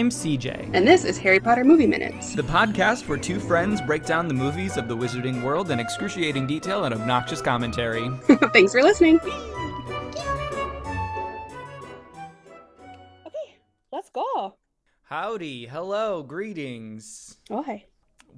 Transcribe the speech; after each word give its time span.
I'm 0.00 0.08
CJ. 0.08 0.70
And 0.72 0.88
this 0.88 1.04
is 1.04 1.18
Harry 1.18 1.38
Potter 1.38 1.62
Movie 1.62 1.86
Minutes, 1.86 2.34
the 2.34 2.40
podcast 2.40 3.06
where 3.06 3.18
two 3.18 3.38
friends 3.38 3.82
break 3.82 4.06
down 4.06 4.28
the 4.28 4.32
movies 4.34 4.78
of 4.78 4.88
the 4.88 4.96
wizarding 4.96 5.42
world 5.42 5.70
in 5.70 5.78
excruciating 5.78 6.46
detail 6.46 6.84
and 6.84 6.94
obnoxious 6.94 7.42
commentary. 7.42 8.08
Thanks 8.54 8.72
for 8.72 8.82
listening. 8.82 9.20
Okay, 13.26 13.58
let's 13.92 14.08
go. 14.08 14.56
Howdy, 15.02 15.66
hello, 15.66 16.22
greetings. 16.22 17.36
Oh, 17.50 17.62
hi. 17.62 17.84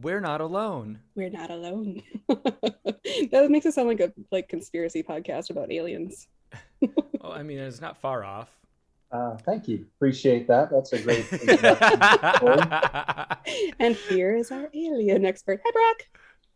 We're 0.01 0.21
not 0.21 0.41
alone. 0.41 0.99
We're 1.15 1.31
not 1.31 1.53
alone. 1.53 2.03
that 2.29 3.47
makes 3.51 3.67
it 3.67 3.75
sound 3.75 3.87
like 3.87 4.01
a 4.01 4.13
like 4.33 4.49
conspiracy 4.49 5.05
podcast 5.05 5.51
about 5.51 5.71
aliens. 5.71 6.27
oh, 7.21 7.31
I 7.31 7.45
mean, 7.45 7.59
it's 7.61 7.81
not 7.81 7.99
far 7.99 8.25
off. 8.25 8.51
Uh, 9.13 9.37
thank 9.39 9.69
you. 9.69 9.85
Appreciate 9.97 10.49
that. 10.49 10.71
That's 10.71 10.93
a 10.95 11.03
great. 11.03 11.31
and 13.79 13.95
here 13.95 14.35
is 14.35 14.51
our 14.51 14.71
alien 14.73 15.27
expert. 15.27 15.61
Hi, 15.65 15.71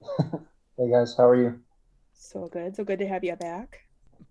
Brock. 0.00 0.42
hey 0.78 0.90
guys, 0.90 1.14
how 1.16 1.28
are 1.28 1.36
you? 1.36 1.60
So 2.14 2.46
good. 2.46 2.74
So 2.74 2.84
good 2.84 2.98
to 3.00 3.06
have 3.06 3.22
you 3.22 3.36
back. 3.36 3.80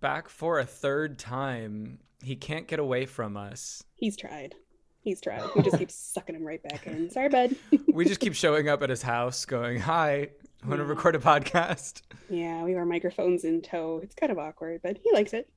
Back 0.02 0.27
for 0.27 0.59
a 0.59 0.66
third 0.66 1.19
time. 1.19 1.99
He 2.23 2.35
can't 2.35 2.67
get 2.67 2.80
away 2.80 3.05
from 3.05 3.38
us. 3.38 3.83
He's 3.93 4.17
tried. 4.17 4.55
He's 5.02 5.21
tried. 5.21 5.44
We 5.55 5.61
just 5.61 5.77
keep 5.77 5.91
sucking 5.91 6.35
him 6.35 6.44
right 6.44 6.63
back 6.63 6.88
in. 6.88 7.11
Sorry, 7.11 7.30
bud. 7.30 7.55
we 7.94 8.05
just 8.05 8.19
keep 8.19 8.33
showing 8.33 8.67
up 8.67 8.81
at 8.81 8.89
his 8.89 9.03
house 9.03 9.45
going, 9.45 9.80
Hi, 9.81 10.30
I 10.63 10.67
want 10.67 10.80
to 10.80 10.85
record 10.85 11.16
a 11.16 11.19
podcast. 11.19 12.02
Yeah, 12.27 12.63
we 12.63 12.71
have 12.71 12.80
our 12.80 12.85
microphones 12.88 13.44
in 13.44 13.61
tow. 13.61 14.00
It's 14.02 14.16
kind 14.16 14.31
of 14.31 14.39
awkward, 14.39 14.81
but 14.83 14.97
he 14.97 15.11
likes 15.13 15.33
it. 15.33 15.47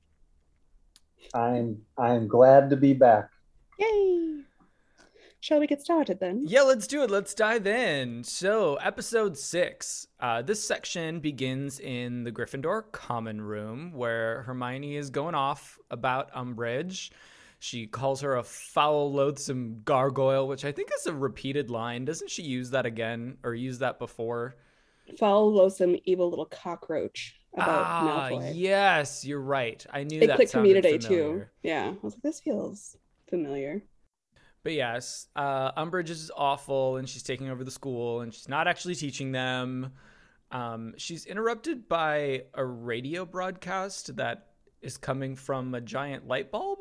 I'm 1.33 1.81
I'm 1.97 2.27
glad 2.27 2.69
to 2.71 2.77
be 2.77 2.93
back. 2.93 3.29
Yay! 3.77 4.43
Shall 5.41 5.61
we 5.61 5.67
get 5.67 5.81
started 5.81 6.19
then? 6.19 6.43
Yeah, 6.45 6.63
let's 6.63 6.85
do 6.85 7.01
it. 7.03 7.09
Let's 7.09 7.33
dive 7.33 7.65
in. 7.65 8.25
So, 8.25 8.75
episode 8.75 9.37
six. 9.37 10.05
Uh, 10.19 10.41
this 10.41 10.61
section 10.61 11.21
begins 11.21 11.79
in 11.79 12.25
the 12.25 12.31
Gryffindor 12.31 12.91
common 12.91 13.39
room 13.39 13.93
where 13.93 14.41
Hermione 14.41 14.97
is 14.97 15.09
going 15.09 15.35
off 15.35 15.79
about 15.89 16.33
Umbridge. 16.33 17.11
She 17.59 17.87
calls 17.87 18.19
her 18.19 18.35
a 18.35 18.43
foul, 18.43 19.13
loathsome 19.13 19.81
gargoyle, 19.85 20.45
which 20.47 20.65
I 20.65 20.73
think 20.73 20.89
is 20.93 21.07
a 21.07 21.13
repeated 21.13 21.69
line. 21.69 22.03
Doesn't 22.03 22.29
she 22.29 22.43
use 22.43 22.71
that 22.71 22.85
again 22.85 23.37
or 23.43 23.53
use 23.53 23.79
that 23.79 23.97
before? 23.97 24.55
Foul, 25.17 25.53
loathsome, 25.53 25.95
evil 26.03 26.29
little 26.29 26.45
cockroach 26.45 27.38
about 27.53 27.69
ah, 27.69 28.29
Malfoy. 28.31 28.51
Yes, 28.55 29.25
you're 29.25 29.41
right. 29.41 29.85
I 29.91 30.03
knew 30.03 30.21
it 30.21 30.27
that 30.27 30.35
clicked 30.35 30.51
for 30.51 30.61
me 30.61 30.73
today 30.73 30.97
familiar. 30.97 31.39
too. 31.39 31.45
Yeah, 31.63 31.87
I 31.87 31.97
was 32.01 32.13
like, 32.13 32.21
this 32.21 32.39
feels 32.39 32.97
familiar. 33.29 33.83
But 34.63 34.73
yes, 34.73 35.27
uh, 35.35 35.71
Umbridge 35.81 36.09
is 36.09 36.31
awful, 36.35 36.97
and 36.97 37.07
she's 37.07 37.23
taking 37.23 37.49
over 37.49 37.63
the 37.63 37.71
school, 37.71 38.21
and 38.21 38.33
she's 38.33 38.49
not 38.49 38.67
actually 38.67 38.95
teaching 38.95 39.31
them. 39.31 39.93
Um, 40.51 40.93
she's 40.97 41.25
interrupted 41.25 41.87
by 41.87 42.43
a 42.53 42.65
radio 42.65 43.25
broadcast 43.25 44.15
that 44.17 44.47
is 44.81 44.97
coming 44.97 45.35
from 45.35 45.73
a 45.75 45.81
giant 45.81 46.27
light 46.27 46.51
bulb. 46.51 46.79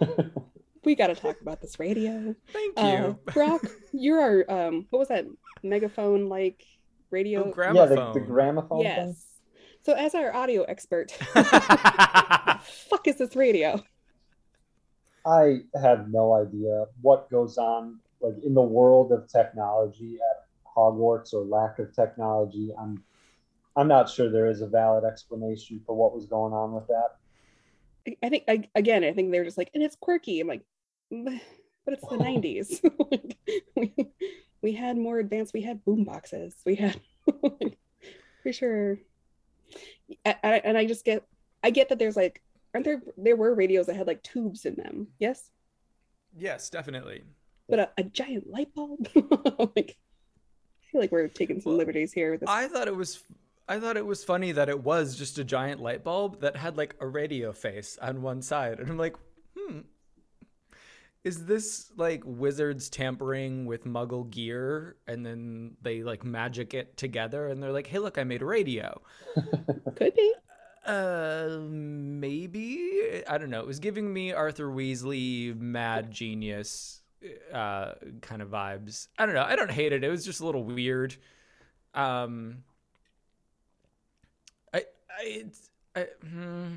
we 0.84 0.94
got 0.94 1.08
to 1.08 1.14
talk 1.14 1.40
about 1.40 1.60
this 1.60 1.78
radio. 1.78 2.34
Thank 2.52 2.78
you, 2.78 2.84
uh, 2.84 3.12
Brock. 3.32 3.62
You're 3.92 4.20
our 4.48 4.66
um, 4.68 4.86
what 4.90 4.98
was 4.98 5.08
that 5.08 5.26
megaphone 5.62 6.28
like 6.28 6.64
radio? 7.10 7.44
Oh, 7.44 7.50
gramophone. 7.50 7.96
Yeah, 7.96 8.12
the, 8.12 8.20
the 8.20 8.26
gramophone. 8.26 8.80
Yes. 8.80 8.96
Thing? 8.96 9.16
So, 9.84 9.92
as 9.92 10.14
our 10.14 10.34
audio 10.34 10.62
expert, 10.62 11.10
fuck 12.88 13.06
is 13.06 13.16
this 13.16 13.36
radio? 13.36 13.84
I 15.26 15.58
have 15.80 16.08
no 16.08 16.32
idea 16.34 16.86
what 17.02 17.30
goes 17.30 17.58
on 17.58 18.00
like 18.22 18.36
in 18.42 18.54
the 18.54 18.62
world 18.62 19.12
of 19.12 19.28
technology 19.28 20.16
at 20.30 20.46
Hogwarts 20.74 21.34
or 21.34 21.44
lack 21.44 21.78
of 21.78 21.94
technology. 21.94 22.70
I'm 22.80 23.04
I'm 23.76 23.86
not 23.86 24.08
sure 24.08 24.30
there 24.30 24.46
is 24.46 24.62
a 24.62 24.66
valid 24.66 25.04
explanation 25.04 25.82
for 25.84 25.94
what 25.94 26.14
was 26.14 26.24
going 26.24 26.54
on 26.54 26.72
with 26.72 26.86
that. 26.86 27.16
I 28.22 28.30
think 28.30 28.44
I, 28.48 28.66
again, 28.74 29.04
I 29.04 29.12
think 29.12 29.32
they're 29.32 29.44
just 29.44 29.58
like, 29.58 29.70
and 29.74 29.82
it's 29.82 29.96
quirky. 29.96 30.40
I'm 30.40 30.48
like, 30.48 30.62
but 31.10 31.34
it's 31.88 32.08
the 32.08 32.16
'90s. 32.16 33.50
we, 33.76 33.92
we 34.62 34.72
had 34.72 34.96
more 34.96 35.18
advanced. 35.18 35.52
We 35.52 35.60
had 35.60 35.84
boom 35.84 36.04
boxes. 36.04 36.54
We 36.64 36.76
had, 36.76 36.98
for 38.42 38.52
sure 38.52 38.98
and 40.24 40.76
I 40.76 40.86
just 40.86 41.04
get 41.04 41.24
I 41.62 41.70
get 41.70 41.88
that 41.88 41.98
there's 41.98 42.16
like 42.16 42.42
aren't 42.74 42.84
there 42.84 43.02
there 43.16 43.36
were 43.36 43.54
radios 43.54 43.86
that 43.86 43.96
had 43.96 44.06
like 44.06 44.22
tubes 44.22 44.64
in 44.64 44.74
them. 44.74 45.08
Yes? 45.18 45.50
Yes 46.36 46.70
definitely. 46.70 47.22
But 47.68 47.78
a, 47.78 47.90
a 47.98 48.02
giant 48.04 48.48
light 48.50 48.74
bulb? 48.74 49.08
Like 49.76 49.96
I 49.96 50.86
feel 50.92 51.00
like 51.00 51.12
we're 51.12 51.28
taking 51.28 51.60
some 51.60 51.72
well, 51.72 51.78
liberties 51.78 52.12
here 52.12 52.36
this... 52.36 52.48
I 52.48 52.68
thought 52.68 52.86
it 52.86 52.94
was 52.94 53.22
I 53.68 53.80
thought 53.80 53.96
it 53.96 54.06
was 54.06 54.22
funny 54.22 54.52
that 54.52 54.68
it 54.68 54.84
was 54.84 55.16
just 55.16 55.38
a 55.38 55.44
giant 55.44 55.80
light 55.80 56.04
bulb 56.04 56.40
that 56.40 56.56
had 56.56 56.76
like 56.76 56.94
a 57.00 57.06
radio 57.06 57.52
face 57.52 57.98
on 58.00 58.22
one 58.22 58.42
side. 58.42 58.78
And 58.78 58.90
I'm 58.90 58.98
like 58.98 59.16
hmm 59.56 59.80
is 61.24 61.46
this 61.46 61.90
like 61.96 62.22
wizards 62.24 62.90
tampering 62.90 63.64
with 63.64 63.84
muggle 63.84 64.28
gear 64.30 64.96
and 65.06 65.24
then 65.24 65.74
they 65.80 66.02
like 66.02 66.22
magic 66.22 66.74
it 66.74 66.96
together 66.98 67.48
and 67.48 67.62
they're 67.62 67.72
like 67.72 67.86
hey 67.86 67.98
look 67.98 68.18
i 68.18 68.24
made 68.24 68.42
a 68.42 68.44
radio. 68.44 69.00
Could 69.96 70.14
be. 70.14 70.34
Uh 70.84 71.60
maybe. 71.66 73.22
I 73.26 73.38
don't 73.38 73.48
know. 73.48 73.60
It 73.60 73.66
was 73.66 73.80
giving 73.80 74.12
me 74.12 74.32
arthur 74.32 74.68
weasley 74.68 75.58
mad 75.58 76.10
genius 76.10 77.00
uh 77.52 77.92
kind 78.20 78.42
of 78.42 78.50
vibes. 78.50 79.08
I 79.18 79.24
don't 79.24 79.34
know. 79.34 79.44
I 79.44 79.56
don't 79.56 79.70
hate 79.70 79.92
it. 79.94 80.04
It 80.04 80.10
was 80.10 80.26
just 80.26 80.40
a 80.40 80.46
little 80.46 80.62
weird. 80.64 81.16
Um 81.94 82.64
i 84.74 84.84
i, 85.18 85.44
I 85.96 86.06
hmm 86.22 86.74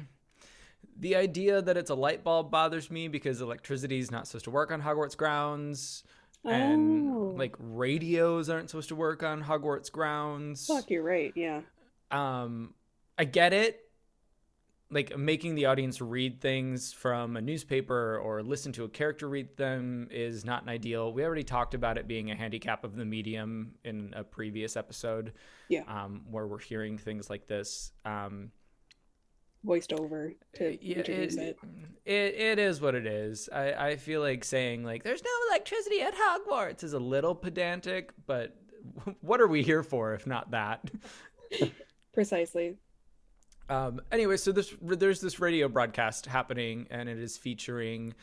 the 1.00 1.16
idea 1.16 1.62
that 1.62 1.78
it's 1.78 1.90
a 1.90 1.96
light 1.96 2.24
bulb 2.24 2.50
bothers 2.52 2.90
me 2.90 3.08
because 3.08 3.42
electricity 3.42 4.00
is 4.00 4.12
not 4.12 4.28
supposed 4.28 4.46
to 4.46 4.52
work 4.52 4.72
on 4.72 4.82
Hogwarts 4.82 5.16
grounds. 5.16 6.04
Oh. 6.44 6.50
And 6.50 7.38
like 7.38 7.56
radios 7.60 8.50
aren't 8.50 8.70
supposed 8.70 8.90
to 8.90 8.96
work 8.96 9.24
on 9.24 9.44
Hogwarts 9.44 9.92
grounds. 9.92 10.66
Fuck, 10.66 10.90
you're 10.90 11.04
right. 11.04 11.34
Yeah. 11.36 11.62
Um, 12.12 12.74
I 13.18 13.26
get 13.26 13.54
it. 13.54 13.82
Like 14.90 15.18
making 15.18 15.56
the 15.56 15.66
audience 15.66 16.00
read 16.00 16.40
things 16.40 16.94
from 16.94 17.36
a 17.36 17.42
newspaper 17.42 18.18
or 18.24 18.42
listen 18.42 18.72
to 18.74 18.86
a 18.86 18.90
character 18.90 19.28
read 19.28 19.58
them 19.58 20.08
is 20.10 20.46
not 20.46 20.64
an 20.64 20.70
ideal. 20.70 21.12
We 21.12 21.26
already 21.26 21.44
talked 21.44 21.74
about 21.74 21.98
it 21.98 22.08
being 22.08 22.32
a 22.32 22.36
handicap 22.36 22.86
of 22.86 22.96
the 22.96 23.04
medium 23.04 23.74
in 23.84 24.14
a 24.16 24.24
previous 24.24 24.78
episode. 24.78 25.34
Yeah. 25.68 25.82
Um, 25.90 26.22
where 26.32 26.48
we're 26.48 26.60
hearing 26.60 26.98
things 26.98 27.30
like 27.30 27.48
this. 27.48 27.92
Um, 28.06 28.52
voiced 29.68 29.94
over 29.94 30.34
to 30.54 30.78
yeah, 30.82 30.98
introduce 30.98 31.36
it, 31.36 31.60
it. 32.06 32.12
It 32.12 32.36
it 32.36 32.60
is 32.60 32.82
what 32.82 32.96
it 32.96 33.06
is. 33.06 33.50
I 33.54 33.74
I 33.74 33.96
feel 33.98 34.22
like 34.22 34.44
saying 34.44 34.84
like 34.84 35.04
there's 35.04 35.24
no 35.24 35.30
electricity 35.50 36.02
at 36.02 36.16
Hogwarts 36.16 36.84
is 36.84 36.94
a 36.94 37.00
little 37.00 37.36
pedantic, 37.36 38.14
but 38.26 38.56
what 39.22 39.42
are 39.42 39.48
we 39.48 39.62
here 39.62 39.84
for 39.84 40.14
if 40.14 40.26
not 40.26 40.52
that? 40.52 40.90
Precisely. 42.14 42.78
Um. 43.70 44.02
Anyway, 44.12 44.38
so 44.38 44.52
this 44.54 44.74
there's 44.82 45.20
this 45.20 45.40
radio 45.40 45.68
broadcast 45.68 46.26
happening, 46.26 46.88
and 46.90 47.08
it 47.08 47.20
is 47.20 47.38
featuring. 47.38 48.16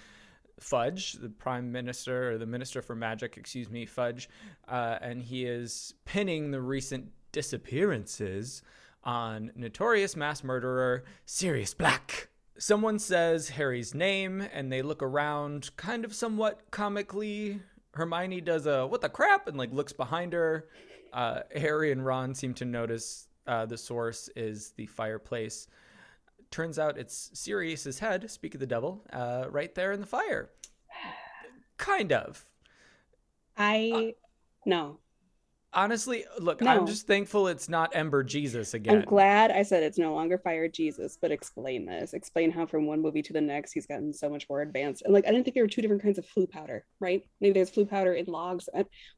Fudge, 0.61 1.15
the 1.15 1.29
prime 1.29 1.73
minister 1.73 2.31
or 2.31 2.39
the 2.39 2.47
minister 2.47 2.81
for 2.81 2.95
magic, 2.95 3.37
excuse 3.37 3.69
me, 3.69 3.85
Fudge, 3.85 4.29
uh, 4.69 4.99
and 5.01 5.21
he 5.21 5.45
is 5.47 5.95
pinning 6.05 6.53
the 6.53 6.61
recent 6.61 7.11
disappearances 7.33 8.63
on 9.05 9.53
notorious 9.55 10.17
mass 10.17 10.43
murderer 10.43 11.05
Sirius 11.27 11.75
Black. 11.75 12.29
Someone 12.59 12.99
says 12.99 13.51
Harry's 13.51 13.95
name 13.95 14.41
and 14.41 14.73
they 14.73 14.83
look 14.83 15.03
around 15.03 15.71
kind 15.77 16.05
of 16.05 16.15
somewhat 16.15 16.71
comically. 16.71 17.61
Hermione 17.93 18.41
does 18.41 18.67
a 18.67 18.87
what 18.87 19.01
the 19.01 19.09
crap 19.09 19.47
and 19.49 19.57
like 19.57 19.73
looks 19.73 19.93
behind 19.93 20.33
her. 20.33 20.69
Uh, 21.13 21.41
Harry 21.55 21.93
and 21.93 22.05
Ron 22.05 22.35
seem 22.35 22.55
to 22.55 22.65
notice 22.65 23.29
uh, 23.47 23.67
the 23.67 23.79
source 23.79 24.29
is 24.35 24.73
the 24.77 24.87
fireplace. 24.87 25.69
Turns 26.51 26.79
out 26.79 26.99
it's 26.99 27.31
Sirius's 27.35 27.99
head, 27.99 28.31
speak 28.31 28.55
of 28.55 28.61
the 28.61 28.67
devil, 28.67 29.05
uh, 29.13 29.47
right 29.51 29.75
there 29.75 29.93
in 29.93 30.01
the 30.01 30.07
fire. 30.07 30.51
Kind 31.77 32.13
of. 32.13 32.47
I 33.57 33.91
uh, 33.95 34.27
no 34.65 34.99
honestly, 35.75 36.25
look, 36.39 36.61
no. 36.61 36.71
I'm 36.71 36.87
just 36.87 37.07
thankful 37.07 37.49
it's 37.49 37.69
not 37.69 37.95
Ember 37.95 38.23
Jesus 38.23 38.75
again. 38.75 38.99
I'm 38.99 39.05
glad 39.05 39.51
I 39.51 39.63
said 39.63 39.83
it's 39.83 39.99
no 39.99 40.15
longer 40.15 40.39
Fire 40.39 40.69
Jesus, 40.69 41.19
but 41.21 41.31
explain 41.31 41.87
this. 41.87 42.15
Explain 42.15 42.51
how 42.51 42.67
from 42.67 42.87
one 42.87 43.01
movie 43.03 43.23
to 43.23 43.33
the 43.33 43.41
next 43.41 43.73
he's 43.73 43.87
gotten 43.87 44.13
so 44.13 44.29
much 44.29 44.49
more 44.49 44.63
advanced. 44.63 45.03
And 45.03 45.13
like, 45.13 45.27
I 45.27 45.31
didn't 45.31 45.45
think 45.45 45.55
there 45.55 45.65
were 45.65 45.69
two 45.69 45.83
different 45.83 46.03
kinds 46.03 46.19
of 46.19 46.27
Floo 46.27 46.49
powder, 46.51 46.85
right? 47.01 47.25
Maybe 47.41 47.53
there's 47.55 47.71
Floo 47.71 47.89
powder 47.89 48.15
in 48.15 48.27
logs. 48.27 48.69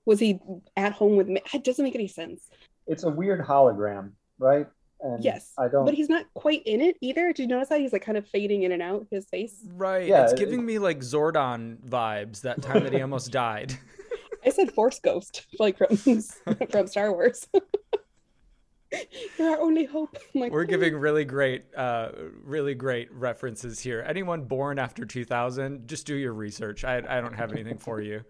Was 0.05 0.19
he 0.21 0.39
at 0.77 0.93
home 0.93 1.17
with 1.17 1.29
me? 1.29 1.41
It 1.55 1.65
doesn't 1.65 1.85
make 1.85 1.95
any 1.95 2.09
sense. 2.09 2.49
It's 2.87 3.05
a 3.05 3.11
weird 3.11 3.41
hologram, 3.45 4.13
right? 4.39 4.67
And 5.01 5.23
Yes, 5.23 5.53
I 5.59 5.69
don't. 5.69 5.85
but 5.85 5.93
he's 5.93 6.09
not 6.09 6.25
quite 6.33 6.63
in 6.67 6.81
it 6.81 6.97
either. 7.03 7.27
Did 7.29 7.41
you 7.41 7.47
notice 7.49 7.69
that 7.69 7.81
he's 7.81 7.93
like 7.93 8.03
kind 8.03 8.17
of 8.17 8.27
fading 8.29 8.63
in 8.63 8.73
and 8.73 8.81
out 8.81 9.07
his 9.11 9.27
face? 9.27 9.63
Right. 9.75 10.07
Yeah, 10.09 10.23
it's 10.25 10.33
it- 10.33 10.39
giving 10.39 10.65
me 10.65 10.79
like 10.79 11.01
Zordon 11.01 11.77
vibes 11.87 12.41
that 12.43 12.63
time 12.63 12.83
that 12.85 12.93
he 12.95 13.03
almost 13.03 13.31
died. 13.33 13.75
I 14.47 14.51
said 14.51 14.73
Force 14.73 15.01
Ghost, 15.01 15.47
like 15.59 15.77
from 15.77 15.97
from 16.71 16.87
Star 16.87 17.13
Wars. 17.13 17.47
You're 19.39 19.51
our 19.51 19.61
only 19.61 19.85
hope. 19.85 20.17
Like, 20.35 20.53
We're 20.53 20.65
giving 20.65 20.95
really 20.97 21.25
great, 21.25 21.65
uh, 21.77 22.11
really 22.45 22.75
great 22.75 23.13
references 23.13 23.81
here. 23.81 24.05
Anyone 24.07 24.45
born 24.45 24.79
after 24.79 25.05
2000, 25.05 25.89
just 25.89 26.07
do 26.07 26.15
your 26.15 26.33
research. 26.33 26.85
I, 26.85 26.99
I 26.99 27.21
don't 27.21 27.35
have 27.35 27.53
anything 27.53 27.79
for 27.79 28.01
you. 28.01 28.25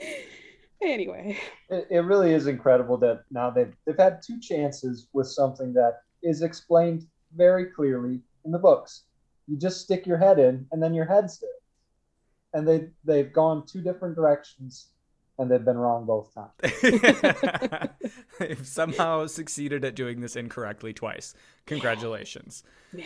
Anyway, 0.80 1.36
it, 1.70 1.88
it 1.90 1.98
really 1.98 2.32
is 2.32 2.46
incredible 2.46 2.96
that 2.96 3.24
now 3.32 3.50
they've 3.50 3.74
they've 3.84 3.98
had 3.98 4.22
two 4.24 4.38
chances 4.38 5.08
with 5.12 5.26
something 5.26 5.72
that 5.72 6.02
is 6.22 6.42
explained 6.42 7.04
very 7.34 7.66
clearly 7.66 8.20
in 8.44 8.52
the 8.52 8.60
books. 8.60 9.02
You 9.48 9.58
just 9.58 9.80
stick 9.80 10.06
your 10.06 10.18
head 10.18 10.38
in, 10.38 10.68
and 10.70 10.80
then 10.80 10.94
your 10.94 11.04
head's 11.04 11.40
there. 11.40 11.50
And 12.54 12.68
they 12.68 12.90
they've 13.04 13.32
gone 13.32 13.66
two 13.66 13.82
different 13.82 14.14
directions, 14.14 14.90
and 15.38 15.50
they've 15.50 15.64
been 15.64 15.78
wrong 15.78 16.04
both 16.04 16.34
times. 16.34 16.52
They've 18.38 18.66
somehow 18.66 19.26
succeeded 19.26 19.84
at 19.84 19.94
doing 19.94 20.20
this 20.20 20.36
incorrectly 20.36 20.92
twice. 20.92 21.34
Congratulations. 21.66 22.64
Yeah. 22.92 23.04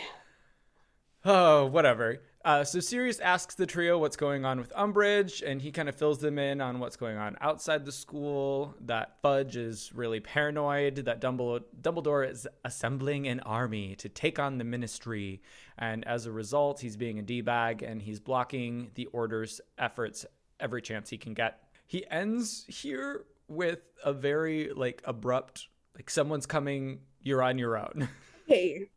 Oh, 1.25 1.65
whatever. 1.67 2.21
Uh, 2.43 2.65
so 2.65 2.81
Sirius 2.81 3.19
asks 3.21 3.55
the 3.55 3.65
trio 3.65 3.97
what's 3.97 4.17
going 4.17 4.43
on 4.43 4.59
with 4.59 4.73
Umbridge, 4.73 5.41
and 5.41 5.61
he 5.61 5.71
kind 5.71 5.87
of 5.87 5.95
fills 5.95 6.19
them 6.19 6.37
in 6.37 6.59
on 6.59 6.79
what's 6.79 6.97
going 6.97 7.15
on 7.15 7.37
outside 7.39 7.85
the 7.85 7.91
school. 7.91 8.75
That 8.81 9.21
Fudge 9.21 9.55
is 9.55 9.91
really 9.93 10.19
paranoid. 10.19 10.95
That 10.95 11.21
Dumbledore, 11.21 11.63
Dumbledore 11.81 12.29
is 12.29 12.45
assembling 12.65 13.27
an 13.27 13.39
army 13.41 13.95
to 13.95 14.09
take 14.09 14.39
on 14.39 14.57
the 14.57 14.65
Ministry, 14.65 15.41
and 15.77 16.05
as 16.05 16.25
a 16.25 16.33
result, 16.33 16.81
he's 16.81 16.97
being 16.97 17.17
a 17.17 17.21
d-bag 17.21 17.81
and 17.81 18.01
he's 18.01 18.19
blocking 18.19 18.91
the 18.95 19.05
Order's 19.07 19.61
efforts 19.77 20.25
every 20.59 20.81
chance 20.81 21.09
he 21.09 21.17
can 21.17 21.33
get. 21.33 21.62
He 21.85 22.05
ends 22.09 22.65
here 22.67 23.25
with 23.47 23.79
a 24.03 24.13
very 24.13 24.71
like 24.73 25.01
abrupt, 25.05 25.67
like 25.95 26.09
someone's 26.09 26.45
coming, 26.45 26.99
you're 27.21 27.41
on 27.41 27.57
your 27.57 27.77
own. 27.77 28.09
hey, 28.47 28.89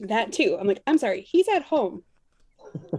that 0.00 0.32
too. 0.32 0.56
I'm 0.58 0.66
like, 0.66 0.82
I'm 0.86 0.98
sorry, 0.98 1.22
he's 1.22 1.48
at 1.48 1.62
home. 1.62 2.02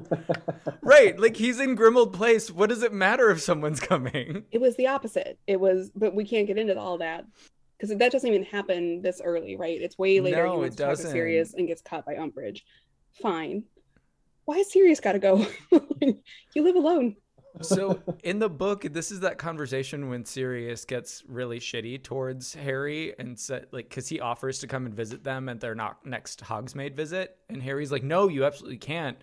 right, 0.82 1.20
like 1.20 1.36
he's 1.36 1.60
in 1.60 1.76
Grimmauld 1.76 2.14
Place. 2.14 2.50
What 2.50 2.70
does 2.70 2.84
it 2.84 2.94
matter 2.94 3.30
if 3.30 3.42
someone's 3.42 3.80
coming? 3.80 4.46
It 4.52 4.62
was 4.62 4.76
the 4.78 4.88
opposite. 4.88 5.38
It 5.48 5.60
was, 5.60 5.92
but 5.96 6.16
we 6.16 6.24
can't 6.24 6.48
get 6.48 6.58
into 6.58 6.78
all 6.80 6.98
that 7.00 7.26
because 7.78 7.96
that 7.98 8.12
doesn't 8.12 8.30
even 8.30 8.44
happen 8.44 9.02
this 9.02 9.22
early, 9.24 9.56
right? 9.56 9.82
It's 9.82 9.98
way 9.98 10.22
later. 10.22 10.44
No, 10.44 10.52
he 10.52 10.56
it 10.56 10.60
wants 10.60 10.76
to 10.78 10.84
talk 10.84 10.92
to 10.92 10.98
doesn't. 10.98 11.12
Sirius 11.12 11.54
and 11.54 11.68
gets 11.68 11.82
caught 11.82 12.06
by 12.06 12.16
Umbridge. 12.16 12.62
Fine. 13.22 13.64
Why 14.46 14.58
has 14.60 14.72
Sirius 14.72 15.00
got 15.00 15.14
to 15.14 15.20
go? 15.20 15.46
you 16.02 16.64
live 16.64 16.76
alone. 16.76 17.16
So 17.62 18.00
in 18.24 18.40
the 18.40 18.50
book, 18.50 18.82
this 18.84 19.12
is 19.12 19.22
that 19.22 19.38
conversation 19.38 20.10
when 20.10 20.26
Sirius 20.26 20.86
gets 20.86 21.24
really 21.28 21.60
shitty 21.60 22.04
towards 22.04 22.54
Harry 22.56 23.14
and 23.20 23.40
said 23.40 23.68
like 23.72 23.90
because 23.90 24.08
he 24.08 24.20
offers 24.20 24.60
to 24.60 24.68
come 24.68 24.86
and 24.86 24.96
visit 24.96 25.24
them 25.24 25.50
at 25.50 25.60
their 25.60 25.76
not 25.76 26.06
next 26.06 26.44
Hogsmeade 26.44 26.96
visit, 26.96 27.38
and 27.50 27.62
Harry's 27.62 27.92
like, 27.92 28.04
"No, 28.04 28.28
you 28.28 28.46
absolutely 28.46 28.78
can't." 28.78 29.18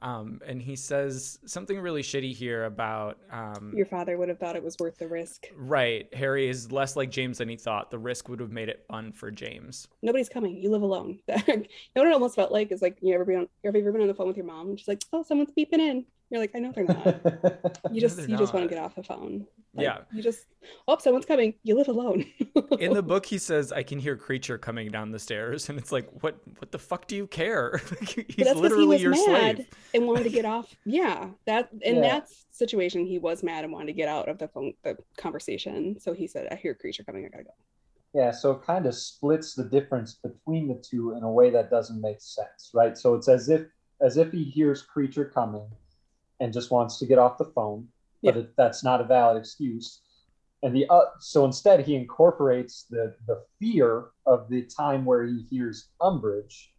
Um, 0.00 0.40
and 0.46 0.62
he 0.62 0.76
says 0.76 1.40
something 1.44 1.80
really 1.80 2.02
shitty 2.02 2.32
here 2.32 2.66
about 2.66 3.18
um, 3.32 3.72
Your 3.74 3.86
father 3.86 4.16
would 4.16 4.28
have 4.28 4.38
thought 4.38 4.54
it 4.54 4.62
was 4.62 4.76
worth 4.78 4.96
the 4.98 5.08
risk. 5.08 5.48
right. 5.56 6.12
Harry 6.14 6.48
is 6.48 6.70
less 6.70 6.94
like 6.94 7.10
James 7.10 7.38
than 7.38 7.48
he 7.48 7.56
thought. 7.56 7.90
The 7.90 7.98
risk 7.98 8.28
would 8.28 8.38
have 8.38 8.52
made 8.52 8.68
it 8.68 8.84
fun 8.88 9.10
for 9.10 9.32
James. 9.32 9.88
Nobody's 10.02 10.28
coming. 10.28 10.56
You 10.56 10.70
live 10.70 10.82
alone. 10.82 11.18
you 11.28 11.34
know 11.56 11.64
what 11.94 12.06
it 12.06 12.12
almost 12.12 12.36
felt 12.36 12.52
like 12.52 12.70
is 12.70 12.80
like 12.80 12.96
you 13.00 13.12
ever 13.12 13.24
been 13.24 13.38
on, 13.38 13.48
you 13.64 13.68
ever 13.68 13.90
been 13.90 14.02
on 14.02 14.06
the 14.06 14.14
phone 14.14 14.28
with 14.28 14.36
your 14.36 14.46
mom 14.46 14.68
and 14.68 14.78
she's 14.78 14.86
like, 14.86 15.02
"Oh, 15.12 15.24
someone's 15.24 15.50
beeping 15.50 15.80
in." 15.80 16.06
You're 16.30 16.40
like, 16.40 16.50
"I 16.54 16.58
know 16.58 16.72
they're 16.72 16.84
not." 16.84 17.78
You 17.92 18.00
just 18.00 18.16
they're 18.16 18.28
you 18.28 18.36
just 18.36 18.52
want 18.52 18.68
to 18.68 18.74
get 18.74 18.82
off 18.82 18.94
the 18.94 19.02
phone. 19.02 19.46
Like, 19.74 19.84
Yeah. 19.84 19.98
You 20.12 20.22
just 20.22 20.46
oh 20.86 20.96
someone's 20.98 21.24
coming. 21.26 21.54
You 21.62 21.74
live 21.76 21.88
alone. 21.88 22.24
in 22.78 22.92
the 22.92 23.02
book 23.12 23.24
he 23.26 23.38
says 23.38 23.72
i 23.72 23.82
can 23.82 23.98
hear 23.98 24.16
creature 24.16 24.58
coming 24.58 24.90
down 24.90 25.10
the 25.10 25.18
stairs 25.18 25.68
and 25.68 25.78
it's 25.78 25.92
like 25.92 26.08
what 26.22 26.36
what 26.58 26.70
the 26.72 26.78
fuck 26.78 27.06
do 27.06 27.14
you 27.16 27.26
care 27.26 27.80
he's 28.28 28.54
literally 28.54 28.82
he 28.82 28.88
was 28.88 29.02
your 29.02 29.10
mad 29.12 29.56
slave 29.56 29.66
and 29.94 30.06
wanted 30.06 30.24
to 30.24 30.30
get 30.30 30.44
off. 30.44 30.74
Yeah, 30.84 31.28
that 31.46 31.70
in 31.82 31.96
Yeah. 31.96 32.00
that 32.02 32.28
situation 32.50 33.06
he 33.06 33.18
was 33.18 33.42
mad 33.42 33.64
and 33.64 33.72
wanted 33.72 33.86
to 33.86 33.92
get 33.92 34.08
out 34.08 34.28
of 34.28 34.38
the 34.38 34.48
phone 34.48 34.74
the 34.82 34.96
conversation. 35.16 35.98
So 36.00 36.12
he 36.12 36.26
said, 36.26 36.48
"I 36.50 36.56
hear 36.56 36.72
a 36.72 36.74
creature 36.74 37.04
coming. 37.04 37.24
I 37.24 37.28
gotta 37.28 37.44
go." 37.44 37.50
Yeah, 38.14 38.30
so 38.30 38.52
it 38.52 38.62
kind 38.62 38.86
of 38.86 38.94
splits 38.94 39.54
the 39.54 39.64
difference 39.64 40.14
between 40.14 40.66
the 40.68 40.74
two 40.82 41.12
in 41.14 41.22
a 41.22 41.30
way 41.30 41.50
that 41.50 41.70
doesn't 41.70 42.00
make 42.00 42.20
sense, 42.20 42.70
right? 42.74 42.96
So 42.96 43.14
it's 43.14 43.28
as 43.28 43.48
if 43.48 43.62
as 44.00 44.16
if 44.16 44.32
he 44.32 44.44
hears 44.44 44.82
creature 44.82 45.26
coming 45.26 45.66
and 46.40 46.52
just 46.52 46.70
wants 46.70 46.98
to 46.98 47.06
get 47.06 47.18
off 47.18 47.38
the 47.38 47.44
phone, 47.44 47.88
but 48.22 48.34
Yeah. 48.34 48.42
it, 48.42 48.56
that's 48.56 48.84
not 48.84 49.00
a 49.00 49.04
valid 49.04 49.36
excuse. 49.36 50.02
And 50.62 50.74
the 50.74 50.86
uh, 50.90 51.02
so 51.20 51.44
instead 51.44 51.80
he 51.86 51.94
incorporates 51.94 52.84
the 52.90 53.14
the 53.26 53.44
fear 53.60 54.10
of 54.26 54.48
the 54.48 54.62
time 54.62 55.04
where 55.04 55.24
he 55.24 55.42
hears 55.50 55.88
Umbridge, 56.00 56.70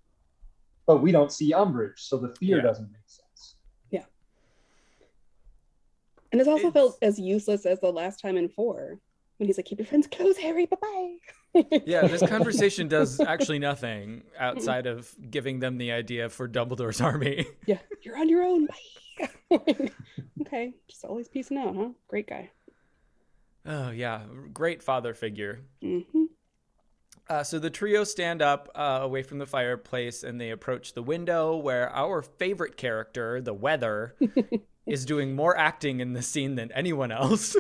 but 0.86 0.98
we 0.98 1.12
don't 1.14 1.32
see 1.32 1.52
Umbridge, 1.54 1.98
so 2.00 2.18
the 2.18 2.36
fear 2.36 2.58
Yeah. 2.58 2.64
doesn't 2.64 2.92
make 2.92 3.08
sense. 3.08 3.56
Yeah, 3.90 4.04
and 6.32 6.42
it's 6.42 6.48
also 6.50 6.68
It's- 6.68 6.74
felt 6.74 6.98
as 7.02 7.20
useless 7.20 7.66
as 7.66 7.80
the 7.80 7.92
last 7.92 8.20
time 8.20 8.36
in 8.38 8.50
four 8.50 9.00
when 9.40 9.48
he's 9.48 9.58
like, 9.58 9.66
"Keep 9.66 9.80
your 9.80 9.88
friends 9.88 10.08
close, 10.08 10.38
Harry. 10.38 10.68
Bye 10.68 10.78
bye." 10.82 11.82
yeah 11.86 12.06
this 12.06 12.22
conversation 12.30 12.88
does 12.88 13.20
actually 13.20 13.58
nothing 13.58 14.22
outside 14.38 14.86
of 14.86 15.12
giving 15.32 15.60
them 15.60 15.80
the 15.80 15.92
idea 15.92 16.30
for 16.30 16.48
dumbledore's 16.48 17.02
army 17.02 17.48
yeah, 17.66 17.80
you're 18.04 18.16
on 18.18 18.30
your 18.30 18.44
own. 18.44 18.68
Bye. 18.68 19.28
okay, 20.42 20.74
just 20.88 21.04
always 21.06 21.28
peacing 21.28 21.58
out, 21.58 21.76
huh? 21.76 21.90
Great 22.08 22.28
guy. 22.30 22.52
oh 23.66 23.90
yeah 23.90 24.22
great 24.54 24.84
father 24.84 25.14
figure 25.16 25.62
hmm 25.82 26.00
Uh, 27.30 27.44
so 27.44 27.60
the 27.60 27.70
trio 27.70 28.04
stand 28.04 28.42
up 28.42 28.70
uh, 28.76 29.00
away 29.02 29.22
from 29.24 29.38
the 29.40 29.46
fireplace 29.46 30.24
and 30.24 30.40
they 30.42 30.50
approach 30.52 30.94
the 30.94 31.04
window 31.04 31.56
where 31.58 31.90
our 31.94 32.22
favorite 32.24 32.76
character, 32.76 33.40
the 33.42 33.54
weather, 33.54 34.16
is 34.88 35.06
doing 35.06 35.36
more 35.36 35.56
acting 35.56 36.00
in 36.00 36.14
the 36.14 36.24
scene 36.24 36.56
than 36.56 36.72
anyone 36.72 37.12
else. 37.12 37.56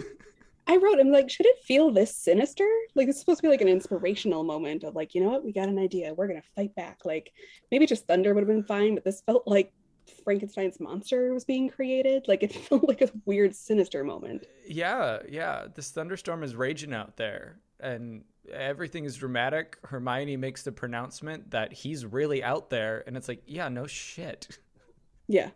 I 0.69 0.77
wrote, 0.77 1.00
I'm 1.00 1.12
like, 1.12 1.30
should 1.31 1.48
it 1.48 1.57
feel 1.63 1.89
this 1.92 2.16
sinister? 2.16 2.68
Like, 2.94 3.07
it's 3.07 3.19
supposed 3.19 3.39
to 3.39 3.42
be 3.42 3.48
like 3.50 3.62
an 3.62 3.68
inspirational 3.68 4.44
moment 4.44 4.84
of 4.84 4.96
like, 4.96 5.15
you 5.15 5.22
know 5.22 5.29
what, 5.32 5.44
we 5.44 5.51
got 5.51 5.67
an 5.67 5.79
idea. 5.79 6.13
We're 6.13 6.27
gonna 6.27 6.44
fight 6.55 6.75
back. 6.75 7.00
Like, 7.05 7.34
maybe 7.72 7.88
just 7.88 8.05
thunder 8.05 8.34
would 8.34 8.41
have 8.41 8.48
been 8.48 8.63
fine, 8.63 8.94
but 8.94 9.03
this 9.03 9.22
felt 9.22 9.48
like 9.48 9.74
Frankenstein's 10.24 10.79
monster 10.79 11.34
was 11.34 11.44
being 11.44 11.70
created. 11.70 12.27
Like, 12.27 12.44
it 12.44 12.53
felt 12.67 12.88
like 12.88 13.01
a 13.01 13.10
weird, 13.25 13.55
sinister 13.55 14.03
moment. 14.03 14.46
yeah, 14.67 15.20
yeah. 15.27 15.65
This 15.74 15.89
thunderstorm 15.91 16.44
is 16.44 16.55
raging 16.55 16.94
out 16.94 17.17
there 17.17 17.60
and 17.79 18.24
everything 18.53 19.05
is 19.05 19.15
dramatic. 19.15 19.77
Hermione 19.84 20.38
makes 20.38 20.62
the 20.63 20.72
pronouncement 20.72 21.50
that 21.51 21.74
he's 21.74 22.05
really 22.05 22.44
out 22.44 22.70
there. 22.70 23.03
And 23.08 23.17
it's 23.17 23.27
like, 23.27 23.41
yeah, 23.48 23.70
no 23.70 23.88
shit. 23.88 24.60
Yeah, 25.32 25.51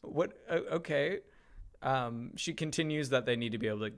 What? 0.00 0.32
Okay. 0.50 1.18
Um, 1.82 2.34
she 2.36 2.54
continues 2.54 3.10
that 3.10 3.26
they 3.26 3.36
need 3.36 3.52
to 3.52 3.58
be 3.58 3.68
able 3.68 3.80
to 3.80 3.92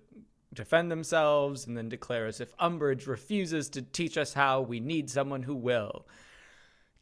defend 0.56 0.90
themselves 0.90 1.66
and 1.66 1.76
then 1.76 1.88
declares 1.88 2.40
if 2.40 2.56
Umbridge 2.56 3.06
refuses 3.06 3.68
to 3.70 3.82
teach 3.82 4.18
us 4.18 4.34
how, 4.34 4.60
we 4.60 4.80
need 4.80 5.08
someone 5.08 5.44
who 5.44 5.54
will. 5.54 6.06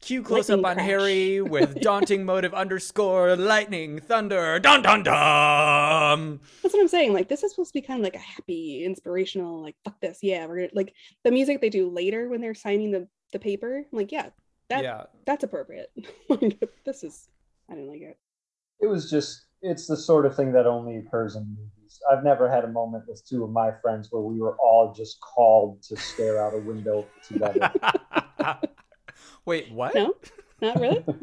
Cue 0.01 0.21
close 0.21 0.49
up 0.49 0.63
on 0.63 0.75
crash. 0.75 0.85
Harry 0.85 1.41
with 1.41 1.81
daunting 1.81 2.25
motive 2.25 2.53
underscore 2.53 3.35
lightning 3.35 3.99
thunder 3.99 4.59
dun 4.59 4.81
dun 4.83 5.01
dun. 5.01 6.39
that's 6.61 6.73
what 6.73 6.81
I'm 6.81 6.87
saying. 6.87 7.13
Like, 7.13 7.27
this 7.27 7.43
is 7.43 7.51
supposed 7.51 7.69
to 7.69 7.73
be 7.73 7.81
kind 7.81 8.01
of 8.01 8.03
like 8.03 8.15
a 8.15 8.19
happy, 8.19 8.83
inspirational, 8.83 9.61
like, 9.61 9.75
fuck 9.83 9.99
this. 10.01 10.19
Yeah, 10.21 10.45
we're 10.45 10.57
gonna 10.57 10.69
like 10.73 10.93
the 11.23 11.31
music 11.31 11.59
they 11.59 11.69
do 11.69 11.89
later 11.89 12.29
when 12.29 12.41
they're 12.41 12.53
signing 12.53 12.91
the 12.91 13.07
the 13.31 13.39
paper. 13.39 13.77
I'm 13.77 13.97
like, 13.97 14.11
yeah, 14.11 14.29
that 14.69 14.83
yeah, 14.83 15.03
that's 15.25 15.43
appropriate. 15.43 15.91
Like, 16.29 16.59
this 16.85 17.03
is, 17.03 17.29
I 17.69 17.73
didn't 17.75 17.89
like 17.89 18.01
it. 18.01 18.17
It 18.81 18.87
was 18.87 19.09
just 19.09 19.45
it's 19.61 19.87
the 19.87 19.97
sort 19.97 20.25
of 20.25 20.35
thing 20.35 20.51
that 20.51 20.67
only 20.67 20.97
occurs 20.97 21.35
in 21.35 21.43
movies. 21.49 21.71
I've 22.11 22.23
never 22.23 22.49
had 22.49 22.63
a 22.63 22.67
moment 22.67 23.05
with 23.07 23.25
two 23.27 23.43
of 23.43 23.51
my 23.51 23.71
friends 23.81 24.09
where 24.11 24.21
we 24.21 24.39
were 24.39 24.55
all 24.57 24.93
just 24.93 25.19
called 25.19 25.81
to 25.83 25.97
stare 25.97 26.41
out 26.41 26.53
a 26.53 26.59
window 26.59 27.05
together. 27.27 27.71
Wait, 29.45 29.71
what? 29.71 29.95
No, 29.95 30.15
not 30.61 30.79
really. 30.79 31.05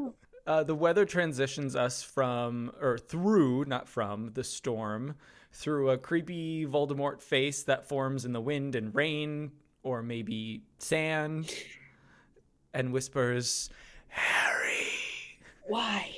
Uh, 0.44 0.64
the 0.64 0.74
weather 0.74 1.04
transitions 1.04 1.76
us 1.76 2.02
from, 2.02 2.72
or 2.80 2.98
through, 2.98 3.64
not 3.64 3.88
from, 3.88 4.32
the 4.34 4.42
storm, 4.42 5.14
through 5.52 5.90
a 5.90 5.96
creepy 5.96 6.66
Voldemort 6.66 7.22
face 7.22 7.62
that 7.62 7.86
forms 7.86 8.24
in 8.24 8.32
the 8.32 8.40
wind 8.40 8.74
and 8.74 8.92
rain, 8.92 9.52
or 9.84 10.02
maybe 10.02 10.64
sand, 10.78 11.54
and 12.74 12.92
whispers, 12.92 13.70
Harry. 14.08 14.88
why 15.68 16.10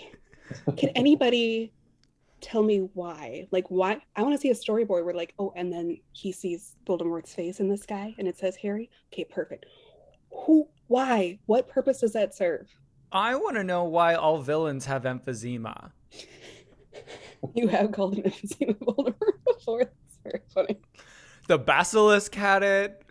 can 0.77 0.89
anybody 0.91 1.71
tell 2.45 2.63
me 2.63 2.89
why 2.95 3.47
like 3.51 3.69
why 3.71 3.99
i 4.17 4.23
want 4.23 4.35
to 4.35 4.39
see 4.39 4.51
a 4.51 4.55
storyboard 4.55 5.05
where 5.05 5.15
like 5.15 5.33
oh 5.39 5.53
and 5.57 5.73
then 5.73 5.97
he 6.13 6.31
sees 6.31 6.77
voldemort's 6.87 7.35
face 7.35 7.59
in 7.59 7.69
the 7.69 7.77
sky 7.77 8.15
and 8.19 8.29
it 8.29 8.37
says 8.37 8.55
harry 8.55 8.91
okay 9.13 9.25
perfect 9.25 9.67
who 10.35 10.69
Why? 10.89 11.39
What 11.47 11.69
purpose 11.69 12.01
does 12.01 12.13
that 12.13 12.35
serve? 12.35 12.69
I 13.13 13.37
want 13.37 13.57
to 13.57 13.65
know 13.65 13.85
why 13.85 14.15
all 14.15 14.39
villains 14.43 14.87
have 14.87 15.05
emphysema. 15.05 15.91
You 17.55 17.69
have 17.69 17.93
called 17.93 18.17
an 18.17 18.23
emphysema 18.23 18.75
Voldemort 18.79 19.33
before. 19.47 19.85
That's 19.85 20.19
very 20.23 20.41
funny. 20.55 20.81
The 21.47 21.59
basilisk 21.59 22.35
had 22.35 22.63
it. 22.63 23.03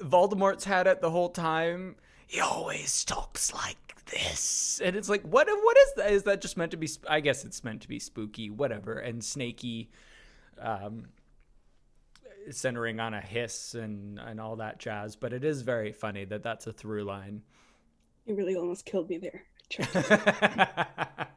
Voldemort's 0.00 0.64
had 0.64 0.86
it 0.86 1.00
the 1.00 1.10
whole 1.10 1.30
time. 1.30 1.96
He 2.32 2.40
always 2.40 3.04
talks 3.04 3.52
like 3.52 3.94
this, 4.06 4.80
and 4.82 4.96
it's 4.96 5.10
like, 5.10 5.20
what? 5.20 5.48
What 5.50 5.76
is 5.76 5.92
that? 5.96 6.12
Is 6.12 6.22
that 6.22 6.40
just 6.40 6.56
meant 6.56 6.70
to 6.70 6.78
be? 6.78 6.86
sp- 6.88 7.04
I 7.06 7.20
guess 7.20 7.44
it's 7.44 7.62
meant 7.62 7.82
to 7.82 7.88
be 7.88 7.98
spooky, 7.98 8.48
whatever, 8.48 8.94
and 8.94 9.22
snaky, 9.22 9.90
um, 10.58 11.08
centering 12.50 13.00
on 13.00 13.12
a 13.12 13.20
hiss 13.20 13.74
and 13.74 14.18
and 14.18 14.40
all 14.40 14.56
that 14.56 14.78
jazz. 14.78 15.14
But 15.14 15.34
it 15.34 15.44
is 15.44 15.60
very 15.60 15.92
funny 15.92 16.24
that 16.24 16.42
that's 16.42 16.66
a 16.66 16.72
through 16.72 17.04
line. 17.04 17.42
You 18.24 18.34
really 18.34 18.56
almost 18.56 18.86
killed 18.86 19.10
me 19.10 19.18
there. 19.18 19.44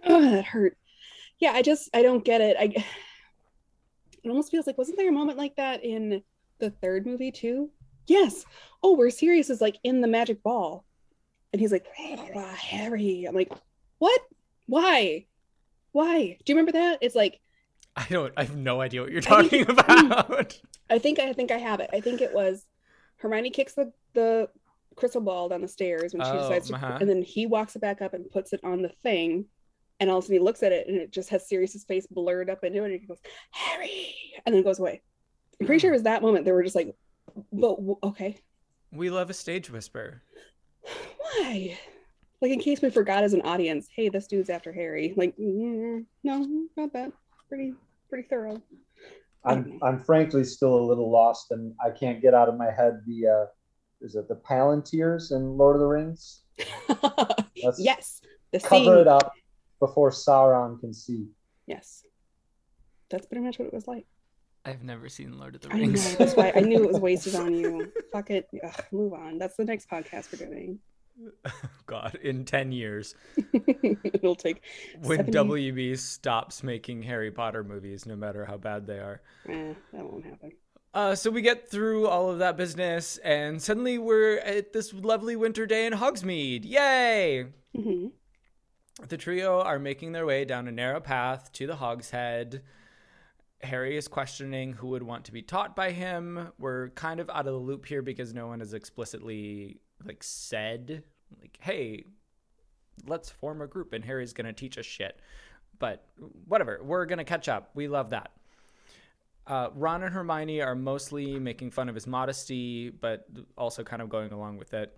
Oh, 0.06 0.20
that 0.30 0.44
hurt. 0.44 0.76
Yeah, 1.40 1.52
I 1.54 1.62
just 1.62 1.90
I 1.92 2.02
don't 2.02 2.24
get 2.24 2.40
it. 2.40 2.56
I 2.56 2.64
it 4.22 4.28
almost 4.28 4.52
feels 4.52 4.68
like 4.68 4.78
wasn't 4.78 4.96
there 4.96 5.08
a 5.08 5.12
moment 5.12 5.38
like 5.38 5.56
that 5.56 5.84
in 5.84 6.22
the 6.60 6.70
third 6.70 7.04
movie 7.04 7.32
too? 7.32 7.70
Yes. 8.06 8.44
Oh, 8.82 8.94
where 8.94 9.10
Sirius 9.10 9.50
is 9.50 9.60
like 9.60 9.78
in 9.84 10.00
the 10.00 10.08
magic 10.08 10.42
ball, 10.42 10.84
and 11.52 11.60
he's 11.60 11.72
like, 11.72 11.86
"Ah, 11.98 12.54
Harry. 12.58 13.24
I'm 13.26 13.34
like, 13.34 13.52
what? 13.98 14.20
Why? 14.66 15.26
Why? 15.92 16.36
Do 16.44 16.52
you 16.52 16.56
remember 16.56 16.72
that? 16.72 16.98
It's 17.00 17.14
like 17.14 17.40
I 17.96 18.06
don't. 18.10 18.32
I 18.36 18.44
have 18.44 18.56
no 18.56 18.80
idea 18.80 19.02
what 19.02 19.10
you're 19.12 19.22
I 19.28 19.46
think- 19.48 19.66
talking 19.66 19.78
about. 19.78 20.60
I 20.90 20.98
think 20.98 21.18
I 21.18 21.32
think 21.32 21.50
I 21.50 21.58
have 21.58 21.80
it. 21.80 21.90
I 21.92 22.00
think 22.00 22.20
it 22.20 22.34
was 22.34 22.66
Hermione 23.16 23.50
kicks 23.50 23.74
the 23.74 23.92
the 24.12 24.48
crystal 24.96 25.20
ball 25.20 25.48
down 25.48 25.60
the 25.60 25.68
stairs 25.68 26.12
when 26.12 26.22
she 26.24 26.30
Oh, 26.30 26.38
decides 26.38 26.68
to, 26.68 26.74
uh-huh. 26.74 26.98
and 27.00 27.08
then 27.08 27.22
he 27.22 27.46
walks 27.46 27.74
it 27.74 27.80
back 27.80 28.00
up 28.02 28.14
and 28.14 28.30
puts 28.30 28.52
it 28.52 28.60
on 28.62 28.82
the 28.82 28.90
thing, 29.02 29.46
and 29.98 30.10
all 30.10 30.18
of 30.18 30.24
a 30.24 30.26
sudden 30.26 30.34
he 30.40 30.44
looks 30.44 30.62
at 30.62 30.72
it 30.72 30.86
and 30.88 30.96
it 30.96 31.10
just 31.10 31.30
has 31.30 31.48
Sirius's 31.48 31.84
face 31.84 32.06
blurred 32.06 32.50
up 32.50 32.62
into 32.64 32.82
it, 32.82 32.90
and 32.90 33.00
he 33.00 33.06
goes 33.06 33.18
Harry, 33.50 34.14
and 34.44 34.52
then 34.54 34.60
it 34.60 34.64
goes 34.64 34.78
away. 34.78 35.02
I'm 35.60 35.66
pretty 35.66 35.80
sure 35.80 35.90
it 35.90 35.94
was 35.94 36.02
that 36.02 36.20
moment 36.22 36.44
they 36.44 36.52
were 36.52 36.62
just 36.64 36.76
like, 36.76 36.94
but 37.52 37.76
okay, 38.02 38.38
we 38.92 39.10
love 39.10 39.30
a 39.30 39.34
stage 39.34 39.70
whisper. 39.70 40.22
why? 41.18 41.78
Like 42.40 42.52
in 42.52 42.60
case 42.60 42.82
we 42.82 42.90
forgot 42.90 43.24
as 43.24 43.32
an 43.32 43.42
audience, 43.42 43.88
hey, 43.94 44.08
this 44.08 44.26
dude's 44.26 44.50
after 44.50 44.72
Harry. 44.72 45.14
Like, 45.16 45.36
mm, 45.36 46.04
no, 46.22 46.66
not 46.76 46.92
that. 46.92 47.12
Pretty 47.48 47.74
pretty 48.08 48.28
thorough. 48.28 48.60
I'm 49.44 49.78
I'm 49.82 50.02
frankly 50.02 50.44
still 50.44 50.78
a 50.78 50.84
little 50.84 51.10
lost, 51.10 51.50
and 51.50 51.74
I 51.84 51.90
can't 51.90 52.20
get 52.22 52.34
out 52.34 52.48
of 52.48 52.56
my 52.56 52.70
head 52.70 53.00
the 53.06 53.26
uh, 53.28 53.46
is 54.00 54.14
it 54.16 54.28
the 54.28 54.36
Palantirs 54.36 55.32
in 55.32 55.56
Lord 55.56 55.76
of 55.76 55.80
the 55.80 55.86
Rings? 55.86 56.42
Yes, 57.78 58.20
the 58.52 58.60
cover 58.60 58.84
scene. 58.84 58.98
it 58.98 59.08
up 59.08 59.32
before 59.80 60.10
Sauron 60.10 60.78
can 60.80 60.92
see. 60.92 61.26
Yes. 61.66 62.04
That's 63.10 63.26
pretty 63.26 63.44
much 63.44 63.58
what 63.58 63.66
it 63.66 63.74
was 63.74 63.86
like. 63.86 64.06
I've 64.64 64.82
never 64.82 65.08
seen 65.08 65.38
Lord 65.38 65.54
of 65.56 65.60
the 65.60 65.68
Rings. 65.68 65.80
I 65.80 65.84
know. 65.84 65.90
Rings. 65.90 66.16
That's 66.16 66.34
why 66.34 66.52
I 66.56 66.60
knew 66.60 66.82
it 66.84 66.92
was 66.92 67.00
wasted 67.00 67.34
on 67.34 67.54
you. 67.54 67.92
Fuck 68.12 68.30
it. 68.30 68.48
Ugh, 68.64 68.84
move 68.92 69.12
on. 69.12 69.38
That's 69.38 69.56
the 69.56 69.64
next 69.64 69.88
podcast 69.90 70.32
we're 70.32 70.46
doing. 70.46 70.78
God, 71.86 72.16
in 72.22 72.44
ten 72.44 72.72
years, 72.72 73.14
It'll 74.04 74.34
take. 74.34 74.62
when 75.02 75.18
70 75.32 75.32
WB 75.72 75.98
stops 75.98 76.62
making 76.64 77.02
Harry 77.04 77.30
Potter 77.30 77.62
movies, 77.62 78.04
no 78.06 78.16
matter 78.16 78.44
how 78.44 78.56
bad 78.56 78.86
they 78.86 78.98
are. 78.98 79.20
Eh, 79.48 79.74
that 79.92 80.04
won't 80.04 80.24
happen. 80.24 80.52
Uh, 80.92 81.14
so 81.14 81.30
we 81.30 81.42
get 81.42 81.68
through 81.68 82.06
all 82.08 82.30
of 82.30 82.38
that 82.38 82.56
business, 82.56 83.18
and 83.18 83.60
suddenly 83.62 83.98
we're 83.98 84.38
at 84.38 84.72
this 84.72 84.92
lovely 84.92 85.36
winter 85.36 85.66
day 85.66 85.86
in 85.86 85.92
Hogsmeade. 85.92 86.64
Yay! 86.64 87.46
hmm 87.76 88.06
The 89.08 89.16
trio 89.16 89.60
are 89.60 89.78
making 89.78 90.12
their 90.12 90.26
way 90.26 90.44
down 90.44 90.66
a 90.68 90.72
narrow 90.72 91.00
path 91.00 91.52
to 91.52 91.66
the 91.66 91.76
Hogshead. 91.76 92.62
Harry 93.64 93.96
is 93.96 94.08
questioning 94.08 94.72
who 94.72 94.88
would 94.88 95.02
want 95.02 95.24
to 95.24 95.32
be 95.32 95.42
taught 95.42 95.74
by 95.74 95.90
him. 95.90 96.48
We're 96.58 96.90
kind 96.90 97.20
of 97.20 97.28
out 97.30 97.46
of 97.46 97.52
the 97.52 97.58
loop 97.58 97.86
here 97.86 98.02
because 98.02 98.34
no 98.34 98.46
one 98.46 98.60
has 98.60 98.74
explicitly 98.74 99.80
like 100.04 100.22
said 100.22 101.02
like, 101.40 101.58
"Hey, 101.60 102.04
let's 103.06 103.30
form 103.30 103.60
a 103.60 103.66
group 103.66 103.92
and 103.92 104.04
Harry's 104.04 104.32
going 104.32 104.46
to 104.46 104.52
teach 104.52 104.78
us 104.78 104.86
shit." 104.86 105.20
But 105.78 106.06
whatever, 106.46 106.80
we're 106.82 107.06
going 107.06 107.18
to 107.18 107.24
catch 107.24 107.48
up. 107.48 107.70
We 107.74 107.88
love 107.88 108.10
that. 108.10 108.30
Uh, 109.46 109.68
Ron 109.74 110.02
and 110.02 110.14
Hermione 110.14 110.62
are 110.62 110.74
mostly 110.74 111.38
making 111.38 111.70
fun 111.70 111.88
of 111.88 111.94
his 111.94 112.06
modesty, 112.06 112.90
but 112.90 113.26
also 113.58 113.82
kind 113.82 114.00
of 114.00 114.08
going 114.08 114.32
along 114.32 114.56
with 114.56 114.72
it. 114.72 114.96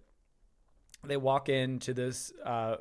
They 1.05 1.17
walk 1.17 1.49
into 1.49 1.95
this 1.95 2.33
uh, 2.45 2.77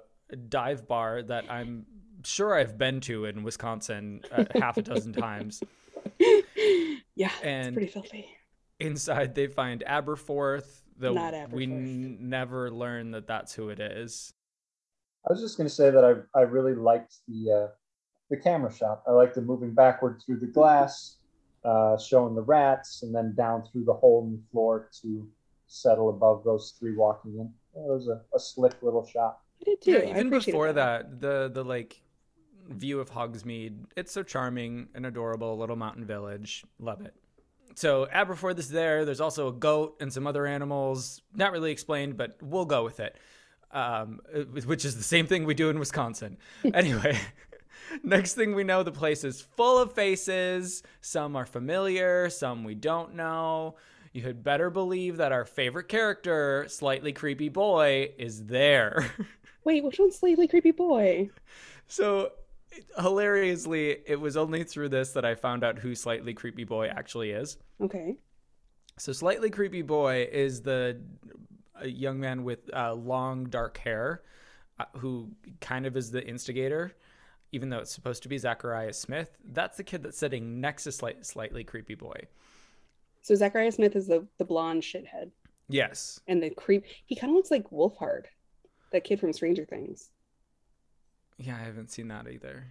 dive 0.50 0.88
bar 0.88 1.22
that 1.24 1.46
I'm 1.50 1.86
sure 2.24 2.56
I've 2.56 2.78
been 2.78 3.00
to 3.02 3.26
in 3.26 3.44
Wisconsin 3.44 4.22
uh, 4.32 4.46
half 4.56 4.78
a 4.78 4.82
dozen 4.82 5.14
times. 5.28 5.62
yeah, 7.16 7.30
And- 7.44 7.68
it's 7.68 7.74
pretty 7.76 7.92
filthy. 7.92 8.30
Inside, 8.80 9.36
they 9.36 9.48
find 9.48 9.84
Aberforth, 9.88 10.82
though 10.98 11.14
Not 11.14 11.34
we 11.52 11.66
Aberforth. 11.66 11.72
n- 11.72 12.18
never 12.30 12.70
learn 12.70 13.12
that 13.12 13.26
that's 13.26 13.54
who 13.54 13.70
it 13.70 13.80
is. 13.80 14.34
I 15.28 15.32
was 15.32 15.40
just 15.42 15.56
going 15.56 15.70
to 15.70 15.74
say 15.74 15.90
that 15.92 16.04
I 16.04 16.38
I 16.38 16.42
really 16.44 16.76
liked 16.76 17.16
the 17.28 17.52
uh, 17.52 17.68
the 18.30 18.36
camera 18.38 18.72
shot. 18.74 19.02
I 19.08 19.12
liked 19.12 19.36
the 19.36 19.42
moving 19.42 19.74
backward 19.74 20.22
through 20.26 20.40
the 20.42 20.48
glass, 20.48 21.18
uh, 21.64 21.98
showing 21.98 22.36
the 22.36 22.42
rats, 22.42 23.02
and 23.02 23.16
then 23.16 23.34
down 23.38 23.64
through 23.72 23.86
the 23.86 23.94
hole 23.94 24.26
in 24.26 24.34
the 24.34 24.44
floor 24.52 24.90
to 25.02 25.26
settle 25.68 26.10
above 26.10 26.44
those 26.44 26.76
three 26.78 26.96
walking 26.98 27.36
in. 27.40 27.46
It 27.82 27.88
was 27.88 28.10
a, 28.10 28.22
a 28.36 28.40
slick 28.40 28.74
little 28.82 29.06
shot. 29.08 29.40
Did 29.66 29.82
too. 29.82 29.92
Yeah, 29.92 30.10
even 30.10 30.30
before 30.30 30.74
that, 30.74 31.20
the 31.20 31.50
the 31.54 31.64
like 31.64 32.02
view 32.70 33.00
of 33.00 33.12
Hogsmeade, 33.12 33.86
it's 33.96 34.12
so 34.12 34.24
charming 34.24 34.88
and 34.96 35.06
adorable, 35.06 35.58
little 35.58 35.76
mountain 35.76 36.06
village. 36.06 36.64
Love 36.80 37.02
it. 37.02 37.14
So 37.76 38.08
Aberforth 38.14 38.58
is 38.58 38.70
there. 38.70 39.06
There's 39.06 39.20
also 39.20 39.50
a 39.50 39.52
goat 39.52 39.98
and 40.00 40.12
some 40.12 40.26
other 40.28 40.46
animals. 40.48 41.22
Not 41.36 41.52
really 41.52 41.72
explained, 41.72 42.16
but 42.18 42.38
we'll 42.42 42.66
go 42.66 42.84
with 42.84 43.00
it. 43.00 43.18
Um, 43.72 44.22
which 44.66 44.86
is 44.86 44.96
the 44.96 45.04
same 45.04 45.28
thing 45.28 45.44
we 45.44 45.54
do 45.54 45.70
in 45.70 45.80
Wisconsin. 45.80 46.38
anyway, 46.74 47.20
next 48.04 48.36
thing 48.36 48.56
we 48.56 48.64
know, 48.64 48.84
the 48.84 48.92
place 48.92 49.26
is 49.26 49.42
full 49.42 49.78
of 49.78 49.94
faces. 49.94 50.84
Some 51.02 51.36
are 51.36 51.46
familiar, 51.46 52.30
some 52.30 52.64
we 52.64 52.76
don't 52.76 53.16
know. 53.16 53.76
You 54.14 54.22
had 54.22 54.44
better 54.44 54.70
believe 54.70 55.18
that 55.18 55.34
our 55.34 55.44
favorite 55.44 55.90
character, 55.90 56.68
slightly 56.70 57.12
creepy 57.12 57.50
boy, 57.50 58.14
is 58.18 58.46
there. 58.46 59.12
Wait, 59.66 59.84
which 59.84 60.00
one's 60.00 60.16
Slightly 60.18 60.48
Creepy 60.48 60.72
Boy? 60.72 61.30
So 61.88 62.32
hilariously, 63.00 63.98
it 64.06 64.20
was 64.20 64.38
only 64.38 64.64
through 64.64 64.90
this 64.90 65.12
that 65.12 65.26
I 65.26 65.36
found 65.36 65.64
out 65.64 65.80
who 65.80 65.94
Slightly 65.96 66.34
Creepy 66.34 66.64
Boy 66.64 66.88
actually 66.88 67.32
is. 67.32 67.58
Okay. 67.82 68.16
So 68.98 69.12
Slightly 69.12 69.50
Creepy 69.50 69.82
Boy 69.82 70.28
is 70.32 70.62
the 70.62 71.02
a 71.82 71.88
young 71.88 72.20
man 72.20 72.44
with 72.46 72.60
uh, 72.74 72.94
long 72.94 73.46
dark 73.50 73.78
hair 73.80 74.22
uh, 74.80 74.86
who 74.98 75.30
kind 75.60 75.86
of 75.86 75.98
is 75.98 76.10
the 76.10 76.26
instigator, 76.26 76.94
even 77.52 77.70
though 77.70 77.80
it's 77.80 77.94
supposed 77.94 78.24
to 78.24 78.30
be 78.30 78.38
Zachariah 78.38 78.94
Smith. 78.94 79.38
That's 79.52 79.76
the 79.76 79.84
kid 79.84 80.02
that's 80.04 80.18
sitting 80.18 80.62
next 80.62 80.86
to 80.86 80.92
Slight, 80.94 81.26
Slightly 81.26 81.64
Creepy 81.66 81.96
Boy. 81.96 82.16
So 83.22 83.36
Zachariah 83.36 83.72
Smith 83.72 83.96
is 83.96 84.08
the 84.08 84.26
the 84.38 84.46
blonde 84.46 84.84
shithead, 84.84 85.32
Yes. 85.68 86.20
and 86.28 86.42
the 86.42 86.50
creep. 86.52 86.86
He 87.06 87.16
kind 87.16 87.32
of 87.32 87.36
looks 87.36 87.52
like 87.52 87.70
Wolfhard, 87.72 88.26
that 88.96 89.04
kid 89.04 89.20
from 89.20 89.34
Stranger 89.34 89.66
Things. 89.66 90.10
Yeah, 91.38 91.56
I 91.56 91.64
haven't 91.64 91.92
seen 91.92 92.08
that 92.08 92.28
either. 92.32 92.66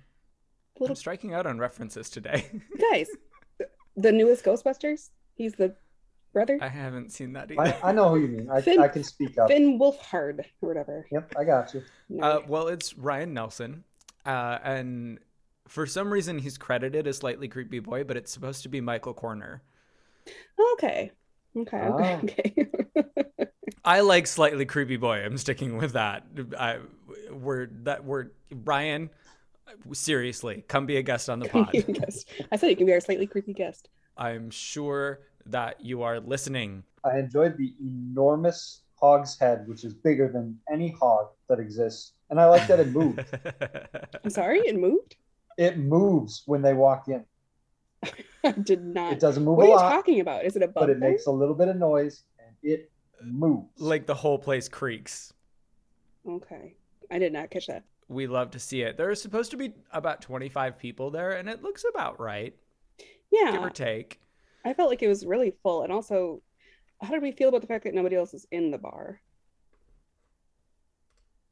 Little 0.81 0.93
I'm 0.93 0.97
striking 0.97 1.35
out 1.35 1.47
on 1.47 1.59
references 1.59 2.11
today. 2.11 2.51
guys, 2.91 3.09
the 3.97 4.11
newest 4.11 4.45
Ghostbusters. 4.45 5.11
He's 5.35 5.53
the 5.55 5.77
brother. 6.33 6.59
I 6.61 6.69
haven't 6.69 7.13
seen 7.13 7.35
that 7.35 7.53
either. 7.53 7.61
I, 7.61 7.91
I 7.91 7.93
know 7.93 8.09
who 8.09 8.21
you 8.21 8.29
mean. 8.29 8.49
I, 8.51 8.63
Finn- 8.63 8.81
I 8.81 8.89
can 8.89 9.05
speak 9.05 9.39
up. 9.39 9.49
Finn 9.49 9.79
Wolfhard 9.79 10.41
or 10.63 10.69
whatever. 10.69 11.07
Yep, 11.13 11.35
I 11.39 11.45
got 11.45 11.75
you. 11.75 11.83
No. 12.09 12.27
Uh, 12.27 12.41
well, 12.49 12.69
it's 12.69 12.97
Ryan 12.97 13.35
Nelson, 13.35 13.85
uh, 14.25 14.59
and 14.65 15.19
for 15.69 15.87
some 15.87 16.11
reason 16.11 16.39
he's 16.39 16.57
credited 16.57 17.07
as 17.07 17.19
slightly 17.19 17.49
creepy 17.49 17.81
boy, 17.81 18.03
but 18.03 18.17
it's 18.17 18.33
supposed 18.33 18.63
to 18.63 18.69
be 18.69 18.81
Michael 18.81 19.15
Corner. 19.15 19.63
okay. 20.73 21.13
Okay. 21.57 21.81
Oh. 21.83 21.99
Okay. 21.99 22.55
Okay. 22.97 23.47
I 23.85 24.01
like 24.01 24.27
slightly 24.27 24.65
creepy 24.65 24.97
boy. 24.97 25.23
I'm 25.25 25.37
sticking 25.39 25.77
with 25.77 25.93
that. 25.93 26.25
I, 26.59 26.79
we're 27.31 27.67
that 27.83 28.05
we're 28.05 28.29
Ryan. 28.51 29.11
Seriously, 29.93 30.65
come 30.69 30.87
be 30.87 30.97
a 30.97 31.03
guest 31.03 31.29
on 31.29 31.39
the 31.41 31.49
pod. 31.51 31.73
guest. 31.73 32.29
I 32.53 32.57
said 32.57 32.71
you 32.71 32.77
can 32.77 32.87
be 32.87 32.93
our 32.93 33.01
slightly 33.01 33.27
creepy 33.27 33.53
guest. 33.53 33.89
I'm 34.17 34.51
sure 34.51 35.21
that 35.47 35.81
you 35.85 36.03
are 36.03 36.21
listening. 36.21 36.85
I 37.05 37.19
enjoyed 37.19 37.57
the 37.59 37.75
enormous 37.81 38.83
hog's 38.95 39.39
head, 39.39 39.67
which 39.69 39.85
is 39.85 39.93
bigger 39.93 40.29
than 40.31 40.59
any 40.73 40.91
hog 40.91 41.29
that 41.49 41.59
exists, 41.59 42.13
and 42.31 42.41
I 42.41 42.47
like 42.47 42.67
that 42.69 42.81
it 42.81 42.89
moved. 42.89 43.25
I'm 44.25 44.31
sorry, 44.31 44.61
it 44.61 44.79
moved. 44.79 45.17
it 45.59 45.77
moves 45.79 46.43
when 46.47 46.63
they 46.63 46.73
walk 46.73 47.09
in. 47.09 47.25
I 48.45 48.53
did 48.53 48.85
not. 48.85 49.15
It 49.15 49.21
doesn't 49.21 49.45
move 49.45 49.57
what 49.57 49.65
a 49.65 49.67
are 49.67 49.71
you 49.71 49.77
lot, 49.77 49.91
talking 49.91 50.21
about? 50.21 50.45
Is 50.45 50.57
it 50.57 50.63
above 50.63 50.75
but 50.83 50.91
it 50.91 51.01
there? 51.01 51.11
makes 51.11 51.27
a 51.27 51.31
little 51.31 51.55
bit 51.55 51.69
of 51.69 51.77
noise 51.77 52.23
and 52.39 52.55
it 52.63 52.91
moves. 53.23 53.69
Like 53.81 54.07
the 54.07 54.15
whole 54.15 54.39
place 54.39 54.69
creaks. 54.69 55.33
Okay. 56.29 56.75
I 57.11 57.19
did 57.19 57.33
not 57.33 57.51
catch 57.51 57.67
that. 57.67 57.85
We 58.09 58.27
love 58.27 58.51
to 58.53 58.59
see 58.59 58.83
it. 58.83 58.97
There 58.97 59.11
are 59.11 59.15
supposed 59.15 59.51
to 59.53 59.57
be 59.57 59.73
about 59.93 60.21
25 60.21 60.79
people 60.79 61.11
there, 61.11 61.33
and 61.33 61.49
it 61.49 61.63
looks 61.63 61.85
about 61.89 62.21
right, 62.21 62.55
Yeah. 63.31 63.53
give 63.53 63.63
or 63.63 63.71
take. 63.71 64.21
I 64.65 64.73
felt 64.75 64.91
like 64.91 65.03
it 65.03 65.09
was 65.09 65.25
really 65.27 65.55
full. 65.63 65.83
And 65.83 65.93
also, 65.93 66.43
how 67.01 67.11
did 67.11 67.23
we 67.23 67.33
feel 67.33 67.49
about 67.49 67.61
the 67.61 67.67
fact 67.67 67.85
that 67.85 67.95
nobody 67.95 68.17
else 68.17 68.35
is 68.35 68.47
in 68.51 68.71
the 68.71 68.79
bar? 68.79 69.21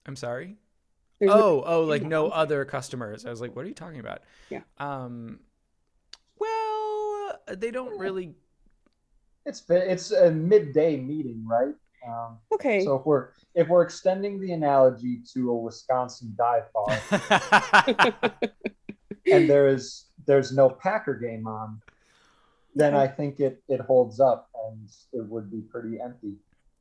I'm 0.07 0.17
sorry. 0.17 0.57
There's 1.21 1.31
no- 1.31 1.63
oh, 1.63 1.65
oh, 1.65 1.85
like 1.85 2.03
no 2.03 2.29
other 2.29 2.65
customers. 2.65 3.25
I 3.25 3.31
was 3.31 3.41
like, 3.41 3.55
what 3.55 3.65
are 3.65 3.69
you 3.69 3.75
talking 3.75 4.01
about? 4.01 4.23
Yeah. 4.51 4.63
Um. 4.79 5.41
Well, 6.39 7.39
they 7.49 7.71
don't 7.71 7.99
really. 7.99 8.35
It's 9.45 9.63
it's 9.69 10.13
a 10.13 10.31
midday 10.31 10.99
meeting, 10.99 11.45
right? 11.47 11.75
Um, 12.07 12.39
okay. 12.53 12.85
so 12.85 12.97
if 12.97 13.07
we're 13.07 13.29
if 13.55 13.69
we're 13.69 13.83
extending 13.83 14.41
the 14.41 14.53
analogy 14.53 15.21
to 15.35 15.51
a 15.51 15.57
Wisconsin 15.57 16.35
dive 16.37 16.65
bar, 16.73 17.01
and 19.31 19.49
there 19.49 19.69
is 19.69 20.07
there's 20.27 20.53
no 20.53 20.69
Packer 20.69 21.15
game 21.15 21.47
on, 21.47 21.81
then 22.75 22.95
I 22.95 23.07
think 23.07 23.41
it 23.41 23.63
it 23.69 23.81
holds 23.81 24.21
up 24.21 24.49
and 24.69 24.89
it 25.13 25.27
would 25.29 25.51
be 25.51 25.61
pretty 25.61 26.01
empty. 26.01 26.35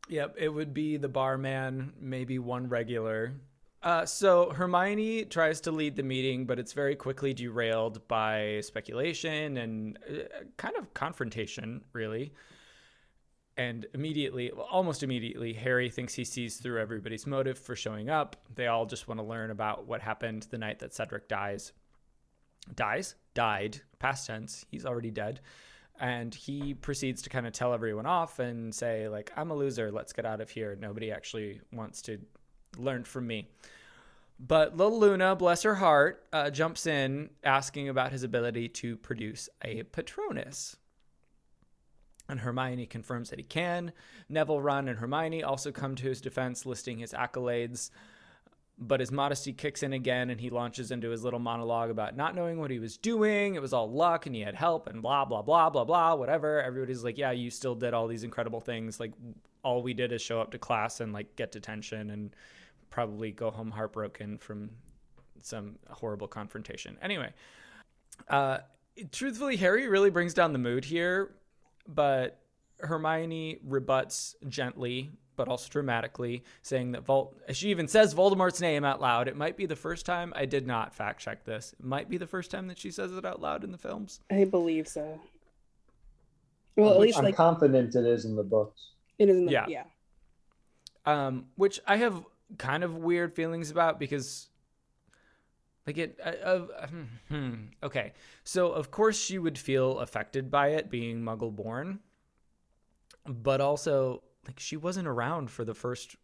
Yep, 0.09 0.35
it 0.37 0.49
would 0.49 0.73
be 0.73 0.97
the 0.97 1.07
barman, 1.07 1.93
maybe 1.99 2.39
one 2.39 2.67
regular. 2.67 3.33
Uh, 3.83 4.05
so 4.05 4.51
Hermione 4.51 5.25
tries 5.25 5.61
to 5.61 5.71
lead 5.71 5.95
the 5.95 6.03
meeting, 6.03 6.45
but 6.45 6.59
it's 6.59 6.73
very 6.73 6.95
quickly 6.95 7.33
derailed 7.33 8.07
by 8.07 8.61
speculation 8.61 9.57
and 9.57 9.97
uh, 10.07 10.43
kind 10.57 10.75
of 10.77 10.93
confrontation, 10.93 11.83
really. 11.93 12.31
And 13.57 13.87
immediately, 13.93 14.51
almost 14.51 15.01
immediately, 15.01 15.53
Harry 15.53 15.89
thinks 15.89 16.13
he 16.13 16.23
sees 16.23 16.57
through 16.57 16.79
everybody's 16.79 17.25
motive 17.25 17.57
for 17.57 17.75
showing 17.75 18.09
up. 18.09 18.35
They 18.53 18.67
all 18.67 18.85
just 18.85 19.07
want 19.07 19.19
to 19.19 19.25
learn 19.25 19.49
about 19.49 19.87
what 19.87 20.01
happened 20.01 20.47
the 20.51 20.57
night 20.57 20.79
that 20.79 20.93
Cedric 20.93 21.27
dies. 21.27 21.73
Dies? 22.75 23.15
Died. 23.33 23.81
Past 23.97 24.27
tense. 24.27 24.63
He's 24.69 24.85
already 24.85 25.11
dead 25.11 25.41
and 25.99 26.33
he 26.33 26.73
proceeds 26.73 27.21
to 27.21 27.29
kind 27.29 27.45
of 27.45 27.53
tell 27.53 27.73
everyone 27.73 28.05
off 28.05 28.39
and 28.39 28.73
say 28.73 29.07
like 29.07 29.31
i'm 29.37 29.51
a 29.51 29.55
loser 29.55 29.91
let's 29.91 30.13
get 30.13 30.25
out 30.25 30.41
of 30.41 30.49
here 30.49 30.75
nobody 30.81 31.11
actually 31.11 31.61
wants 31.71 32.01
to 32.01 32.17
learn 32.77 33.03
from 33.03 33.27
me 33.27 33.47
but 34.39 34.75
little 34.75 34.99
luna 34.99 35.35
bless 35.35 35.63
her 35.63 35.75
heart 35.75 36.25
uh, 36.33 36.49
jumps 36.49 36.87
in 36.87 37.29
asking 37.43 37.89
about 37.89 38.11
his 38.11 38.23
ability 38.23 38.67
to 38.67 38.97
produce 38.97 39.49
a 39.63 39.83
patronus 39.83 40.75
and 42.29 42.39
hermione 42.39 42.85
confirms 42.85 43.29
that 43.29 43.39
he 43.39 43.43
can 43.43 43.91
neville 44.29 44.61
ron 44.61 44.87
and 44.87 44.99
hermione 44.99 45.43
also 45.43 45.71
come 45.71 45.95
to 45.95 46.03
his 46.03 46.21
defense 46.21 46.65
listing 46.65 46.99
his 46.99 47.13
accolades 47.13 47.91
but 48.81 48.99
his 48.99 49.11
modesty 49.11 49.53
kicks 49.53 49.83
in 49.83 49.93
again 49.93 50.31
and 50.31 50.41
he 50.41 50.49
launches 50.49 50.89
into 50.89 51.09
his 51.11 51.23
little 51.23 51.39
monologue 51.39 51.91
about 51.91 52.17
not 52.17 52.35
knowing 52.35 52.59
what 52.59 52.71
he 52.71 52.79
was 52.79 52.97
doing. 52.97 53.53
It 53.53 53.61
was 53.61 53.73
all 53.73 53.89
luck 53.89 54.25
and 54.25 54.33
he 54.33 54.41
had 54.41 54.55
help 54.55 54.89
and 54.89 55.03
blah, 55.03 55.23
blah, 55.23 55.43
blah, 55.43 55.69
blah, 55.69 55.83
blah, 55.83 56.15
whatever. 56.15 56.59
Everybody's 56.61 57.03
like, 57.03 57.17
yeah, 57.17 57.29
you 57.29 57.51
still 57.51 57.75
did 57.75 57.93
all 57.93 58.07
these 58.07 58.23
incredible 58.23 58.59
things. 58.59 58.99
Like, 58.99 59.13
all 59.63 59.83
we 59.83 59.93
did 59.93 60.11
is 60.11 60.21
show 60.21 60.41
up 60.41 60.51
to 60.51 60.57
class 60.57 60.99
and 60.99 61.13
like 61.13 61.35
get 61.35 61.51
detention 61.51 62.09
and 62.09 62.35
probably 62.91 63.31
go 63.31 63.49
home 63.49 63.71
heartbroken 63.71 64.37
from 64.37 64.69
some 65.41 65.79
horrible 65.89 66.27
confrontation. 66.27 66.97
Anyway, 67.01 67.33
uh, 68.29 68.59
truthfully, 69.11 69.57
Harry 69.57 69.87
really 69.87 70.11
brings 70.11 70.35
down 70.35 70.53
the 70.53 70.59
mood 70.59 70.85
here, 70.85 71.33
but 71.87 72.39
Hermione 72.79 73.57
rebuts 73.63 74.35
gently 74.47 75.09
but 75.37 75.47
also 75.47 75.67
dramatically, 75.69 76.43
saying 76.61 76.91
that 76.91 77.03
Vol. 77.03 77.33
She 77.51 77.69
even 77.69 77.87
says 77.87 78.13
Voldemort's 78.13 78.61
name 78.61 78.83
out 78.83 79.01
loud. 79.01 79.27
It 79.27 79.35
might 79.35 79.57
be 79.57 79.65
the 79.65 79.75
first 79.75 80.05
time. 80.05 80.33
I 80.35 80.45
did 80.45 80.67
not 80.67 80.93
fact 80.93 81.19
check 81.19 81.45
this. 81.45 81.73
It 81.79 81.83
might 81.83 82.09
be 82.09 82.17
the 82.17 82.27
first 82.27 82.51
time 82.51 82.67
that 82.67 82.77
she 82.77 82.91
says 82.91 83.11
it 83.11 83.25
out 83.25 83.41
loud 83.41 83.63
in 83.63 83.71
the 83.71 83.77
films. 83.77 84.19
I 84.29 84.43
believe 84.43 84.87
so. 84.87 85.19
Well, 86.75 86.91
at 86.91 86.99
Which 86.99 87.07
least 87.07 87.17
I'm 87.17 87.25
like 87.25 87.35
confident 87.35 87.95
it 87.95 88.05
is 88.05 88.25
in 88.25 88.35
the 88.35 88.43
books. 88.43 88.89
it 89.17 89.29
is 89.29 89.37
in 89.37 89.45
the 89.45 89.51
Yeah. 89.51 89.65
yeah. 89.67 89.83
um, 91.05 91.45
which 91.55 91.79
I 91.87 91.97
have 91.97 92.23
kind 92.57 92.83
of 92.83 92.97
weird 92.97 93.33
feelings 93.33 93.71
about 93.71 93.99
because, 93.99 94.49
like 95.87 95.97
it, 95.97 96.19
uh, 96.23 96.29
uh, 96.29 96.87
hmm, 97.29 97.53
okay, 97.83 98.13
so 98.43 98.71
of 98.71 98.91
course 98.91 99.19
she 99.19 99.37
would 99.37 99.57
feel 99.57 99.99
affected 99.99 100.49
by 100.51 100.69
it 100.69 100.89
being 100.89 101.21
Muggle 101.21 101.55
born, 101.55 101.99
but 103.25 103.61
also 103.61 104.23
like 104.47 104.59
she 104.59 104.77
wasn't 104.77 105.07
around 105.07 105.51
for 105.51 105.65
the 105.65 105.73
first 105.73 106.15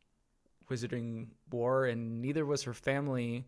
Wizarding 0.69 1.27
War, 1.51 1.85
and 1.85 2.21
neither 2.21 2.45
was 2.45 2.63
her 2.63 2.73
family. 2.73 3.45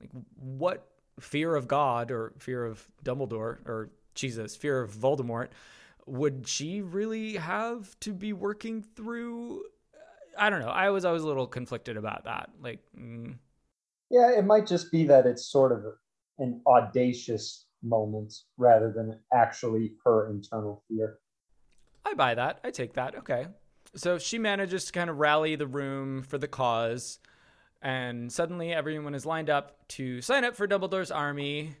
Like, 0.00 0.10
what 0.36 0.86
fear 1.18 1.54
of 1.54 1.66
God 1.66 2.10
or 2.10 2.32
fear 2.38 2.64
of 2.64 2.86
Dumbledore 3.04 3.66
or 3.66 3.90
Jesus, 4.14 4.54
fear 4.56 4.80
of 4.80 4.92
Voldemort 4.92 5.48
would 6.08 6.48
she 6.48 6.80
really 6.80 7.34
have 7.34 7.98
to 8.00 8.12
be 8.12 8.32
working 8.32 8.82
through? 8.82 9.62
I 10.38 10.50
don't 10.50 10.60
know. 10.60 10.68
I 10.68 10.90
was 10.90 11.04
always 11.04 11.22
a 11.22 11.26
little 11.26 11.46
conflicted 11.46 11.96
about 11.96 12.24
that. 12.24 12.50
Like, 12.62 12.80
mm, 12.98 13.34
Yeah, 14.10 14.30
it 14.30 14.44
might 14.44 14.66
just 14.66 14.90
be 14.90 15.04
that 15.06 15.26
it's 15.26 15.46
sort 15.46 15.72
of 15.72 15.84
an 16.38 16.62
audacious 16.66 17.66
moment 17.82 18.32
rather 18.56 18.92
than 18.92 19.18
actually 19.32 19.94
her 20.04 20.30
internal 20.30 20.82
fear. 20.88 21.18
I 22.04 22.14
buy 22.14 22.34
that. 22.34 22.60
I 22.64 22.70
take 22.70 22.94
that. 22.94 23.16
Okay. 23.16 23.46
So 23.94 24.18
she 24.18 24.38
manages 24.38 24.86
to 24.86 24.92
kind 24.92 25.10
of 25.10 25.18
rally 25.18 25.56
the 25.56 25.66
room 25.66 26.22
for 26.22 26.38
the 26.38 26.48
cause, 26.48 27.18
and 27.82 28.30
suddenly 28.30 28.72
everyone 28.72 29.14
is 29.14 29.24
lined 29.26 29.50
up 29.50 29.86
to 29.88 30.20
sign 30.20 30.44
up 30.44 30.56
for 30.56 30.66
Dumbledore's 30.66 31.10
army. 31.10 31.76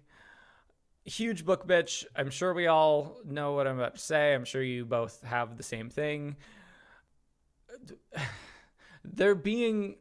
Huge 1.04 1.44
book 1.44 1.66
bitch. 1.66 2.04
I'm 2.16 2.30
sure 2.30 2.52
we 2.52 2.66
all 2.66 3.20
know 3.24 3.52
what 3.52 3.66
I'm 3.66 3.78
about 3.78 3.94
to 3.94 4.00
say. 4.00 4.34
I'm 4.34 4.44
sure 4.44 4.62
you 4.62 4.84
both 4.84 5.22
have 5.22 5.56
the 5.56 5.62
same 5.62 5.90
thing. 5.90 6.36
There 9.14 9.34
being 9.34 9.96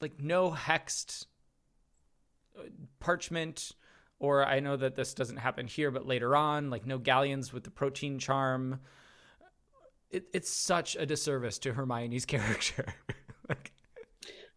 like 0.00 0.20
no 0.20 0.50
hexed 0.50 1.26
uh, 2.58 2.62
parchment, 3.00 3.72
or 4.18 4.44
I 4.44 4.60
know 4.60 4.76
that 4.76 4.96
this 4.96 5.14
doesn't 5.14 5.38
happen 5.38 5.66
here, 5.66 5.90
but 5.90 6.06
later 6.06 6.34
on, 6.36 6.70
like 6.70 6.86
no 6.86 6.98
galleons 6.98 7.52
with 7.52 7.64
the 7.64 7.70
Protean 7.70 8.18
Charm 8.18 8.80
it, 10.12 10.26
it's 10.32 10.50
such 10.50 10.94
a 10.94 11.06
disservice 11.06 11.58
to 11.60 11.72
Hermione's 11.72 12.26
character. 12.26 12.94
like, 13.48 13.72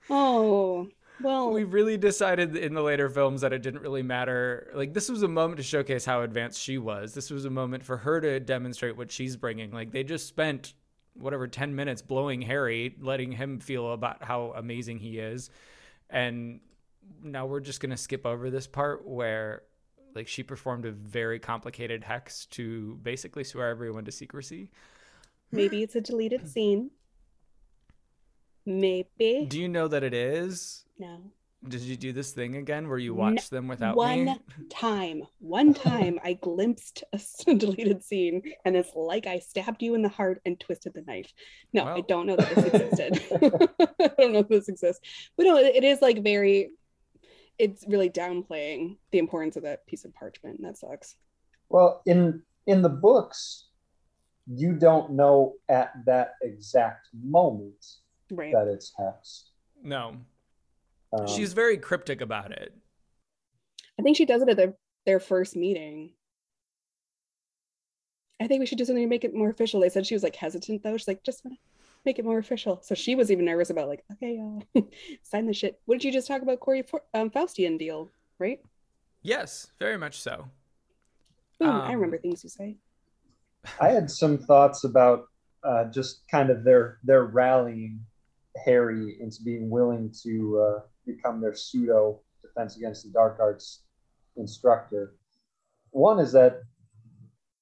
Oh 0.10 0.88
well, 1.22 1.50
we 1.50 1.64
really 1.64 1.98
decided 1.98 2.58
in 2.58 2.74
the 2.74 2.82
later 2.82 3.10
films 3.10 3.40
that 3.42 3.54
it 3.54 3.62
didn't 3.62 3.82
really 3.82 4.04
matter. 4.04 4.70
Like 4.76 4.94
this 4.94 5.10
was 5.10 5.24
a 5.24 5.28
moment 5.28 5.58
to 5.58 5.64
showcase 5.64 6.06
how 6.06 6.22
advanced 6.22 6.62
she 6.62 6.78
was. 6.78 7.14
This 7.14 7.32
was 7.32 7.46
a 7.46 7.50
moment 7.50 7.84
for 7.84 7.98
her 7.98 8.20
to 8.20 8.40
demonstrate 8.42 8.98
what 8.98 9.12
she's 9.12 9.38
bringing. 9.38 9.72
Like 9.72 9.92
they 9.92 10.04
just 10.04 10.28
spent 10.28 10.74
whatever 11.16 11.48
10 11.48 11.76
minutes 11.76 12.02
blowing 12.02 12.42
Harry, 12.42 12.96
letting 13.00 13.32
him 13.32 13.60
feel 13.60 13.92
about 13.94 14.24
how 14.24 14.54
amazing 14.56 15.00
he 15.00 15.20
is. 15.20 15.50
And 16.10 16.60
now 17.24 17.46
we're 17.46 17.60
just 17.60 17.80
going 17.80 17.92
to 17.92 17.98
skip 17.98 18.26
over 18.26 18.50
this 18.50 18.68
part 18.68 19.08
where 19.08 19.64
like 20.14 20.28
she 20.28 20.44
performed 20.44 20.86
a 20.86 20.92
very 20.92 21.40
complicated 21.40 22.04
hex 22.04 22.46
to 22.48 22.98
basically 23.04 23.44
swear 23.44 23.70
everyone 23.70 24.06
to 24.06 24.12
secrecy. 24.12 24.72
maybe 25.52 25.84
it's 25.84 25.96
a 25.96 26.02
deleted 26.02 26.48
scene. 26.48 26.90
Maybe 28.66 29.46
Do 29.48 29.60
you 29.60 29.68
know 29.68 29.88
that 29.88 30.04
it 30.04 30.14
is? 30.14 30.86
no. 30.98 31.20
Did 31.68 31.82
you 31.82 31.96
do 31.96 32.14
this 32.14 32.32
thing 32.32 32.56
again 32.58 32.88
where 32.88 32.98
you 32.98 33.14
N- 33.14 33.18
watched 33.18 33.50
them 33.52 33.68
without 33.68 33.96
one 33.96 34.26
me? 34.26 34.40
time, 34.70 35.24
one 35.40 35.74
time, 35.74 36.20
I 36.24 36.34
glimpsed 36.34 37.04
a 37.48 37.54
deleted 37.56 38.04
scene, 38.04 38.42
and 38.66 38.76
it's 38.76 38.92
like 38.96 39.26
I 39.28 39.40
stabbed 39.40 39.82
you 39.82 39.96
in 39.96 40.02
the 40.02 40.10
heart 40.10 40.42
and 40.46 40.60
twisted 40.60 40.94
the 40.94 41.02
knife. 41.02 41.32
No, 41.74 41.86
I 41.86 42.02
don't 42.02 42.26
know 42.28 42.36
that 42.36 42.56
this 42.56 42.66
existed. 42.66 43.24
I 44.00 44.10
don't 44.18 44.34
know 44.34 44.40
if 44.40 44.48
this 44.48 44.70
exists, 44.70 45.02
but 45.38 45.46
no, 45.46 45.58
it, 45.58 45.76
it 45.76 45.84
is 45.84 46.02
like 46.02 46.24
very. 46.24 46.72
It's 47.58 47.86
really 47.88 48.10
downplaying 48.10 48.98
the 49.12 49.18
importance 49.20 49.56
of 49.56 49.64
that 49.64 49.88
piece 49.88 50.04
of 50.04 50.14
parchment. 50.14 50.62
That 50.62 50.78
sucks. 50.78 51.16
Well, 51.70 52.02
in 52.06 52.42
in 52.68 52.82
the 52.82 52.90
books, 52.90 53.68
you 54.48 54.74
don't 54.74 55.12
know 55.14 55.54
at 55.70 55.94
that 56.06 56.34
exact 56.42 57.08
moment 57.14 57.86
Right. 58.32 58.52
that 58.54 58.68
it's 58.68 58.92
hexed. 59.00 59.44
No. 59.84 60.18
Um, 61.20 61.28
She's 61.28 61.54
very 61.54 61.78
cryptic 61.78 62.22
about 62.22 62.52
it. 62.52 62.74
I 64.00 64.04
think 64.04 64.18
she 64.18 64.26
does 64.26 64.42
it 64.42 64.50
at 64.50 64.58
their 64.58 64.76
their 65.06 65.20
first 65.20 65.56
meeting. 65.56 66.12
I 68.42 68.48
think 68.48 68.60
we 68.60 68.66
should 68.66 68.78
do 68.78 68.86
something 68.86 69.04
to 69.04 69.10
make 69.10 69.24
it 69.24 69.34
more 69.34 69.50
official. 69.50 69.80
They 69.80 69.90
said 69.90 70.06
she 70.06 70.16
was 70.16 70.24
like 70.24 70.36
hesitant 70.36 70.84
though. 70.84 70.98
She's 70.98 71.08
like, 71.08 71.24
just 71.24 71.44
wanna 71.46 71.56
make 72.06 72.20
it 72.20 72.26
more 72.26 72.38
official. 72.38 72.82
So 72.84 72.96
she 72.96 73.16
was 73.16 73.32
even 73.32 73.46
nervous 73.46 73.70
about 73.70 73.88
like, 73.88 74.04
okay, 74.14 74.40
uh, 74.76 74.82
sign 75.24 75.46
the 75.46 75.54
shit. 75.54 75.80
What 75.86 75.96
did 75.96 76.04
you 76.04 76.12
just 76.12 76.28
talk 76.28 76.42
about, 76.42 76.60
Corey 76.60 76.82
For- 76.82 77.04
um, 77.14 77.30
Faustian 77.30 77.80
deal, 77.80 78.10
right? 78.40 78.60
Yes, 79.22 79.68
very 79.80 79.98
much 79.98 80.20
so. 80.20 80.50
Boom, 81.60 81.70
I 81.70 81.88
Um, 81.90 81.96
remember 81.96 82.18
things 82.18 82.44
you 82.44 82.50
say. 82.50 82.78
I 83.80 83.90
had 83.90 84.12
some 84.12 84.38
thoughts 84.38 84.84
about 84.84 85.28
uh, 85.64 85.86
just 85.86 86.28
kind 86.30 86.50
of 86.50 86.64
their 86.64 87.00
their 87.04 87.24
rallying 87.26 88.06
Harry 88.66 89.18
into 89.20 89.42
being 89.44 89.70
willing 89.70 90.14
to 90.24 90.60
uh, 90.60 90.80
become 91.06 91.42
their 91.42 91.56
pseudo 91.56 92.22
defense 92.42 92.78
against 92.78 93.04
the 93.04 93.10
dark 93.12 93.38
arts 93.40 93.84
instructor. 94.38 95.16
One 95.92 96.20
is 96.20 96.32
that 96.34 96.62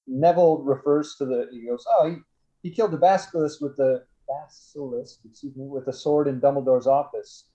Neville 0.08 0.60
refers 0.64 1.16
to 1.16 1.26
the 1.26 1.48
he 1.52 1.66
goes, 1.66 1.86
oh, 1.88 2.10
he, 2.10 2.18
he 2.62 2.76
killed 2.76 2.92
the 2.92 2.98
basilisk 2.98 3.62
with 3.62 3.78
the 3.78 4.04
basilisk, 4.28 5.20
excuse 5.30 5.56
me, 5.56 5.66
with 5.66 5.88
a 5.88 5.94
sword 5.94 6.28
in 6.28 6.40
Dumbledore's 6.40 6.88
office. 6.88 7.46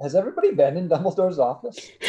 Has 0.00 0.14
everybody 0.14 0.52
been 0.52 0.76
in 0.76 0.88
Dumbledore's 0.88 1.38
office? 1.38 1.90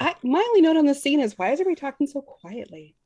I, 0.00 0.14
my 0.22 0.44
only 0.48 0.60
note 0.60 0.76
on 0.76 0.86
the 0.86 0.94
scene 0.94 1.20
is 1.20 1.38
why 1.38 1.52
is 1.52 1.60
everybody 1.60 1.80
talking 1.80 2.06
so 2.06 2.20
quietly? 2.20 2.96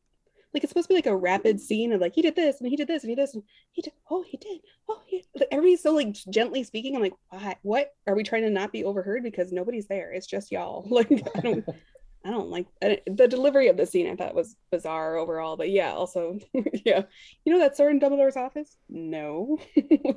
Like 0.55 0.65
it's 0.65 0.71
supposed 0.71 0.89
to 0.89 0.95
be 0.95 0.97
like 0.97 1.07
a 1.07 1.17
rapid 1.17 1.61
scene 1.61 1.93
of 1.93 2.01
like 2.01 2.15
he 2.15 2.23
did 2.23 2.35
this 2.35 2.61
and 2.61 2.69
he 2.69 2.77
did 2.77 2.89
this 2.89 3.03
and 3.03 3.11
he 3.11 3.15
did 3.15 3.23
this 3.23 3.35
and 3.35 3.43
he 3.73 3.83
did 3.83 3.93
oh 4.11 4.25
he 4.27 4.39
did 4.39 4.61
oh 4.89 5.01
he 5.07 5.23
like, 5.39 5.49
everybody's 5.51 5.83
so 5.83 5.93
like 5.93 6.15
gently 6.31 6.63
speaking. 6.63 6.97
I'm 6.97 7.03
like 7.03 7.15
why 7.31 7.57
what 7.63 7.95
are 8.07 8.15
we 8.15 8.23
trying 8.23 8.43
to 8.43 8.51
not 8.51 8.73
be 8.73 8.85
overheard 8.85 9.23
because 9.23 9.53
nobody's 9.53 9.87
there? 9.87 10.13
It's 10.13 10.27
just 10.27 10.51
y'all. 10.51 10.87
Like 10.91 11.11
I 11.37 11.41
don't 11.41 11.65
I 12.25 12.31
don't 12.31 12.51
like 12.51 12.67
I, 12.83 13.01
the 13.07 13.29
delivery 13.29 13.69
of 13.69 13.77
the 13.77 13.87
scene. 13.87 14.09
I 14.09 14.17
thought 14.17 14.35
was 14.35 14.57
bizarre 14.71 15.17
overall, 15.17 15.57
but 15.57 15.71
yeah, 15.71 15.93
also 15.93 16.39
yeah, 16.85 17.03
you 17.45 17.53
know 17.53 17.61
that 17.61 17.77
sword 17.77 17.93
in 17.93 18.01
Dumbledore's 18.01 18.37
office? 18.37 18.77
No, 18.89 19.59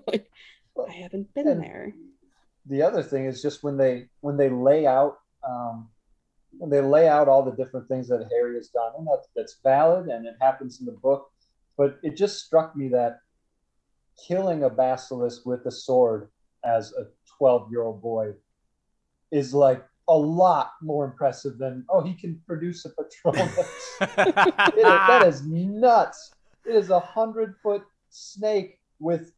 like 0.07 0.29
I 0.87 0.91
haven't 0.91 1.33
been 1.33 1.59
there. 1.59 1.93
the 2.65 2.81
other 2.81 3.03
thing 3.03 3.25
is 3.25 3.41
just 3.41 3.63
when 3.63 3.77
they 3.77 4.07
when 4.21 4.35
they 4.35 4.49
lay 4.49 4.85
out 4.85 5.19
um, 5.47 5.89
they 6.69 6.81
lay 6.81 7.07
out 7.07 7.27
all 7.27 7.43
the 7.43 7.51
different 7.51 7.87
things 7.87 8.07
that 8.09 8.27
Harry 8.31 8.55
has 8.55 8.69
done, 8.69 8.91
and 8.97 9.07
that's 9.07 9.27
that's 9.35 9.57
valid 9.63 10.07
and 10.07 10.25
it 10.25 10.35
happens 10.41 10.79
in 10.79 10.85
the 10.85 10.91
book. 10.91 11.31
But 11.77 11.99
it 12.03 12.17
just 12.17 12.45
struck 12.45 12.75
me 12.75 12.89
that 12.89 13.19
killing 14.27 14.63
a 14.63 14.69
basilisk 14.69 15.45
with 15.45 15.65
a 15.65 15.71
sword 15.71 16.29
as 16.63 16.93
a 16.93 17.05
twelve 17.37 17.71
year 17.71 17.83
old 17.83 18.01
boy 18.01 18.33
is 19.31 19.53
like 19.53 19.83
a 20.07 20.17
lot 20.17 20.73
more 20.81 21.05
impressive 21.05 21.57
than 21.57 21.85
oh 21.89 22.01
he 22.01 22.13
can 22.13 22.39
produce 22.45 22.85
a 22.85 22.89
Patronus. 22.89 23.97
That 23.99 25.23
is 25.25 25.43
nuts. 25.45 26.33
It 26.65 26.75
is 26.75 26.89
a 26.89 26.99
hundred 26.99 27.55
foot 27.63 27.83
snake 28.09 28.79
with 28.99 29.31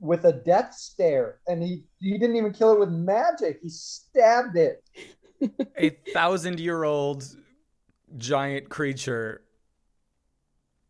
with 0.00 0.24
a 0.26 0.32
death 0.32 0.74
stare, 0.74 1.40
and 1.48 1.62
he 1.62 1.84
he 1.98 2.18
didn't 2.18 2.36
even 2.36 2.52
kill 2.52 2.72
it 2.72 2.78
with 2.78 2.90
magic. 2.90 3.60
He 3.62 3.68
stabbed 3.68 4.56
it. 4.56 4.82
A 5.76 5.90
thousand 6.12 6.60
year 6.60 6.84
old 6.84 7.24
giant 8.16 8.68
creature. 8.68 9.42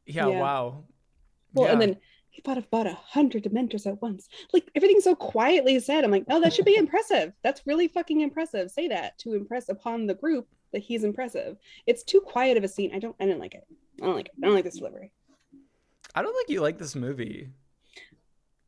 Yeah, 0.07 0.29
Yeah. 0.29 0.41
wow. 0.41 0.85
Well, 1.55 1.71
and 1.73 1.81
then 1.81 1.97
he 2.31 2.43
fought 2.43 2.59
about 2.59 2.87
a 2.87 2.95
hundred 2.95 3.45
dementors 3.45 3.87
at 3.87 4.01
once. 4.01 4.29
Like 4.53 4.71
everything's 4.75 5.05
so 5.05 5.15
quietly 5.15 5.81
said. 5.81 6.05
I'm 6.05 6.11
like, 6.11 6.29
no, 6.29 6.41
that 6.41 6.53
should 6.53 6.65
be 6.65 6.77
impressive. 6.77 7.33
That's 7.43 7.67
really 7.67 7.89
fucking 7.89 8.21
impressive. 8.21 8.71
Say 8.71 8.89
that 8.89 9.19
to 9.19 9.35
impress 9.35 9.69
upon 9.69 10.07
the 10.07 10.15
group 10.15 10.47
that 10.73 10.81
he's 10.83 11.05
impressive. 11.05 11.57
It's 11.87 12.05
too 12.05 12.21
quiet 12.21 12.57
of 12.57 12.65
a 12.65 12.69
scene. 12.69 12.95
I 12.95 12.99
don't. 12.99 13.17
I 13.19 13.25
didn't 13.27 13.41
like 13.41 13.55
it. 13.55 13.67
I 14.01 14.07
don't 14.07 14.15
like 14.15 14.27
it. 14.27 14.35
I 14.43 14.47
don't 14.47 14.55
like 14.55 14.65
this 14.65 14.77
delivery. 14.79 15.11
I 16.15 16.23
don't 16.23 16.35
think 16.35 16.49
you 16.49 16.61
like 16.61 16.79
this 16.79 16.95
movie. 16.95 17.49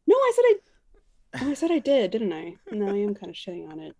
No, 0.07 0.17
I 0.17 0.33
said 0.35 0.43
I. 0.43 0.55
Oh, 1.45 1.51
I 1.51 1.55
said 1.55 1.71
I 1.71 1.79
did, 1.79 2.11
didn't 2.11 2.33
I? 2.33 2.57
No, 2.73 2.87
I 2.89 2.99
am 2.99 3.15
kind 3.15 3.31
of 3.31 3.37
shitting 3.37 3.71
on 3.71 3.79
it. 3.79 3.95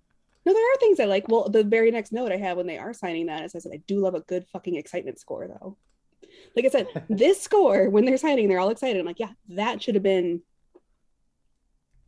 No, 0.51 0.55
there 0.55 0.73
are 0.73 0.77
things 0.79 0.99
I 0.99 1.05
like. 1.05 1.29
Well, 1.29 1.49
the 1.49 1.63
very 1.63 1.93
next 1.93 2.11
note 2.11 2.33
I 2.33 2.37
have 2.37 2.57
when 2.57 2.67
they 2.67 2.77
are 2.77 2.93
signing 2.93 3.27
that 3.27 3.45
is 3.45 3.55
I 3.55 3.61
said 3.61 3.71
I 3.73 3.83
do 3.87 4.01
love 4.01 4.17
a 4.17 4.21
good 4.21 4.47
fucking 4.53 4.75
excitement 4.75 5.21
score 5.21 5.47
though. 5.47 5.77
Like 6.57 6.65
I 6.65 6.69
said, 6.69 6.89
this 7.09 7.41
score 7.41 7.89
when 7.89 8.05
they're 8.05 8.17
signing, 8.17 8.49
they're 8.49 8.59
all 8.59 8.71
excited. 8.71 8.99
I'm 8.99 9.07
like, 9.07 9.21
yeah, 9.21 9.31
that 9.51 9.81
should 9.81 9.95
have 9.95 10.03
been. 10.03 10.43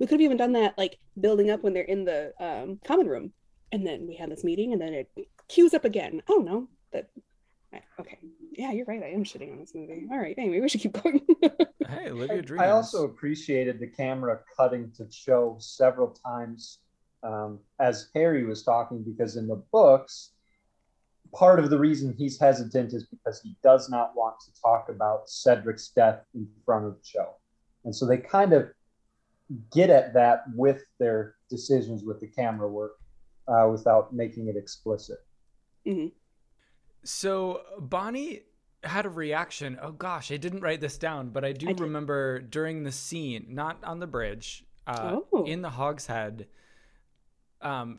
We 0.00 0.06
could 0.06 0.18
have 0.18 0.22
even 0.22 0.38
done 0.38 0.54
that 0.54 0.76
like 0.76 0.98
building 1.20 1.50
up 1.50 1.62
when 1.62 1.72
they're 1.72 1.84
in 1.84 2.04
the 2.04 2.32
um, 2.40 2.80
common 2.84 3.06
room, 3.06 3.32
and 3.70 3.86
then 3.86 4.08
we 4.08 4.16
had 4.16 4.28
this 4.28 4.42
meeting, 4.42 4.72
and 4.72 4.82
then 4.82 4.92
it 4.92 5.10
cues 5.46 5.72
up 5.72 5.84
again. 5.84 6.20
I 6.28 6.32
don't 6.32 6.44
know 6.44 6.68
that. 6.92 7.10
Okay, 8.00 8.18
yeah, 8.50 8.72
you're 8.72 8.86
right. 8.86 9.04
I 9.04 9.10
am 9.10 9.22
shitting 9.22 9.52
on 9.52 9.60
this 9.60 9.72
movie. 9.72 10.08
All 10.10 10.18
right, 10.18 10.34
anyway, 10.36 10.58
we 10.60 10.68
should 10.68 10.80
keep 10.80 11.00
going. 11.00 11.24
Hey, 11.88 12.10
live 12.10 12.30
your 12.30 12.42
dreams. 12.42 12.62
I 12.62 12.70
also 12.70 13.04
appreciated 13.04 13.78
the 13.78 13.86
camera 13.86 14.40
cutting 14.56 14.90
to 14.96 15.06
Cho 15.06 15.56
several 15.60 16.08
times 16.08 16.80
um, 17.22 17.58
as 17.80 18.08
Harry 18.14 18.44
was 18.44 18.62
talking, 18.62 19.02
because 19.02 19.36
in 19.36 19.46
the 19.46 19.62
books, 19.72 20.30
part 21.34 21.58
of 21.58 21.70
the 21.70 21.78
reason 21.78 22.14
he's 22.16 22.38
hesitant 22.38 22.92
is 22.92 23.06
because 23.06 23.40
he 23.40 23.56
does 23.62 23.88
not 23.88 24.12
want 24.16 24.34
to 24.44 24.50
talk 24.60 24.88
about 24.88 25.28
Cedric's 25.28 25.88
death 25.88 26.24
in 26.34 26.46
front 26.64 26.84
of 26.86 27.02
Cho. 27.02 27.26
And 27.84 27.94
so 27.94 28.06
they 28.06 28.18
kind 28.18 28.52
of 28.52 28.68
get 29.72 29.90
at 29.90 30.14
that 30.14 30.44
with 30.54 30.82
their 30.98 31.34
decisions 31.50 32.04
with 32.04 32.20
the 32.20 32.26
camera 32.26 32.68
work 32.68 32.92
uh, 33.48 33.68
without 33.70 34.12
making 34.12 34.48
it 34.48 34.56
explicit. 34.56 35.18
So 37.04 37.62
Bonnie 37.78 38.42
had 38.84 39.06
a 39.06 39.10
reaction. 39.10 39.78
Oh 39.80 39.92
gosh, 39.92 40.30
I 40.32 40.36
didn't 40.36 40.60
write 40.60 40.80
this 40.80 40.98
down, 40.98 41.30
but 41.30 41.44
I 41.44 41.52
do 41.52 41.68
I 41.68 41.72
remember 41.72 42.40
during 42.40 42.82
the 42.84 42.92
scene, 42.92 43.46
not 43.50 43.82
on 43.84 44.00
the 44.00 44.06
bridge, 44.06 44.64
uh, 44.86 45.20
Oh. 45.32 45.44
in 45.44 45.62
the 45.62 45.70
Hogshead. 45.70 46.46
Um, 47.62 47.98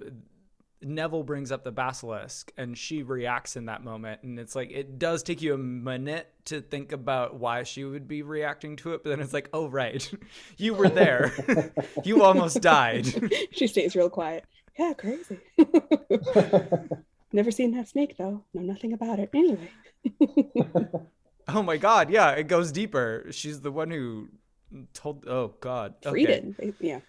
Neville 0.86 1.23
brings 1.23 1.52
up 1.52 1.63
the 1.63 1.71
basilisk, 1.71 2.52
and 2.58 2.78
she 2.78 3.04
reacts 3.04 3.56
in 3.56 3.65
that 3.65 3.84
moment, 3.84 4.23
and 4.23 4.39
it's 4.39 4.56
like 4.56 4.71
it 4.71 4.99
does 4.99 5.23
take 5.23 5.41
you 5.41 5.54
a 5.54 5.58
minute 5.58 6.28
to 6.45 6.62
think 6.62 6.91
about 6.91 7.36
why 7.36 7.63
she 7.63 7.84
would 7.84 8.08
be 8.08 8.21
reacting 8.21 8.76
to 8.78 8.93
it, 8.93 9.04
but 9.04 9.10
then 9.10 9.19
it's 9.19 9.34
like, 9.34 9.49
oh 9.54 9.67
right, 9.67 10.12
you 10.58 10.73
were 10.73 10.89
there, 10.89 11.34
you 12.04 12.23
almost 12.23 12.62
died. 12.62 13.08
she 13.52 13.67
stays 13.67 13.95
real 13.95 14.10
quiet. 14.10 14.45
Yeah, 14.78 14.93
crazy. 14.93 15.39
Never 17.32 17.52
seen 17.52 17.76
that 17.76 17.88
snake 17.88 18.17
though. 18.17 18.43
Know 18.54 18.62
nothing 18.62 18.93
about 18.93 19.19
it. 19.19 19.30
Anyway. 19.34 19.69
Oh 21.47 21.62
my 21.63 21.78
god, 21.78 22.10
yeah, 22.10 22.32
it 22.32 22.47
goes 22.47 22.71
deeper. 22.71 23.26
She's 23.32 23.62
the 23.62 23.71
one 23.71 23.91
who 23.91 24.30
told. 24.93 25.28
Oh 25.28 25.54
god, 25.60 25.95
Freed 26.02 26.30
okay. 26.30 26.54
it. 26.60 26.76
Yeah. 26.80 26.99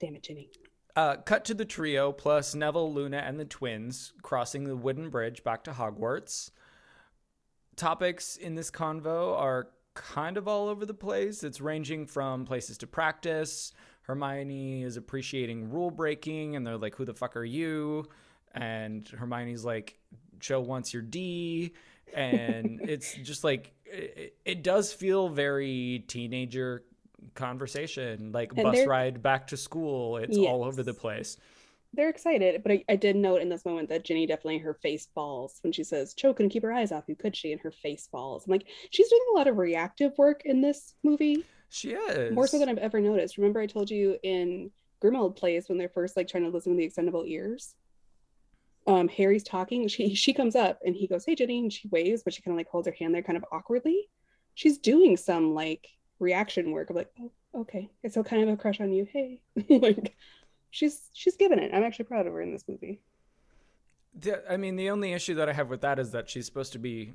Damn 0.00 0.16
it, 0.16 0.22
Ginny. 0.22 0.50
Uh, 0.96 1.16
cut 1.16 1.44
to 1.46 1.54
the 1.54 1.64
trio 1.64 2.12
plus 2.12 2.54
Neville, 2.54 2.92
Luna, 2.92 3.18
and 3.18 3.38
the 3.38 3.44
twins 3.44 4.12
crossing 4.22 4.64
the 4.64 4.76
wooden 4.76 5.10
bridge 5.10 5.42
back 5.42 5.64
to 5.64 5.72
Hogwarts. 5.72 6.50
Topics 7.74 8.36
in 8.36 8.54
this 8.54 8.70
convo 8.70 9.36
are 9.36 9.70
kind 9.94 10.36
of 10.36 10.46
all 10.46 10.68
over 10.68 10.86
the 10.86 10.94
place. 10.94 11.42
It's 11.42 11.60
ranging 11.60 12.06
from 12.06 12.44
places 12.44 12.78
to 12.78 12.86
practice. 12.86 13.72
Hermione 14.02 14.82
is 14.82 14.96
appreciating 14.96 15.70
rule 15.70 15.90
breaking, 15.90 16.54
and 16.54 16.66
they're 16.66 16.76
like, 16.76 16.94
"Who 16.94 17.04
the 17.04 17.14
fuck 17.14 17.36
are 17.36 17.44
you?" 17.44 18.06
And 18.52 19.08
Hermione's 19.08 19.64
like, 19.64 19.98
Cho 20.38 20.60
wants 20.60 20.92
your 20.92 21.02
D," 21.02 21.72
and 22.12 22.80
it's 22.84 23.14
just 23.14 23.42
like 23.42 23.72
it, 23.84 24.36
it 24.44 24.62
does 24.62 24.92
feel 24.92 25.28
very 25.28 26.04
teenager 26.06 26.84
conversation, 27.34 28.32
like 28.32 28.52
And 28.56 28.62
bus 28.62 28.86
ride 28.86 29.22
back 29.22 29.46
to 29.48 29.56
school. 29.56 30.18
It's 30.18 30.36
all 30.36 30.64
over 30.64 30.82
the 30.82 30.94
place. 30.94 31.36
They're 31.92 32.10
excited, 32.10 32.62
but 32.62 32.72
I, 32.72 32.84
I 32.88 32.96
did 32.96 33.14
note 33.14 33.40
in 33.40 33.48
this 33.48 33.64
moment 33.64 33.88
that 33.88 34.04
Ginny 34.04 34.26
definitely 34.26 34.58
her 34.58 34.74
face 34.74 35.08
falls 35.14 35.58
when 35.62 35.72
she 35.72 35.84
says, 35.84 36.12
Cho 36.12 36.34
couldn't 36.34 36.50
keep 36.50 36.64
her 36.64 36.72
eyes 36.72 36.90
off 36.90 37.04
you, 37.06 37.14
could 37.14 37.36
she? 37.36 37.52
And 37.52 37.60
her 37.60 37.70
face 37.70 38.08
falls. 38.10 38.46
I'm 38.46 38.50
like, 38.50 38.66
she's 38.90 39.08
doing 39.08 39.22
a 39.32 39.38
lot 39.38 39.46
of 39.46 39.58
reactive 39.58 40.12
work 40.18 40.42
in 40.44 40.60
this 40.60 40.94
movie. 41.04 41.44
She 41.68 41.90
is 41.90 42.32
More 42.32 42.46
so 42.46 42.58
than 42.58 42.68
I've 42.68 42.78
ever 42.78 43.00
noticed. 43.00 43.38
Remember 43.38 43.60
I 43.60 43.66
told 43.66 43.90
you 43.90 44.18
in 44.22 44.70
Grimmauld 45.02 45.36
plays 45.36 45.68
when 45.68 45.78
they're 45.78 45.88
first 45.88 46.16
like 46.16 46.28
trying 46.28 46.44
to 46.44 46.50
listen 46.50 46.72
to 46.72 46.76
the 46.76 46.88
extendable 46.88 47.28
ears? 47.28 47.74
Um, 48.86 49.08
Harry's 49.08 49.44
talking. 49.44 49.88
She 49.88 50.14
she 50.14 50.32
comes 50.32 50.56
up 50.56 50.78
and 50.84 50.94
he 50.94 51.06
goes, 51.06 51.24
"Hey, 51.24 51.34
Ginny," 51.34 51.58
and 51.60 51.72
she 51.72 51.88
waves, 51.88 52.22
but 52.22 52.34
she 52.34 52.42
kind 52.42 52.54
of 52.54 52.58
like 52.58 52.68
holds 52.68 52.86
her 52.86 52.94
hand 52.98 53.14
there, 53.14 53.22
kind 53.22 53.36
of 53.36 53.44
awkwardly. 53.50 54.08
She's 54.54 54.78
doing 54.78 55.16
some 55.16 55.54
like 55.54 55.88
reaction 56.18 56.70
work 56.72 56.90
of 56.90 56.96
like, 56.96 57.10
"Oh, 57.20 57.30
okay, 57.62 57.88
I 58.04 58.08
still 58.08 58.24
kind 58.24 58.42
of 58.42 58.48
have 58.48 58.58
a 58.58 58.60
crush 58.60 58.80
on 58.80 58.92
you." 58.92 59.06
Hey, 59.10 59.40
like 59.68 60.14
she's 60.70 61.10
she's 61.12 61.36
giving 61.36 61.58
it. 61.58 61.72
I'm 61.74 61.82
actually 61.82 62.06
proud 62.06 62.26
of 62.26 62.32
her 62.32 62.40
in 62.42 62.52
this 62.52 62.64
movie. 62.68 63.00
The- 64.18 64.42
I 64.50 64.56
mean, 64.56 64.76
the 64.76 64.90
only 64.90 65.12
issue 65.12 65.34
that 65.36 65.48
I 65.48 65.52
have 65.52 65.68
with 65.70 65.80
that 65.82 65.98
is 65.98 66.12
that 66.12 66.30
she's 66.30 66.46
supposed 66.46 66.72
to 66.74 66.78
be 66.78 67.12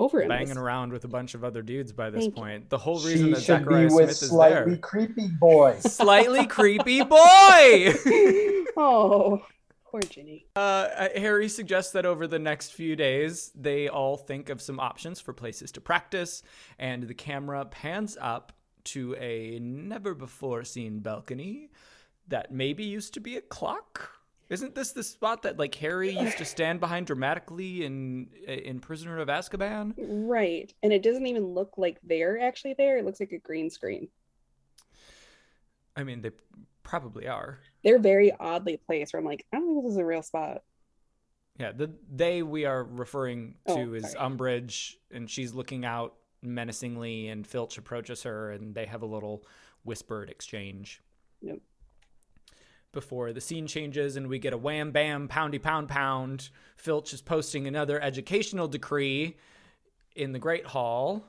Over 0.00 0.20
in 0.22 0.28
banging 0.28 0.48
this. 0.48 0.56
around 0.56 0.92
with 0.92 1.04
a 1.04 1.08
bunch 1.08 1.34
of 1.34 1.44
other 1.44 1.62
dudes 1.62 1.92
by 1.92 2.10
this 2.10 2.24
Thank 2.24 2.36
you. 2.36 2.42
point. 2.42 2.70
The 2.70 2.78
whole 2.78 2.98
reason 3.00 3.26
she 3.28 3.32
that 3.34 3.42
should 3.42 3.68
be 3.68 3.74
with 3.84 3.92
Smith 3.92 4.10
is 4.10 4.18
slightly 4.20 4.72
there. 4.72 4.76
creepy 4.78 5.28
boys. 5.28 5.82
Slightly 5.94 6.46
creepy 6.46 7.02
boy. 7.04 7.94
oh, 8.76 9.42
poor 9.90 10.00
Ginny. 10.00 10.46
Uh, 10.56 11.08
Harry 11.16 11.48
suggests 11.48 11.92
that 11.92 12.06
over 12.06 12.26
the 12.26 12.38
next 12.38 12.72
few 12.72 12.96
days, 12.96 13.50
they 13.54 13.88
all 13.88 14.16
think 14.16 14.48
of 14.48 14.60
some 14.60 14.78
options 14.78 15.20
for 15.20 15.32
places 15.32 15.72
to 15.72 15.80
practice, 15.80 16.42
and 16.78 17.04
the 17.04 17.14
camera 17.14 17.64
pans 17.64 18.16
up 18.20 18.52
to 18.84 19.14
a 19.16 19.58
never 19.60 20.14
before 20.14 20.64
seen 20.64 21.00
balcony 21.00 21.70
that 22.28 22.52
maybe 22.52 22.84
used 22.84 23.14
to 23.14 23.20
be 23.20 23.36
a 23.36 23.40
clock. 23.40 24.12
Isn't 24.48 24.74
this 24.74 24.92
the 24.92 25.02
spot 25.02 25.42
that 25.42 25.58
like 25.58 25.74
Harry 25.74 26.10
used 26.10 26.38
to 26.38 26.44
stand 26.44 26.80
behind 26.80 27.06
dramatically 27.06 27.84
in 27.84 28.28
in 28.46 28.80
Prisoner 28.80 29.18
of 29.18 29.28
Azkaban? 29.28 29.92
Right. 29.98 30.72
And 30.82 30.90
it 30.90 31.02
doesn't 31.02 31.26
even 31.26 31.44
look 31.44 31.74
like 31.76 31.98
they're 32.02 32.40
actually 32.40 32.74
there. 32.78 32.96
It 32.96 33.04
looks 33.04 33.20
like 33.20 33.32
a 33.32 33.38
green 33.38 33.68
screen. 33.68 34.08
I 35.96 36.04
mean, 36.04 36.22
they 36.22 36.30
probably 36.88 37.28
are. 37.28 37.60
They're 37.84 37.98
very 37.98 38.32
oddly 38.40 38.78
placed 38.78 39.12
where 39.12 39.20
I'm 39.20 39.26
like, 39.26 39.44
I 39.52 39.58
don't 39.58 39.68
think 39.68 39.84
this 39.84 39.92
is 39.92 39.98
a 39.98 40.04
real 40.04 40.22
spot. 40.22 40.62
Yeah, 41.58 41.72
the 41.72 41.90
they 42.10 42.42
we 42.42 42.64
are 42.64 42.82
referring 42.82 43.56
oh, 43.66 43.76
to 43.76 43.90
Oh, 43.90 43.94
is 43.94 44.12
sorry. 44.12 44.30
Umbridge, 44.30 44.94
and 45.10 45.28
she's 45.28 45.52
looking 45.52 45.84
out 45.84 46.14
menacingly, 46.40 47.28
and 47.28 47.46
Filch 47.46 47.78
approaches 47.78 48.22
her, 48.22 48.52
and 48.52 48.74
they 48.74 48.86
have 48.86 49.02
a 49.02 49.06
little 49.06 49.44
whispered 49.84 50.30
exchange. 50.30 51.02
Yep. 51.42 51.58
Before 52.92 53.32
the 53.32 53.40
scene 53.40 53.66
changes, 53.66 54.16
and 54.16 54.28
we 54.28 54.38
get 54.38 54.52
a 54.54 54.58
wham 54.58 54.92
bam 54.92 55.28
poundy 55.28 55.58
pound 55.60 55.88
pound. 55.88 56.48
Filch 56.76 57.12
is 57.12 57.20
posting 57.20 57.66
another 57.66 58.00
educational 58.00 58.66
decree 58.66 59.36
in 60.14 60.32
the 60.32 60.38
Great 60.38 60.66
Hall, 60.66 61.26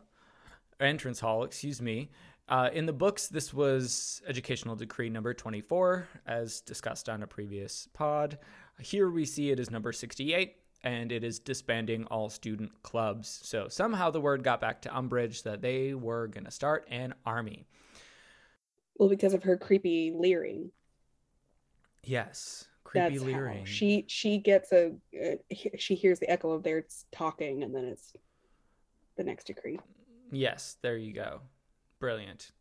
entrance 0.80 1.20
hall, 1.20 1.44
excuse 1.44 1.82
me. 1.82 2.12
Uh, 2.50 2.68
in 2.74 2.88
the 2.88 2.94
books, 2.94 3.28
this 3.28 3.54
was 3.54 4.24
educational 4.28 4.76
decree 4.76 5.08
number 5.08 5.36
24, 5.36 6.08
as 6.26 6.62
discussed 6.62 7.08
on 7.08 7.22
a 7.22 7.28
previous 7.28 7.88
pod. 7.94 8.40
Here 8.80 9.12
we 9.12 9.24
see 9.24 9.52
it 9.52 9.60
as 9.60 9.70
number 9.70 9.92
68, 9.92 10.56
and 10.84 11.12
it 11.12 11.24
is 11.24 11.38
disbanding 11.38 12.06
all 12.06 12.28
student 12.28 12.72
clubs. 12.82 13.40
So 13.44 13.68
somehow 13.68 14.10
the 14.10 14.20
word 14.20 14.44
got 14.44 14.60
back 14.60 14.82
to 14.82 14.90
Umbridge 14.90 15.44
that 15.44 15.62
they 15.62 15.94
were 15.94 16.28
going 16.28 16.46
to 16.46 16.52
start 16.52 16.88
an 16.90 17.14
army. 17.24 17.68
Well, 18.98 19.10
because 19.10 19.36
of 19.36 19.44
her 19.44 19.56
creepy 19.56 20.12
leering. 20.16 20.72
Yes, 22.04 22.68
creepy 22.84 23.10
That's 23.10 23.24
leering. 23.24 23.60
how 23.60 23.66
she 23.66 24.06
she 24.08 24.40
gets 24.40 24.72
a 24.72 24.94
uh, 25.16 25.36
she 25.78 25.94
hears 25.94 26.20
the 26.20 26.30
echo 26.30 26.50
of 26.52 26.64
their 26.64 26.86
talking, 27.12 27.62
and 27.62 27.76
then 27.76 27.86
it's 27.86 28.14
the 29.18 29.24
next 29.24 29.46
decree. 29.46 29.80
Yes, 30.32 30.78
there 30.82 30.98
you 30.98 31.14
go. 31.14 31.42
Brilliant. 32.00 32.52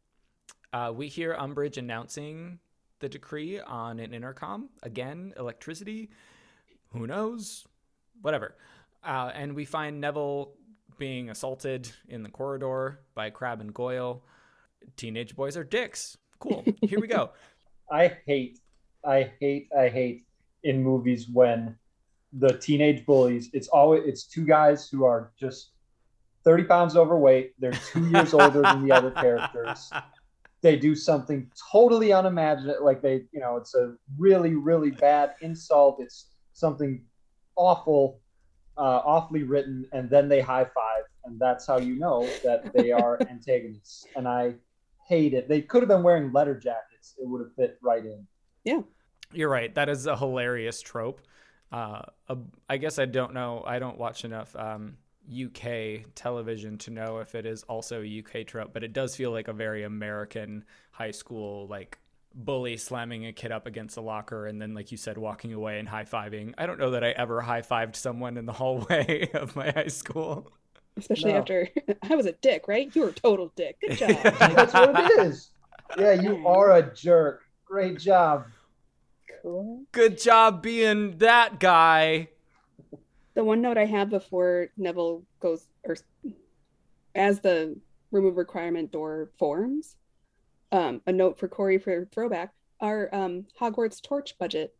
Uh, 0.72 0.92
we 0.94 1.08
hear 1.08 1.34
Umbridge 1.34 1.76
announcing 1.76 2.58
the 2.98 3.08
decree 3.08 3.60
on 3.60 4.00
an 4.00 4.12
intercom. 4.12 4.68
Again, 4.82 5.32
electricity. 5.38 6.10
Who 6.92 7.06
knows? 7.06 7.66
Whatever. 8.22 8.56
Uh, 9.04 9.30
and 9.34 9.54
we 9.54 9.64
find 9.64 10.00
Neville 10.00 10.52
being 10.98 11.30
assaulted 11.30 11.90
in 12.08 12.22
the 12.22 12.28
corridor 12.28 13.00
by 13.14 13.30
Crabbe 13.30 13.60
and 13.60 13.72
Goyle. 13.72 14.24
Teenage 14.96 15.36
boys 15.36 15.56
are 15.56 15.64
dicks. 15.64 16.18
Cool. 16.40 16.64
Here 16.82 17.00
we 17.00 17.06
go. 17.06 17.30
I 17.90 18.16
hate, 18.26 18.58
I 19.04 19.32
hate, 19.40 19.68
I 19.76 19.88
hate 19.88 20.26
in 20.64 20.82
movies 20.82 21.28
when 21.32 21.76
the 22.32 22.58
teenage 22.58 23.06
bullies. 23.06 23.50
It's 23.52 23.68
always 23.68 24.02
it's 24.04 24.24
two 24.24 24.44
guys 24.44 24.88
who 24.88 25.04
are 25.04 25.32
just 25.38 25.70
thirty 26.48 26.64
pounds 26.64 26.96
overweight. 26.96 27.52
They're 27.58 27.72
two 27.72 28.08
years 28.08 28.32
older 28.32 28.62
than 28.62 28.82
the 28.82 28.90
other 28.90 29.10
characters. 29.24 29.90
They 30.62 30.76
do 30.76 30.94
something 30.94 31.50
totally 31.70 32.10
unimaginable. 32.10 32.82
Like 32.82 33.02
they, 33.02 33.24
you 33.32 33.40
know, 33.40 33.58
it's 33.58 33.74
a 33.74 33.96
really, 34.16 34.54
really 34.54 34.90
bad 34.90 35.34
insult. 35.42 35.98
It's 36.00 36.30
something 36.54 37.04
awful, 37.54 38.20
uh, 38.78 39.02
awfully 39.04 39.42
written, 39.42 39.84
and 39.92 40.08
then 40.08 40.26
they 40.30 40.40
high 40.40 40.64
five, 40.64 41.02
and 41.26 41.38
that's 41.38 41.66
how 41.66 41.76
you 41.76 41.96
know 41.96 42.26
that 42.42 42.72
they 42.72 42.92
are 42.92 43.18
antagonists. 43.30 44.06
And 44.16 44.26
I 44.26 44.54
hate 45.06 45.34
it. 45.34 45.50
They 45.50 45.60
could 45.60 45.82
have 45.82 45.88
been 45.88 46.02
wearing 46.02 46.32
leather 46.32 46.54
jackets. 46.54 47.14
It 47.18 47.28
would 47.28 47.42
have 47.42 47.54
fit 47.56 47.76
right 47.82 48.06
in. 48.06 48.26
Yeah. 48.64 48.80
You're 49.34 49.50
right. 49.50 49.74
That 49.74 49.90
is 49.90 50.06
a 50.06 50.16
hilarious 50.16 50.80
trope. 50.80 51.20
Uh, 51.70 52.00
a, 52.30 52.38
I 52.70 52.78
guess 52.78 52.98
I 52.98 53.04
don't 53.04 53.34
know. 53.34 53.62
I 53.66 53.78
don't 53.78 53.98
watch 53.98 54.24
enough 54.24 54.56
um, 54.56 54.96
UK 55.30 56.04
television 56.14 56.78
to 56.78 56.90
know 56.90 57.18
if 57.18 57.34
it 57.34 57.44
is 57.46 57.62
also 57.64 58.02
a 58.02 58.18
UK 58.24 58.46
trope, 58.46 58.72
but 58.72 58.82
it 58.84 58.92
does 58.92 59.14
feel 59.16 59.30
like 59.30 59.48
a 59.48 59.52
very 59.52 59.84
American 59.84 60.64
high 60.90 61.10
school 61.10 61.66
like 61.68 61.98
bully 62.34 62.76
slamming 62.76 63.26
a 63.26 63.32
kid 63.32 63.50
up 63.52 63.66
against 63.66 63.96
a 63.96 64.00
locker 64.00 64.46
and 64.46 64.60
then, 64.60 64.74
like 64.74 64.90
you 64.92 64.96
said, 64.98 65.18
walking 65.18 65.52
away 65.52 65.78
and 65.78 65.88
high 65.88 66.04
fiving. 66.04 66.54
I 66.58 66.66
don't 66.66 66.78
know 66.78 66.90
that 66.92 67.02
I 67.04 67.10
ever 67.10 67.40
high 67.40 67.62
fived 67.62 67.96
someone 67.96 68.36
in 68.36 68.46
the 68.46 68.52
hallway 68.60 69.30
of 69.34 69.56
my 69.56 69.70
high 69.70 69.88
school. 69.88 70.52
Especially 70.96 71.32
No. 71.32 71.38
after 71.38 71.68
I 72.10 72.14
was 72.16 72.26
a 72.26 72.32
dick, 72.32 72.66
right? 72.68 72.94
You 72.94 73.02
were 73.02 73.08
a 73.08 73.12
total 73.12 73.52
dick. 73.56 73.76
Good 73.80 73.96
job. 73.98 74.10
That's 74.38 74.72
what 74.72 75.10
it 75.10 75.26
is. 75.26 75.50
Yeah, 75.96 76.12
you 76.12 76.46
are 76.46 76.72
a 76.72 76.94
jerk. 76.94 77.42
Great 77.64 77.98
job. 77.98 78.46
cool. 79.42 79.82
Good 79.92 80.20
job 80.20 80.62
being 80.62 81.18
that 81.18 81.60
guy. 81.60 82.28
The 83.38 83.44
one 83.44 83.62
note 83.62 83.78
I 83.78 83.84
have 83.84 84.10
before 84.10 84.70
Neville 84.76 85.22
goes, 85.38 85.68
or 85.84 85.96
as 87.14 87.38
the 87.38 87.78
room 88.10 88.26
of 88.26 88.36
requirement 88.36 88.90
door 88.90 89.30
forms, 89.38 89.94
um, 90.72 91.02
a 91.06 91.12
note 91.12 91.38
for 91.38 91.46
Corey 91.46 91.78
for 91.78 92.04
throwback: 92.06 92.52
our 92.80 93.08
um, 93.14 93.46
Hogwarts 93.60 94.02
torch 94.02 94.36
budget 94.40 94.74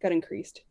got 0.00 0.12
increased. 0.12 0.62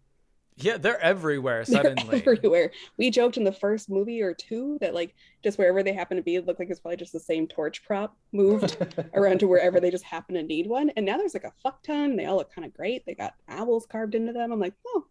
Yeah, 0.55 0.77
they're 0.77 0.99
everywhere 0.99 1.65
They're 1.65 1.93
everywhere. 2.13 2.71
We 2.97 3.12
joked 3.12 3.38
in 3.38 3.43
the 3.43 3.51
first 3.51 3.91
movie 3.91 4.23
or 4.23 4.33
two 4.33 4.79
that 4.81 4.95
like 4.95 5.13
just 5.43 5.60
wherever 5.60 5.83
they 5.83 5.93
happen 5.93 6.17
to 6.17 6.23
be, 6.23 6.38
it 6.38 6.47
looked 6.47 6.60
like 6.60 6.71
it's 6.71 6.79
probably 6.79 6.97
just 6.97 7.13
the 7.13 7.19
same 7.19 7.45
torch 7.45 7.86
prop 7.86 8.17
moved 8.31 8.75
around 9.13 9.41
to 9.41 9.47
wherever 9.47 9.79
they 9.79 9.91
just 9.91 10.03
happen 10.03 10.33
to 10.33 10.41
need 10.41 10.65
one. 10.65 10.89
And 10.97 11.05
now 11.05 11.17
there's 11.17 11.36
like 11.36 11.43
a 11.43 11.53
fuck 11.62 11.83
ton. 11.83 12.15
They 12.15 12.25
all 12.25 12.38
look 12.38 12.51
kind 12.51 12.65
of 12.65 12.73
great. 12.73 13.05
They 13.05 13.13
got 13.13 13.36
owls 13.47 13.86
carved 13.86 14.15
into 14.15 14.33
them. 14.33 14.51
I'm 14.51 14.60
like, 14.60 14.73
oh, 14.88 15.05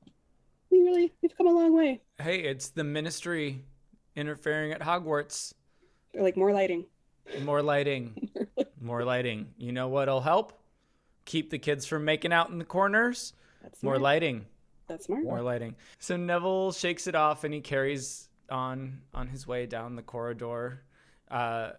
we 0.81 0.89
really 0.89 1.13
we've 1.23 1.37
come 1.37 1.47
a 1.47 1.53
long 1.53 1.75
way. 1.77 2.01
hey, 2.21 2.41
it's 2.41 2.69
the 2.71 2.85
ministry 2.85 3.63
interfering 4.15 4.73
at 4.73 4.81
Hogwarts. 4.81 5.53
They're 6.13 6.23
like 6.23 6.37
more 6.37 6.53
lighting. 6.53 6.87
More 7.43 7.63
lighting. 7.63 8.31
More 8.81 9.05
lighting. 9.05 9.49
You 9.59 9.73
know 9.73 9.89
what'll 9.89 10.21
help? 10.21 10.53
Keep 11.25 11.51
the 11.51 11.59
kids 11.59 11.85
from 11.87 12.05
making 12.05 12.33
out 12.33 12.51
in 12.51 12.59
the 12.59 12.65
corners. 12.65 13.33
That's 13.63 13.83
More 13.83 13.95
smart. 13.95 14.03
lighting. 14.03 14.47
That's 14.87 15.07
smart. 15.07 15.25
More 15.25 15.43
lighting. 15.43 15.75
So 15.99 16.17
Neville 16.17 16.71
shakes 16.71 17.09
it 17.09 17.17
off 17.17 17.43
and 17.43 17.53
he 17.53 17.61
carries 17.61 18.29
on 18.49 19.01
on 19.13 19.27
his 19.27 19.45
way 19.47 19.67
down 19.67 19.97
the 19.97 20.03
corridor. 20.03 20.85
Uh, 21.29 21.71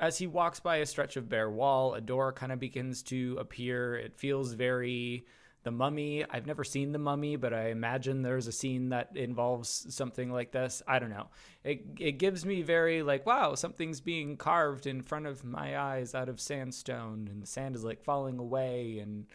as 0.00 0.18
he 0.18 0.26
walks 0.26 0.58
by 0.58 0.78
a 0.78 0.86
stretch 0.86 1.16
of 1.16 1.28
bare 1.28 1.48
wall, 1.50 1.94
a 1.94 2.00
door 2.00 2.32
kind 2.32 2.50
of 2.50 2.58
begins 2.58 3.02
to 3.04 3.36
appear. 3.38 3.94
It 3.94 4.16
feels 4.18 4.54
very 4.54 5.26
the 5.62 5.70
mummy. 5.70 6.24
I've 6.28 6.46
never 6.46 6.64
seen 6.64 6.92
the 6.92 6.98
mummy, 6.98 7.36
but 7.36 7.52
I 7.52 7.68
imagine 7.70 8.22
there's 8.22 8.46
a 8.46 8.52
scene 8.52 8.90
that 8.90 9.10
involves 9.16 9.86
something 9.94 10.30
like 10.32 10.52
this. 10.52 10.82
I 10.86 10.98
don't 10.98 11.10
know. 11.10 11.28
It 11.64 11.84
it 11.98 12.12
gives 12.12 12.44
me 12.46 12.62
very 12.62 13.02
like 13.02 13.26
wow, 13.26 13.54
something's 13.54 14.00
being 14.00 14.36
carved 14.36 14.86
in 14.86 15.02
front 15.02 15.26
of 15.26 15.44
my 15.44 15.78
eyes 15.78 16.14
out 16.14 16.28
of 16.28 16.40
sandstone, 16.40 17.28
and 17.30 17.42
the 17.42 17.46
sand 17.46 17.76
is 17.76 17.84
like 17.84 18.02
falling 18.02 18.38
away 18.38 18.98
and 19.00 19.26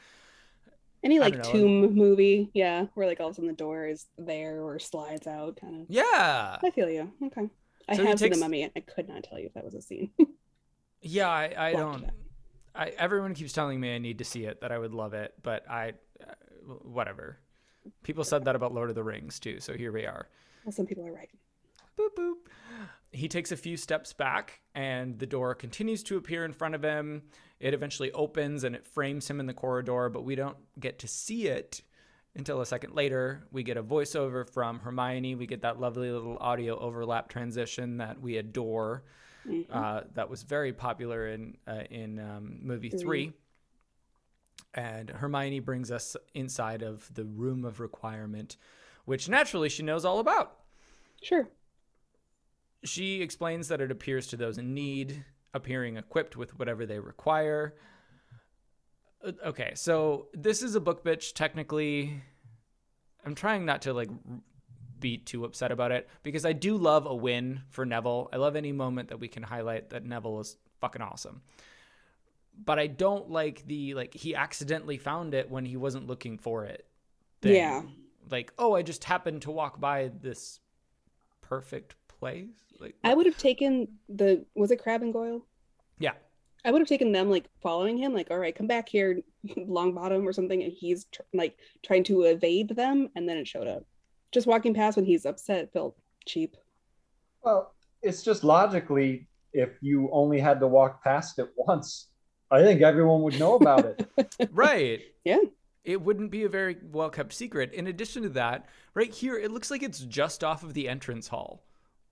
Any 1.03 1.19
like 1.19 1.41
tomb 1.43 1.93
movie, 1.93 2.49
yeah, 2.53 2.87
where 2.95 3.05
like 3.07 3.19
all 3.19 3.27
of 3.27 3.33
a 3.33 3.35
sudden 3.35 3.47
the 3.47 3.53
door 3.55 3.85
is 3.87 4.07
there 4.17 4.61
or 4.63 4.79
slides 4.79 5.27
out, 5.27 5.57
kind 5.57 5.81
of. 5.83 5.87
yeah. 5.87 6.57
I 6.63 6.71
feel 6.71 6.89
you. 6.89 7.13
Okay. 7.23 7.49
I 7.87 7.95
So 7.95 8.05
have 8.05 8.19
seen 8.19 8.31
the 8.31 8.37
mummy. 8.37 8.63
and 8.63 8.71
I 8.75 8.81
could 8.81 9.07
not 9.07 9.23
tell 9.23 9.39
you 9.39 9.45
if 9.47 9.53
that 9.53 9.63
was 9.63 9.75
a 9.75 9.81
scene. 9.81 10.11
Yeah, 11.01 11.29
I, 11.29 11.53
I 11.69 11.75
don't. 11.75 12.05
I, 12.75 12.89
everyone 12.89 13.33
keeps 13.35 13.53
telling 13.53 13.79
me 13.79 13.95
I 13.95 13.99
need 13.99 14.17
to 14.19 14.25
see 14.25 14.45
it, 14.45 14.61
that 14.61 14.71
I 14.71 14.77
would 14.77 14.93
love 14.93 15.13
it, 15.13 15.33
but 15.43 15.69
I, 15.69 15.93
whatever. 16.83 17.37
People 18.03 18.23
said 18.23 18.45
that 18.45 18.55
about 18.55 18.73
Lord 18.73 18.89
of 18.89 18.95
the 18.95 19.03
Rings 19.03 19.39
too, 19.39 19.59
so 19.59 19.73
here 19.73 19.91
we 19.91 20.05
are. 20.05 20.27
Well, 20.63 20.71
some 20.71 20.85
people 20.85 21.05
are 21.05 21.11
right. 21.13 21.29
Boop 21.97 22.15
boop. 22.17 22.35
He 23.11 23.27
takes 23.27 23.51
a 23.51 23.57
few 23.57 23.77
steps 23.77 24.11
back, 24.11 24.59
and 24.73 25.17
the 25.19 25.25
door 25.27 25.55
continues 25.55 26.03
to 26.03 26.17
appear 26.17 26.43
in 26.43 26.51
front 26.51 26.75
of 26.75 26.83
him. 26.83 27.23
It 27.59 27.73
eventually 27.73 28.11
opens 28.11 28.63
and 28.65 28.75
it 28.75 28.85
frames 28.85 29.29
him 29.29 29.39
in 29.39 29.45
the 29.45 29.53
corridor, 29.53 30.09
but 30.09 30.23
we 30.25 30.35
don't 30.35 30.57
get 30.79 30.99
to 30.99 31.07
see 31.07 31.47
it 31.47 31.81
until 32.35 32.59
a 32.59 32.65
second 32.65 32.93
later. 32.93 33.47
We 33.51 33.63
get 33.63 33.77
a 33.77 33.83
voiceover 33.83 34.49
from 34.51 34.79
Hermione. 34.79 35.35
We 35.35 35.47
get 35.47 35.61
that 35.61 35.79
lovely 35.79 36.11
little 36.11 36.37
audio 36.41 36.77
overlap 36.77 37.29
transition 37.29 37.97
that 37.97 38.19
we 38.19 38.35
adore. 38.37 39.03
Mhm. 39.47 39.67
Uh, 39.69 40.01
that 40.15 40.29
was 40.29 40.43
very 40.43 40.73
popular 40.73 41.27
in 41.27 41.55
uh, 41.67 41.83
in 41.89 42.19
um, 42.19 42.57
movie 42.61 42.89
Three. 42.89 42.99
three. 42.99 43.33
And 44.75 45.09
Hermione 45.09 45.61
brings 45.61 45.89
us 45.89 46.17
inside 46.33 46.83
of 46.83 47.11
the 47.13 47.23
room 47.23 47.63
of 47.63 47.79
requirement, 47.79 48.57
which 49.05 49.29
naturally 49.29 49.69
she 49.69 49.83
knows 49.83 50.03
all 50.03 50.19
about. 50.19 50.57
Sure. 51.23 51.47
She 52.83 53.21
explains 53.21 53.69
that 53.69 53.79
it 53.81 53.89
appears 53.89 54.27
to 54.27 54.37
those 54.37 54.57
in 54.57 54.73
need, 54.73 55.23
appearing 55.53 55.95
equipped 55.95 56.35
with 56.35 56.59
whatever 56.59 56.85
they 56.85 56.99
require. 56.99 57.75
Uh, 59.25 59.31
Okay, 59.45 59.71
so 59.75 60.27
this 60.33 60.61
is 60.61 60.75
a 60.75 60.81
book 60.81 61.03
bitch. 61.03 61.33
Technically, 61.33 62.21
I'm 63.25 63.33
trying 63.33 63.65
not 63.65 63.81
to 63.83 63.93
like 63.93 64.09
be 64.99 65.17
too 65.17 65.45
upset 65.45 65.71
about 65.71 65.91
it 65.91 66.07
because 66.21 66.45
I 66.45 66.53
do 66.53 66.77
love 66.77 67.05
a 67.05 67.15
win 67.15 67.61
for 67.69 67.85
Neville. 67.85 68.29
I 68.31 68.37
love 68.37 68.55
any 68.55 68.71
moment 68.71 69.09
that 69.09 69.19
we 69.19 69.27
can 69.27 69.43
highlight 69.43 69.89
that 69.91 70.05
Neville 70.05 70.41
is 70.41 70.57
fucking 70.81 71.01
awesome. 71.01 71.41
But 72.63 72.79
I 72.79 72.87
don't 72.87 73.29
like 73.29 73.65
the 73.67 73.93
like 73.93 74.13
he 74.13 74.35
accidentally 74.35 74.97
found 74.97 75.33
it 75.33 75.49
when 75.49 75.65
he 75.65 75.77
wasn't 75.77 76.07
looking 76.07 76.37
for 76.37 76.65
it 76.65 76.87
thing. 77.41 77.55
Yeah. 77.55 77.81
Like, 78.29 78.53
oh, 78.57 78.73
I 78.75 78.81
just 78.81 79.03
happened 79.03 79.43
to 79.43 79.51
walk 79.51 79.79
by 79.79 80.11
this 80.21 80.59
perfect 81.41 81.95
place. 82.07 82.47
Like, 82.79 82.95
I 83.03 83.13
would 83.13 83.25
have 83.25 83.37
taken 83.37 83.87
the 84.09 84.45
was 84.55 84.71
it 84.71 84.81
Crabbe 84.81 85.03
and 85.03 85.13
Goyle? 85.13 85.45
yeah, 85.99 86.13
I 86.65 86.71
would 86.71 86.81
have 86.81 86.89
taken 86.89 87.11
them 87.11 87.29
like 87.29 87.45
following 87.61 87.97
him, 87.97 88.13
like, 88.13 88.31
all 88.31 88.39
right, 88.39 88.55
come 88.55 88.67
back 88.67 88.89
here, 88.89 89.19
Longbottom 89.47 90.25
or 90.25 90.33
something, 90.33 90.63
and 90.63 90.73
he's 90.73 91.05
tr- 91.05 91.21
like 91.33 91.57
trying 91.83 92.03
to 92.05 92.23
evade 92.23 92.69
them, 92.69 93.09
and 93.15 93.29
then 93.29 93.37
it 93.37 93.47
showed 93.47 93.67
up. 93.67 93.85
Just 94.31 94.47
walking 94.47 94.73
past 94.73 94.97
when 94.97 95.05
he's 95.05 95.25
upset 95.25 95.71
felt 95.71 95.95
cheap. 96.25 96.57
Well, 97.43 97.75
it's 98.01 98.23
just 98.23 98.43
logically, 98.43 99.27
if 99.53 99.77
you 99.81 100.09
only 100.11 100.39
had 100.39 100.59
to 100.59 100.67
walk 100.67 101.03
past 101.03 101.37
it 101.39 101.49
once, 101.57 102.07
I 102.51 102.61
think 102.63 102.81
everyone 102.81 103.21
would 103.23 103.39
know 103.39 103.55
about 103.55 103.85
it. 103.85 104.49
right. 104.51 105.01
Yeah. 105.23 105.39
It 105.83 106.01
wouldn't 106.01 106.31
be 106.31 106.43
a 106.43 106.49
very 106.49 106.77
well 106.91 107.09
kept 107.09 107.33
secret. 107.33 107.73
In 107.73 107.87
addition 107.87 108.23
to 108.23 108.29
that, 108.29 108.67
right 108.93 109.13
here, 109.13 109.37
it 109.37 109.51
looks 109.51 109.69
like 109.69 109.83
it's 109.83 109.99
just 109.99 110.43
off 110.43 110.63
of 110.63 110.73
the 110.73 110.87
entrance 110.89 111.27
hall. 111.27 111.63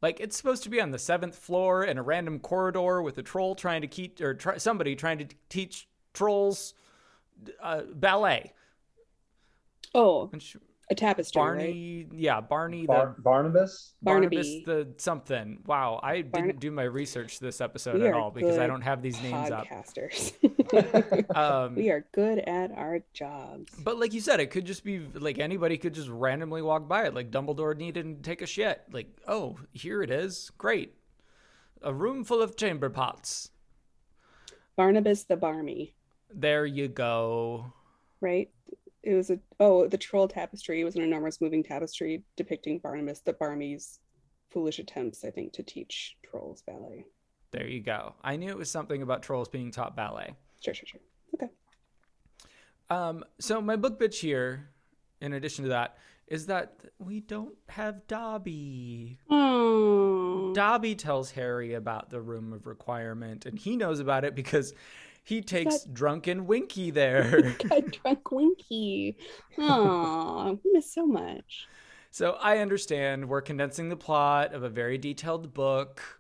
Like 0.01 0.19
it's 0.19 0.35
supposed 0.35 0.63
to 0.63 0.69
be 0.69 0.81
on 0.81 0.91
the 0.91 0.99
seventh 0.99 1.35
floor 1.35 1.83
in 1.83 1.97
a 1.97 2.03
random 2.03 2.39
corridor 2.39 3.01
with 3.01 3.17
a 3.17 3.23
troll 3.23 3.55
trying 3.55 3.81
to 3.81 3.87
keep, 3.87 4.19
or 4.21 4.33
try, 4.33 4.57
somebody 4.57 4.95
trying 4.95 5.19
to 5.19 5.27
teach 5.49 5.87
trolls 6.13 6.73
uh, 7.61 7.81
ballet. 7.93 8.53
Oh, 9.95 10.29
And 10.31 10.41
sh- 10.41 10.57
a 10.93 10.95
tapestry, 10.95 11.41
right? 11.41 11.47
Barney, 11.58 12.08
yeah, 12.13 12.39
Barney 12.39 12.86
Bar- 12.86 13.13
the 13.17 13.21
Barnabas? 13.21 13.93
Barnabas 14.01 14.47
Barnaby. 14.47 14.63
the 14.65 14.88
something. 15.01 15.60
Wow, 15.65 15.99
I 16.01 16.21
Barna- 16.21 16.32
didn't 16.32 16.60
do 16.60 16.71
my 16.71 16.84
research 16.84 17.39
this 17.39 17.60
episode 17.62 17.99
We 18.01 18.08
at 18.08 18.13
all 18.13 18.32
because 18.32 18.58
I 18.58 18.67
don't 18.67 18.82
have 18.82 19.01
these 19.01 19.21
names 19.21 19.51
up. 19.51 19.65
Podcasters. 19.67 20.34
Um, 21.36 21.75
we 21.75 21.89
are 21.89 22.06
good 22.13 22.39
at 22.39 22.71
our 22.71 22.99
jobs. 23.13 23.73
But 23.79 23.99
like 23.99 24.13
you 24.13 24.21
said, 24.21 24.39
it 24.39 24.47
could 24.51 24.65
just 24.65 24.84
be 24.84 24.99
like 25.13 25.39
anybody 25.39 25.77
could 25.77 25.93
just 25.93 26.10
randomly 26.10 26.62
walk 26.62 26.88
by 26.88 27.03
it. 27.06 27.13
Like 27.13 27.32
Dumbledore 27.32 27.75
needed 27.75 28.23
to 28.23 28.29
take 28.29 28.41
a 28.41 28.45
shit. 28.45 28.82
Like, 28.91 29.08
oh, 29.27 29.58
here 29.71 30.01
it 30.03 30.10
is. 30.12 30.51
Great. 30.58 30.93
A 31.82 31.93
room 31.93 32.23
full 32.23 32.41
of 32.41 32.56
chamber 32.56 32.89
pots. 32.89 33.49
Barnabas 34.75 35.23
the 35.25 35.36
Barmy, 35.36 35.93
There 36.34 36.65
you 36.65 36.88
go. 36.88 37.73
right? 38.21 38.49
It 39.03 39.13
was 39.13 39.29
a 39.29 39.39
oh, 39.59 39.87
the 39.87 39.97
troll 39.97 40.27
tapestry 40.27 40.83
was 40.83 40.95
an 40.95 41.01
enormous 41.01 41.41
moving 41.41 41.63
tapestry 41.63 42.23
depicting 42.37 42.79
Barnabas 42.79 43.19
the 43.19 43.33
Barmy's 43.33 43.99
foolish 44.49 44.79
attempts, 44.79 45.25
I 45.25 45.31
think, 45.31 45.51
to 45.53 45.63
teach 45.63 46.15
trolls 46.23 46.61
ballet. 46.65 47.05
There 47.51 47.67
you 47.67 47.81
go. 47.81 48.15
I 48.23 48.37
knew 48.37 48.49
it 48.49 48.57
was 48.57 48.69
something 48.69 49.01
about 49.01 49.21
trolls 49.21 49.49
being 49.49 49.71
taught 49.71 49.95
ballet. 49.95 50.35
Sure, 50.61 50.73
sure, 50.73 50.87
sure. 50.87 51.01
Okay. 51.35 51.51
Um, 52.89 53.23
so 53.39 53.61
my 53.61 53.75
book 53.75 53.99
bitch 53.99 54.19
here, 54.19 54.69
in 55.21 55.33
addition 55.33 55.63
to 55.65 55.69
that, 55.69 55.97
is 56.27 56.45
that 56.45 56.85
we 56.99 57.19
don't 57.19 57.55
have 57.69 58.07
Dobby. 58.07 59.19
Oh, 59.29 60.53
Dobby 60.53 60.95
tells 60.95 61.31
Harry 61.31 61.73
about 61.73 62.09
the 62.09 62.21
room 62.21 62.53
of 62.53 62.65
requirement, 62.65 63.45
and 63.45 63.59
he 63.59 63.75
knows 63.75 63.99
about 63.99 64.23
it 64.23 64.33
because 64.33 64.73
he 65.23 65.41
takes 65.41 65.83
drunken 65.86 66.45
Winky 66.45 66.91
there. 66.99 67.55
got 67.69 67.91
drunk 67.91 68.31
Winky. 68.31 69.17
Oh, 69.57 70.59
we 70.63 70.71
miss 70.73 70.91
so 70.93 71.05
much. 71.05 71.67
So 72.12 72.38
I 72.39 72.59
understand 72.59 73.27
we're 73.27 73.41
condensing 73.41 73.89
the 73.89 73.95
plot 73.95 74.53
of 74.53 74.63
a 74.63 74.69
very 74.69 74.97
detailed 74.97 75.53
book, 75.53 76.19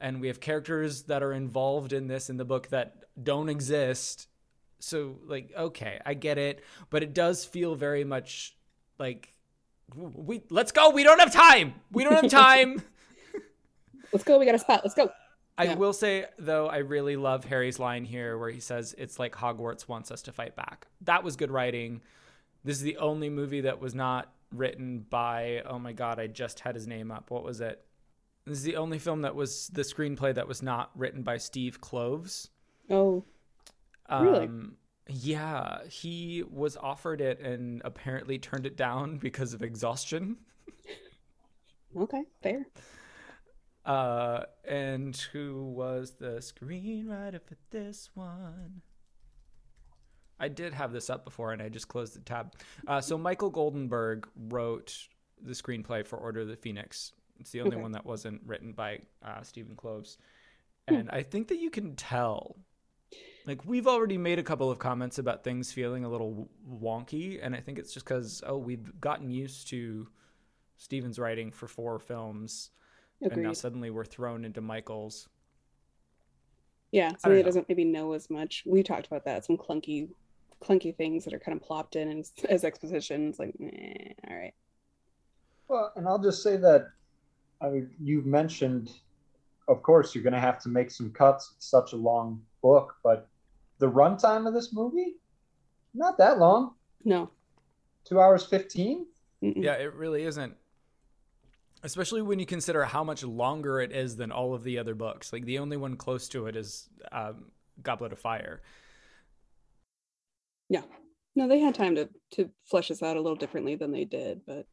and 0.00 0.20
we 0.20 0.28
have 0.28 0.40
characters 0.40 1.02
that 1.04 1.22
are 1.22 1.32
involved 1.32 1.92
in 1.92 2.06
this 2.06 2.30
in 2.30 2.36
the 2.38 2.44
book 2.44 2.68
that 2.68 3.04
don't 3.22 3.48
exist. 3.48 4.28
So, 4.78 5.16
like, 5.26 5.52
okay, 5.56 6.00
I 6.06 6.14
get 6.14 6.38
it, 6.38 6.62
but 6.90 7.02
it 7.02 7.12
does 7.14 7.44
feel 7.44 7.74
very 7.74 8.04
much 8.04 8.56
like 8.98 9.34
we 9.94 10.42
let's 10.50 10.72
go. 10.72 10.90
We 10.90 11.02
don't 11.02 11.18
have 11.18 11.32
time. 11.32 11.74
We 11.92 12.04
don't 12.04 12.14
have 12.14 12.30
time. 12.30 12.82
Let's 14.12 14.24
go. 14.24 14.38
We 14.38 14.46
got 14.46 14.54
a 14.54 14.58
spot. 14.58 14.80
Let's 14.84 14.94
go. 14.94 15.10
I 15.58 15.64
Yeah. 15.64 15.74
will 15.76 15.92
say 15.92 16.26
though, 16.38 16.68
I 16.68 16.78
really 16.78 17.16
love 17.16 17.44
Harry's 17.46 17.78
line 17.78 18.04
here 18.04 18.36
where 18.38 18.50
he 18.50 18.60
says 18.60 18.94
it's 18.98 19.18
like 19.18 19.34
Hogwarts 19.34 19.88
wants 19.88 20.10
us 20.10 20.22
to 20.22 20.32
fight 20.32 20.54
back. 20.56 20.86
That 21.02 21.24
was 21.24 21.36
good 21.36 21.50
writing. 21.50 22.02
This 22.64 22.76
is 22.76 22.82
the 22.82 22.98
only 22.98 23.30
movie 23.30 23.62
that 23.62 23.80
was 23.80 23.94
not 23.94 24.32
written 24.52 25.00
by 25.10 25.62
oh 25.66 25.78
my 25.78 25.92
god, 25.92 26.18
I 26.20 26.26
just 26.26 26.60
had 26.60 26.74
his 26.74 26.86
name 26.86 27.10
up. 27.10 27.30
What 27.30 27.42
was 27.44 27.60
it? 27.60 27.82
This 28.44 28.58
is 28.58 28.64
the 28.64 28.76
only 28.76 28.98
film 28.98 29.22
that 29.22 29.34
was 29.34 29.68
the 29.68 29.82
screenplay 29.82 30.34
that 30.34 30.46
was 30.46 30.62
not 30.62 30.90
written 30.94 31.22
by 31.22 31.36
Steve 31.38 31.80
Kloves. 31.80 32.48
Oh, 32.90 33.24
Really? 34.08 34.44
Um, 34.46 34.76
yeah, 35.08 35.84
he 35.88 36.44
was 36.48 36.76
offered 36.76 37.20
it 37.20 37.40
and 37.40 37.82
apparently 37.84 38.38
turned 38.38 38.66
it 38.66 38.76
down 38.76 39.16
because 39.26 39.52
of 39.54 39.62
exhaustion. 39.62 40.36
okay, 41.96 42.22
fair. 42.42 42.66
Uh, 43.86 44.42
and 44.68 45.16
who 45.32 45.62
was 45.64 46.14
the 46.18 46.38
screenwriter 46.40 47.40
for 47.40 47.56
this 47.70 48.10
one? 48.14 48.82
I 50.40 50.48
did 50.48 50.74
have 50.74 50.92
this 50.92 51.08
up 51.08 51.24
before 51.24 51.52
and 51.52 51.62
I 51.62 51.68
just 51.68 51.88
closed 51.88 52.14
the 52.16 52.20
tab. 52.20 52.52
Uh, 52.86 53.00
so 53.00 53.16
Michael 53.16 53.50
Goldenberg 53.50 54.24
wrote 54.48 54.94
the 55.40 55.52
screenplay 55.52 56.04
for 56.04 56.18
Order 56.18 56.40
of 56.40 56.48
the 56.48 56.56
Phoenix. 56.56 57.12
It's 57.38 57.50
the 57.50 57.60
only 57.60 57.76
Okay. 57.76 57.82
one 57.82 57.92
that 57.92 58.04
wasn't 58.04 58.42
written 58.44 58.72
by 58.72 59.00
uh, 59.24 59.42
Stephen 59.42 59.76
Kloves. 59.76 60.16
Hmm. 60.88 60.94
And 60.94 61.10
I 61.10 61.22
think 61.22 61.48
that 61.48 61.58
you 61.58 61.70
can 61.70 61.94
tell. 61.94 62.56
Like, 63.46 63.64
we've 63.64 63.86
already 63.86 64.18
made 64.18 64.40
a 64.40 64.42
couple 64.42 64.68
of 64.70 64.80
comments 64.80 65.18
about 65.18 65.44
things 65.44 65.72
feeling 65.72 66.04
a 66.04 66.08
little 66.08 66.48
wonky. 66.68 67.38
And 67.40 67.54
I 67.54 67.60
think 67.60 67.78
it's 67.78 67.92
just 67.94 68.04
because, 68.04 68.42
oh, 68.44 68.58
we've 68.58 69.00
gotten 69.00 69.30
used 69.30 69.68
to 69.68 70.08
Stephen's 70.76 71.18
writing 71.18 71.52
for 71.52 71.68
four 71.68 72.00
films 72.00 72.70
and 73.20 73.42
now 73.42 73.52
suddenly 73.52 73.90
we're 73.90 74.04
thrown 74.04 74.44
into 74.44 74.60
Michael's. 74.60 75.28
Yeah, 76.92 77.10
don't 77.10 77.20
somebody 77.20 77.38
that 77.38 77.42
know. 77.42 77.48
doesn't 77.48 77.68
maybe 77.68 77.84
know 77.84 78.12
as 78.12 78.30
much. 78.30 78.62
We 78.66 78.82
talked 78.82 79.06
about 79.06 79.24
that. 79.24 79.44
Some 79.44 79.56
clunky, 79.56 80.08
clunky 80.62 80.94
things 80.94 81.24
that 81.24 81.34
are 81.34 81.38
kind 81.38 81.56
of 81.56 81.62
plopped 81.62 81.96
in 81.96 82.18
as, 82.18 82.32
as 82.48 82.64
exposition. 82.64 83.28
It's 83.28 83.38
like, 83.38 83.54
eh, 83.60 84.12
all 84.28 84.36
right. 84.36 84.54
Well, 85.68 85.92
and 85.96 86.06
I'll 86.06 86.22
just 86.22 86.42
say 86.42 86.56
that 86.58 86.90
I 87.60 87.68
mean, 87.68 87.90
you've 88.02 88.26
mentioned, 88.26 88.92
of 89.68 89.82
course, 89.82 90.14
you're 90.14 90.24
going 90.24 90.34
to 90.34 90.40
have 90.40 90.60
to 90.62 90.68
make 90.68 90.90
some 90.90 91.10
cuts. 91.10 91.54
It's 91.56 91.66
such 91.66 91.92
a 91.92 91.96
long 91.96 92.42
book, 92.62 92.96
but 93.02 93.28
the 93.78 93.90
runtime 93.90 94.46
of 94.46 94.54
this 94.54 94.72
movie, 94.72 95.16
not 95.94 96.18
that 96.18 96.38
long. 96.38 96.74
No. 97.04 97.30
Two 98.04 98.20
hours 98.20 98.44
15? 98.44 99.06
Mm-mm. 99.42 99.62
Yeah, 99.62 99.74
it 99.74 99.94
really 99.94 100.24
isn't. 100.24 100.54
Especially 101.86 102.20
when 102.20 102.38
you 102.38 102.46
consider 102.46 102.84
how 102.84 103.04
much 103.04 103.22
longer 103.22 103.80
it 103.80 103.92
is 103.92 104.16
than 104.16 104.32
all 104.32 104.54
of 104.54 104.64
the 104.64 104.78
other 104.78 104.94
books. 104.94 105.32
Like 105.32 105.44
the 105.44 105.60
only 105.60 105.76
one 105.76 105.96
close 105.96 106.28
to 106.30 106.46
it 106.48 106.56
is 106.56 106.88
um, 107.12 107.52
Goblet 107.82 108.12
of 108.12 108.18
Fire. 108.18 108.60
Yeah, 110.68 110.82
no, 111.36 111.46
they 111.48 111.60
had 111.60 111.74
time 111.76 111.94
to 111.94 112.08
to 112.32 112.50
flesh 112.64 112.88
this 112.88 113.02
out 113.02 113.16
a 113.16 113.20
little 113.20 113.36
differently 113.36 113.76
than 113.76 113.92
they 113.92 114.04
did, 114.04 114.40
but 114.46 114.66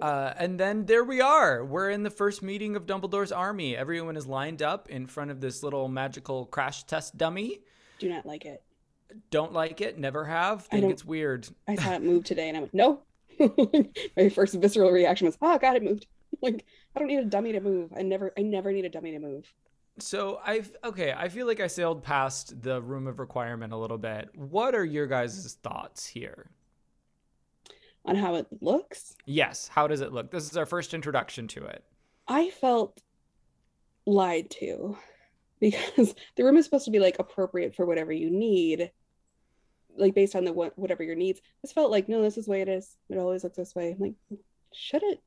Uh, 0.00 0.32
and 0.38 0.58
then 0.58 0.86
there 0.86 1.04
we 1.04 1.20
are. 1.20 1.62
We're 1.64 1.90
in 1.90 2.02
the 2.02 2.10
first 2.10 2.42
meeting 2.42 2.76
of 2.76 2.86
Dumbledore's 2.86 3.30
army. 3.30 3.76
Everyone 3.76 4.16
is 4.16 4.26
lined 4.26 4.62
up 4.62 4.88
in 4.88 5.06
front 5.06 5.30
of 5.30 5.40
this 5.40 5.62
little 5.62 5.86
magical 5.88 6.46
crash 6.46 6.84
test 6.84 7.16
dummy. 7.18 7.60
do 7.98 8.08
not 8.08 8.24
like 8.24 8.46
it. 8.46 8.62
Don't 9.30 9.52
like 9.52 9.80
it. 9.82 9.98
Never 9.98 10.24
have. 10.24 10.66
I 10.72 10.80
Think 10.80 10.92
it's 10.92 11.04
weird. 11.04 11.46
I 11.68 11.76
saw 11.76 11.92
it 11.92 12.02
move 12.02 12.24
today, 12.24 12.48
and 12.48 12.56
I 12.56 12.60
went, 12.60 12.74
no. 12.74 13.02
My 14.16 14.28
first 14.28 14.54
visceral 14.54 14.90
reaction 14.90 15.26
was, 15.26 15.38
oh 15.40 15.58
god, 15.58 15.76
it 15.76 15.82
moved. 15.82 16.06
Like 16.42 16.66
I 16.94 16.98
don't 16.98 17.08
need 17.08 17.20
a 17.20 17.24
dummy 17.24 17.52
to 17.52 17.60
move. 17.60 17.92
I 17.96 18.02
never, 18.02 18.32
I 18.36 18.42
never 18.42 18.70
need 18.70 18.84
a 18.84 18.90
dummy 18.90 19.12
to 19.12 19.18
move. 19.18 19.50
So 19.98 20.40
I've 20.44 20.70
okay. 20.84 21.14
I 21.16 21.28
feel 21.28 21.46
like 21.46 21.60
I 21.60 21.66
sailed 21.66 22.02
past 22.02 22.60
the 22.62 22.82
room 22.82 23.06
of 23.06 23.18
requirement 23.18 23.72
a 23.72 23.76
little 23.76 23.96
bit. 23.96 24.28
What 24.34 24.74
are 24.74 24.84
your 24.84 25.06
guys' 25.06 25.56
thoughts 25.62 26.06
here? 26.06 26.50
On 28.04 28.14
how 28.14 28.34
it 28.34 28.46
looks, 28.60 29.16
Yes. 29.24 29.68
How 29.68 29.86
does 29.86 30.00
it 30.00 30.12
look? 30.12 30.30
This 30.30 30.50
is 30.50 30.56
our 30.56 30.66
first 30.66 30.94
introduction 30.94 31.48
to 31.48 31.64
it. 31.64 31.82
I 32.28 32.50
felt 32.50 33.02
lied 34.04 34.50
to 34.50 34.96
because 35.60 36.14
the 36.36 36.44
room 36.44 36.56
is 36.56 36.64
supposed 36.66 36.84
to 36.84 36.90
be 36.90 37.00
like 37.00 37.18
appropriate 37.18 37.74
for 37.74 37.86
whatever 37.86 38.12
you 38.12 38.30
need, 38.30 38.90
like 39.98 40.14
based 40.14 40.34
on 40.36 40.44
the 40.44 40.52
what 40.52 40.78
whatever 40.78 41.02
your 41.02 41.14
needs. 41.14 41.40
This 41.62 41.72
felt 41.72 41.90
like 41.90 42.08
no, 42.08 42.22
this 42.22 42.36
is 42.36 42.46
the 42.46 42.50
way 42.52 42.60
it 42.62 42.68
is. 42.68 42.96
It 43.08 43.18
always 43.18 43.44
looks 43.44 43.56
this 43.56 43.74
way. 43.74 43.92
I'm 43.92 43.98
like, 44.00 44.14
should 44.72 45.02
it? 45.02 45.20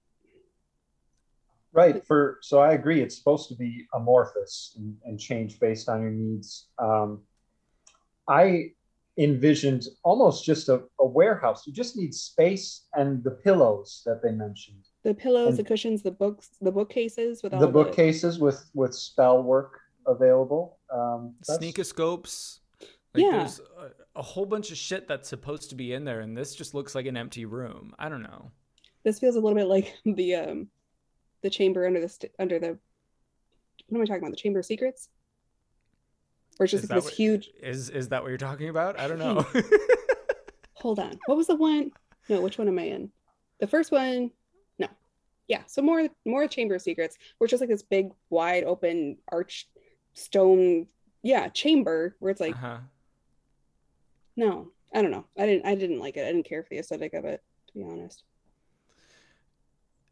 Right. 1.72 2.06
For 2.06 2.40
so 2.42 2.60
I 2.60 2.74
agree. 2.74 3.02
It's 3.02 3.18
supposed 3.18 3.48
to 3.50 3.56
be 3.56 3.86
amorphous 3.94 4.74
and, 4.78 4.96
and 5.06 5.20
change 5.20 5.60
based 5.60 5.88
on 5.88 6.02
your 6.02 6.12
needs. 6.12 6.68
Um, 6.80 7.22
I 8.28 8.72
envisioned 9.18 9.86
almost 10.04 10.46
just 10.46 10.70
a, 10.70 10.82
a 11.00 11.06
warehouse. 11.06 11.68
You 11.68 11.74
just 11.74 11.98
need 11.98 12.14
space 12.16 12.86
and 12.94 13.24
the 13.24 13.32
pillows 13.32 14.02
that 14.06 14.22
they 14.24 14.32
mentioned, 14.32 14.86
The 15.04 15.14
pillows, 15.14 15.50
And- 15.50 15.58
the 15.60 15.64
cushions, 15.64 16.02
the 16.02 16.12
books, 16.12 16.52
the 16.62 16.72
bookcases 16.72 17.44
with 17.44 17.54
all 17.54 17.60
the 17.60 17.68
bookcases 17.68 18.40
with 18.40 18.66
with 18.74 18.96
spell 18.96 19.44
work 19.44 19.80
available. 20.08 20.80
Um, 20.92 21.36
that's- 21.48 21.60
Sneakoscopes. 21.64 22.60
Like, 23.14 23.24
Yeah. 23.24 23.38
There's 23.40 23.60
a, 23.60 24.20
a 24.20 24.22
whole 24.22 24.46
bunch 24.46 24.72
of 24.72 24.78
shit 24.78 25.08
that's 25.08 25.30
supposed 25.30 25.70
to 25.70 25.76
be 25.76 25.94
in 25.94 26.04
there, 26.06 26.20
and 26.22 26.38
this 26.38 26.56
just 26.56 26.74
looks 26.74 26.94
like 26.96 27.06
an 27.06 27.18
empty 27.18 27.46
room. 27.46 27.94
I 27.98 28.10
don't 28.10 28.22
know. 28.24 28.52
This 29.04 29.20
feels 29.20 29.36
a 29.36 29.40
little 29.40 29.56
bit 29.58 29.68
like 29.68 29.94
the 30.06 30.36
um 30.36 30.68
the 31.42 31.50
chamber 31.50 31.86
under 31.88 32.02
the 32.02 32.10
st- 32.10 32.34
under 32.40 32.60
the 32.60 32.78
what 33.88 33.98
am 33.98 34.02
I 34.02 34.06
talking 34.06 34.22
about? 34.22 34.32
The 34.32 34.38
chamber 34.38 34.60
of 34.60 34.66
secrets? 34.66 35.10
Or 36.60 36.66
it's 36.66 36.72
just 36.72 36.84
Is 36.84 36.90
like 36.90 36.98
this 36.98 37.06
what- 37.06 37.14
huge 37.14 37.50
Is 37.62 37.90
is 37.90 38.10
that 38.10 38.22
what 38.22 38.30
you're 38.30 38.38
talking 38.38 38.70
about? 38.70 39.00
I 39.00 39.08
don't 39.08 39.20
know. 39.20 39.46
hold 40.74 41.00
on. 41.00 41.18
What 41.26 41.38
was 41.38 41.48
the 41.48 41.56
one? 41.56 41.92
No, 42.28 42.42
which 42.42 42.58
one 42.58 42.68
am 42.68 42.78
I 42.78 42.84
in? 42.84 43.10
The 43.60 43.68
first 43.68 43.92
one, 43.92 44.32
no. 44.78 44.88
Yeah, 45.48 45.62
so 45.66 45.82
more 45.82 46.08
more 46.26 46.48
chamber 46.48 46.76
of 46.76 46.82
secrets, 46.82 47.18
it's 47.42 47.50
just 47.50 47.62
like 47.62 47.70
this 47.70 47.82
big, 47.82 48.12
wide 48.30 48.64
open 48.66 49.18
arch 49.32 49.68
stone, 50.14 50.88
yeah, 51.24 51.48
chamber 51.50 52.16
where 52.20 52.32
it's 52.32 52.40
like, 52.42 52.54
uh-huh. 52.56 52.78
No, 54.40 54.72
I 54.96 55.02
don't 55.02 55.12
know. 55.12 55.26
I 55.38 55.46
didn't 55.46 55.66
I 55.66 55.76
didn't 55.76 56.00
like 56.00 56.16
it. 56.18 56.22
I 56.24 56.32
didn't 56.32 56.48
care 56.48 56.64
for 56.64 56.70
the 56.70 56.80
aesthetic 56.80 57.14
of 57.14 57.26
it, 57.26 57.44
to 57.68 57.74
be 57.74 57.84
honest. 57.84 58.24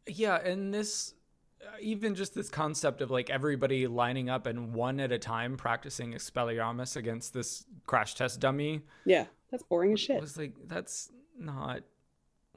Yeah, 0.06 0.36
and 0.36 0.72
this 0.72 1.14
uh, 1.62 1.70
even 1.80 2.14
just 2.14 2.34
this 2.34 2.48
concept 2.48 3.00
of 3.02 3.10
like 3.10 3.30
everybody 3.30 3.86
lining 3.86 4.30
up 4.30 4.46
and 4.46 4.72
one 4.74 5.00
at 5.00 5.12
a 5.12 5.18
time 5.18 5.56
practicing 5.56 6.12
Expelliarmus 6.12 6.96
against 6.96 7.32
this 7.34 7.64
crash 7.86 8.14
test 8.14 8.38
dummy 8.40 8.82
Yeah, 9.04 9.24
that's 9.50 9.62
boring 9.64 9.92
as 9.94 10.00
shit. 10.00 10.20
was 10.20 10.36
like 10.36 10.52
that's 10.66 11.10
not 11.38 11.80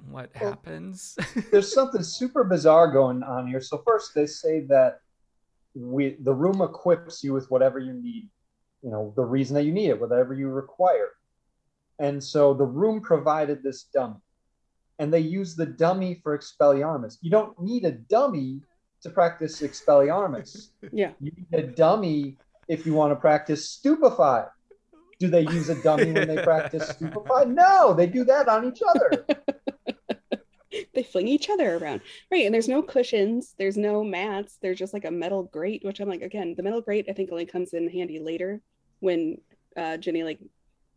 what 0.10 0.30
Well- 0.40 0.50
happens. 0.52 1.18
There's 1.52 1.74
something 1.74 2.04
super 2.04 2.44
bizarre 2.44 2.92
going 2.92 3.24
on 3.24 3.48
here. 3.48 3.62
So 3.62 3.82
first 3.86 4.14
they 4.14 4.28
say 4.28 4.62
that 4.68 5.00
we 5.74 6.18
the 6.22 6.34
room 6.34 6.62
equips 6.62 7.24
you 7.24 7.32
with 7.34 7.50
whatever 7.50 7.80
you 7.80 7.94
need, 7.94 8.30
you 8.82 8.92
know, 8.92 9.14
the 9.16 9.24
reason 9.24 9.56
that 9.56 9.64
you 9.64 9.72
need 9.74 9.90
it, 9.90 10.00
whatever 10.00 10.34
you 10.34 10.50
require. 10.50 11.10
And 12.02 12.22
so 12.22 12.56
the 12.56 12.66
room 12.66 13.00
provided 13.00 13.62
this 13.62 13.84
dummy. 13.84 14.16
And 14.98 15.14
they 15.14 15.20
use 15.20 15.56
the 15.56 15.68
dummy 15.68 16.20
for 16.24 16.38
Expelliarmus. 16.38 17.20
You 17.22 17.30
don't 17.30 17.58
need 17.62 17.86
a 17.86 17.92
dummy 17.92 18.62
to 19.04 19.10
practice 19.10 19.62
Expelliarmus. 19.62 20.70
Yeah. 20.92 21.12
You 21.22 21.32
need 21.38 21.54
a 21.54 21.68
dummy 21.68 22.38
if 22.68 22.86
you 22.86 22.94
want 22.94 23.12
to 23.12 23.16
practice 23.16 23.70
Stupefy. 23.70 24.48
Do 25.20 25.28
they 25.28 25.42
use 25.42 25.70
a 25.70 25.82
dummy 25.84 26.12
when 26.12 26.28
they 26.28 26.44
practice 26.44 26.90
Stupefy? 26.96 27.46
No, 27.46 27.94
they 27.94 28.08
do 28.08 28.24
that 28.26 28.48
on 28.48 28.68
each 28.68 28.82
other. 28.88 29.26
they 30.96 31.04
fling 31.04 31.28
each 31.28 31.52
other 31.52 31.78
around. 31.78 32.02
Right. 32.32 32.46
And 32.46 32.54
there's 32.54 32.68
no 32.68 32.82
cushions, 32.82 33.54
there's 33.60 33.78
no 33.78 34.04
mats, 34.04 34.58
there's 34.60 34.80
just 34.80 34.94
like 34.94 35.06
a 35.06 35.12
metal 35.12 35.44
grate, 35.44 35.86
which 35.86 36.00
I'm 36.00 36.10
like, 36.10 36.24
again, 36.24 36.56
the 36.58 36.64
metal 36.64 36.82
grate 36.82 37.06
I 37.08 37.14
think 37.14 37.32
only 37.32 37.46
comes 37.46 37.74
in 37.74 37.88
handy 37.90 38.20
later 38.20 38.60
when 39.02 39.38
uh 39.78 39.98
Ginny 39.98 40.24
like 40.24 40.40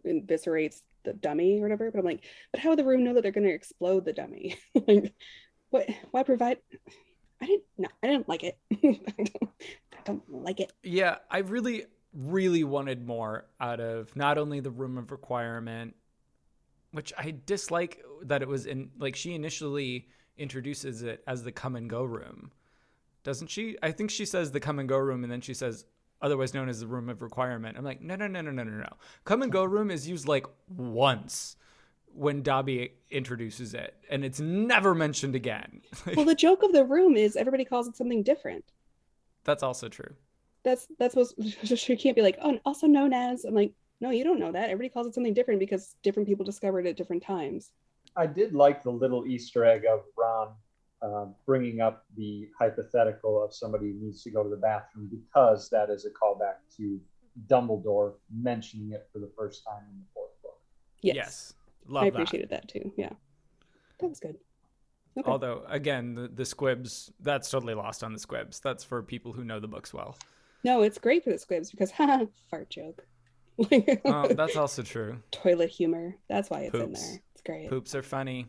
eviscerates 0.07 0.81
the 1.05 1.13
dummy 1.13 1.59
or 1.59 1.63
whatever. 1.63 1.91
But 1.91 1.99
I'm 1.99 2.05
like, 2.05 2.25
but 2.53 2.61
how 2.61 2.71
would 2.71 2.79
the 2.79 2.85
room 2.85 3.05
know 3.05 3.15
that 3.15 3.23
they're 3.23 3.33
gonna 3.33 3.49
explode 3.49 4.05
the 4.05 4.13
dummy? 4.13 4.57
like 4.87 5.15
what 5.71 5.89
why 6.11 6.23
provide 6.23 6.59
I 7.41 7.47
didn't 7.47 7.65
no, 7.79 7.89
I 8.03 8.07
didn't 8.09 8.29
like 8.29 8.45
it. 8.45 8.59
I, 8.73 8.99
don't, 9.17 9.53
I 9.93 9.97
don't 10.05 10.23
like 10.29 10.61
it. 10.61 10.73
yeah, 10.83 11.17
I 11.31 11.39
really 11.39 11.87
really 12.15 12.65
wanted 12.65 13.05
more 13.05 13.47
out 13.61 13.81
of 13.81 14.15
not 14.15 14.39
only 14.39 14.61
the 14.61 14.71
room 14.71 14.99
of 14.99 15.11
requirement 15.11 15.95
which 16.95 17.13
I 17.19 17.35
dislike 17.45 18.05
that 18.23 18.41
it 18.41 18.49
was 18.49 18.67
in 18.67 18.91
like 18.99 19.17
she 19.17 19.35
initially 19.35 20.09
introduces 20.39 21.03
it 21.03 21.25
as 21.27 21.43
the 21.43 21.51
come 21.53 21.75
and 21.75 21.91
go 21.91 22.05
room. 22.05 22.53
Doesn't 23.25 23.49
she? 23.49 23.77
I 23.83 23.91
think 23.91 24.11
she 24.11 24.25
says 24.25 24.53
the 24.53 24.61
come 24.61 24.79
and 24.79 24.89
go 24.89 24.97
room 24.97 25.25
and 25.25 25.33
then 25.33 25.41
she 25.41 25.55
says 25.55 25.87
otherwise 26.23 26.55
known 26.55 26.69
as 26.69 26.81
the 26.81 26.87
room 26.87 27.09
of 27.09 27.23
requirement. 27.23 27.77
I'm 27.77 27.85
like, 27.85 28.01
no, 28.01 28.17
no, 28.17 28.27
no, 28.27 28.41
no, 28.41 28.51
no, 28.51 28.65
no, 28.65 28.79
no. 28.79 28.93
Come 29.25 29.43
and 29.43 29.53
go 29.53 29.65
room 29.65 29.91
is 29.91 30.09
used 30.09 30.27
like 30.27 30.47
once 30.69 31.57
when 32.15 32.43
Dobby 32.43 32.93
introduces 33.11 33.75
it, 33.75 33.97
and 34.09 34.25
it's 34.25 34.41
never 34.41 34.95
mentioned 34.95 35.35
again. 35.35 35.83
Well, 36.17 36.25
the 36.25 36.35
joke 36.35 36.63
of 36.63 36.73
the 36.73 36.85
room 36.85 37.17
is 37.17 37.37
everybody 37.37 37.65
calls 37.65 37.89
it 37.89 37.97
something 37.97 38.23
different. 38.23 38.65
That's 39.45 39.63
also 39.63 39.89
true. 39.89 40.15
That's 40.63 40.87
that's 40.99 41.17
what 41.17 41.29
she 41.79 41.97
can't 41.97 42.17
be 42.17 42.23
like, 42.23 42.39
oh, 42.43 42.59
also 42.65 42.87
known 42.87 43.13
as. 43.13 43.45
I'm 43.45 43.55
like, 43.55 43.73
no, 44.01 44.11
you 44.11 44.25
don't 44.25 44.39
know 44.39 44.53
that. 44.53 44.71
Everybody 44.71 44.89
calls 44.89 45.07
it 45.07 45.15
something 45.15 45.35
different 45.35 45.61
because 45.61 45.97
different 46.03 46.29
people 46.29 46.45
discovered 46.45 46.87
it 46.87 46.91
at 46.91 46.97
different 46.97 47.23
times. 47.23 47.71
I 48.17 48.27
did 48.27 48.55
like 48.55 48.83
the 48.83 48.93
little 48.93 49.27
Easter 49.27 49.65
egg 49.65 49.85
of 49.91 50.01
Ron 50.17 50.53
uh, 51.05 51.27
bringing 51.47 51.81
up 51.81 52.07
the 52.17 52.49
hypothetical 52.59 53.43
of 53.43 53.55
somebody 53.55 53.93
who 53.93 54.01
needs 54.01 54.23
to 54.23 54.31
go 54.31 54.43
to 54.43 54.49
the 54.49 54.57
bathroom 54.57 55.11
because 55.11 55.69
that 55.71 55.91
is 55.91 56.07
a 56.07 56.11
callback 56.11 56.55
to 56.77 56.99
Dumbledore 57.47 58.15
mentioning 58.33 58.93
it 58.93 59.09
for 59.13 59.19
the 59.19 59.31
first 59.37 59.65
time 59.65 59.83
in 59.91 59.99
the 59.99 60.05
fourth 60.15 60.31
book. 60.43 60.59
Yes, 61.03 61.55
Love 61.87 62.05
I 62.05 62.07
appreciated 62.07 62.51
that. 62.51 62.69
too. 62.69 62.93
Yeah, 62.97 63.11
that 64.01 64.09
was 64.09 64.21
good. 64.21 64.37
Okay. 65.19 65.31
Although, 65.31 65.65
again, 65.69 66.15
the, 66.15 66.29
the 66.29 66.45
squibs, 66.45 67.13
that's 67.21 67.49
totally 67.51 67.75
lost 67.75 68.03
on 68.03 68.13
the 68.13 68.19
squibs. 68.19 68.59
That's 68.61 68.83
for 68.83 69.03
people 69.03 69.33
who 69.33 69.45
know 69.45 69.61
the 69.61 69.69
books 69.69 69.93
well. 69.95 70.17
No, 70.65 70.83
it's 70.83 70.99
great 70.99 71.23
for 71.23 71.31
the 71.31 71.39
squibs 71.39 71.71
because 71.71 71.91
haha, 71.93 72.25
fart 72.51 72.71
joke. 72.71 73.07
Oh, 74.05 74.27
that's 74.35 74.57
also 74.57 74.83
true. 74.83 75.19
toilet 75.31 75.71
humor. 75.71 76.17
That's 76.29 76.51
why 76.51 76.63
it's 76.63 76.75
in 76.75 76.93
there. 76.93 77.23
It's 77.35 77.43
great. 77.45 77.69
Poops 77.69 77.95
are 77.95 78.03
funny. 78.03 78.47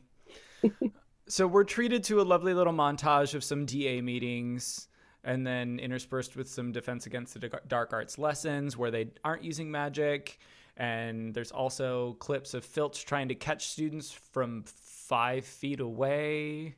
so 1.27 1.47
we're 1.47 1.63
treated 1.63 2.03
to 2.05 2.21
a 2.21 2.23
lovely 2.23 2.53
little 2.53 2.73
montage 2.73 3.33
of 3.33 3.43
some 3.43 3.65
DA 3.65 4.01
meetings 4.01 4.87
and 5.23 5.45
then 5.45 5.79
interspersed 5.79 6.35
with 6.35 6.47
some 6.47 6.71
defense 6.71 7.07
against 7.07 7.33
the 7.33 7.49
dark 7.67 7.93
arts 7.93 8.17
lessons 8.17 8.77
where 8.77 8.91
they 8.91 9.09
aren't 9.23 9.43
using 9.43 9.71
magic. 9.71 10.39
And 10.77 11.33
there's 11.33 11.51
also 11.51 12.13
clips 12.19 12.53
of 12.53 12.63
Filch 12.63 13.05
trying 13.05 13.29
to 13.29 13.35
catch 13.35 13.67
students 13.67 14.11
from 14.11 14.63
five 14.65 15.45
feet 15.45 15.79
away. 15.79 16.75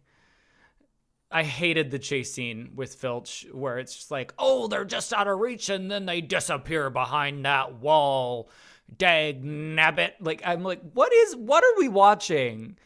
I 1.30 1.44
hated 1.44 1.92
the 1.92 2.00
chase 2.00 2.34
scene 2.34 2.72
with 2.76 2.96
Filch 2.96 3.46
where 3.52 3.80
it's 3.80 3.96
just 3.96 4.12
like, 4.12 4.34
oh, 4.40 4.68
they're 4.68 4.86
just 4.86 5.12
out 5.12 5.28
of 5.28 5.40
reach 5.40 5.68
and 5.68 5.92
then 5.92 6.06
they 6.06 6.22
disappear 6.22 6.90
behind 6.90 7.44
that 7.44 7.76
wall. 7.82 8.50
Dag 8.98 9.44
nabbit. 9.44 10.14
Like, 10.22 10.42
I'm 10.46 10.64
like, 10.64 10.80
what 10.94 11.12
is, 11.12 11.36
what 11.36 11.66
are 11.66 11.78
we 11.78 11.90
watching? 11.90 12.78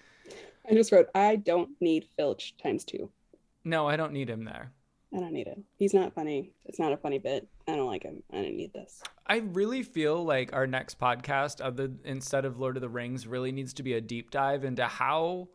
I 0.70 0.74
just 0.74 0.92
wrote, 0.92 1.08
I 1.16 1.36
don't 1.36 1.70
need 1.80 2.08
Filch 2.16 2.56
times 2.62 2.84
two. 2.86 3.10
No, 3.64 3.88
I 3.88 3.96
don't 3.96 4.14
need 4.14 4.30
him 4.30 4.46
there. 4.46 4.72
I 5.14 5.20
don't 5.20 5.34
need 5.34 5.48
him. 5.48 5.66
He's 5.76 5.94
not 5.94 6.14
funny. 6.14 6.52
It's 6.66 6.80
not 6.80 6.94
a 6.94 6.98
funny 6.98 7.20
bit. 7.20 7.48
I 7.68 7.76
don't 7.76 7.88
like 7.88 8.04
him. 8.04 8.24
I 8.32 8.38
don't 8.38 8.56
need 8.56 8.72
this. 8.74 9.04
I 9.28 9.38
really 9.38 9.84
feel 9.84 10.24
like 10.24 10.54
our 10.54 10.66
next 10.66 11.00
podcast, 11.00 11.64
other 11.64 11.92
instead 12.06 12.46
of 12.46 12.60
Lord 12.60 12.78
of 12.78 12.82
the 12.82 12.90
Rings, 12.90 13.28
really 13.28 13.52
needs 13.52 13.74
to 13.74 13.84
be 13.84 13.94
a 13.94 14.02
deep 14.02 14.32
dive 14.32 14.64
into 14.64 14.86
how 14.86 15.50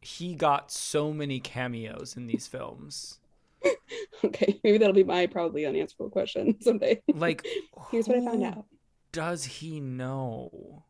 he 0.00 0.34
got 0.34 0.72
so 0.72 1.12
many 1.12 1.40
cameos 1.40 2.16
in 2.16 2.26
these 2.26 2.46
films. 2.46 3.18
Okay, 4.22 4.60
maybe 4.62 4.76
that'll 4.76 4.94
be 4.94 5.02
my 5.02 5.26
probably 5.26 5.64
unanswerable 5.64 6.10
question 6.10 6.56
someday. 6.60 7.00
Like, 7.12 7.46
Here's 7.90 8.06
what 8.06 8.18
I 8.18 8.24
found 8.24 8.44
out. 8.44 8.66
Does 9.12 9.44
he 9.44 9.80
know? 9.80 10.84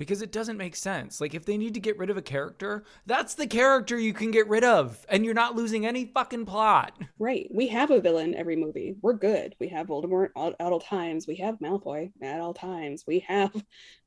Because 0.00 0.22
it 0.22 0.32
doesn't 0.32 0.56
make 0.56 0.76
sense. 0.76 1.20
Like, 1.20 1.34
if 1.34 1.44
they 1.44 1.58
need 1.58 1.74
to 1.74 1.80
get 1.80 1.98
rid 1.98 2.08
of 2.08 2.16
a 2.16 2.22
character, 2.22 2.84
that's 3.04 3.34
the 3.34 3.46
character 3.46 3.98
you 3.98 4.14
can 4.14 4.30
get 4.30 4.48
rid 4.48 4.64
of, 4.64 5.04
and 5.10 5.26
you're 5.26 5.34
not 5.34 5.56
losing 5.56 5.84
any 5.84 6.06
fucking 6.06 6.46
plot. 6.46 6.96
Right. 7.18 7.50
We 7.52 7.66
have 7.66 7.90
a 7.90 8.00
villain 8.00 8.34
every 8.34 8.56
movie. 8.56 8.96
We're 9.02 9.12
good. 9.12 9.54
We 9.60 9.68
have 9.68 9.88
Voldemort 9.88 10.30
at, 10.34 10.54
at 10.58 10.72
all 10.72 10.80
times. 10.80 11.26
We 11.26 11.36
have 11.36 11.58
Malfoy 11.58 12.12
at 12.22 12.40
all 12.40 12.54
times. 12.54 13.04
We 13.06 13.18
have 13.28 13.54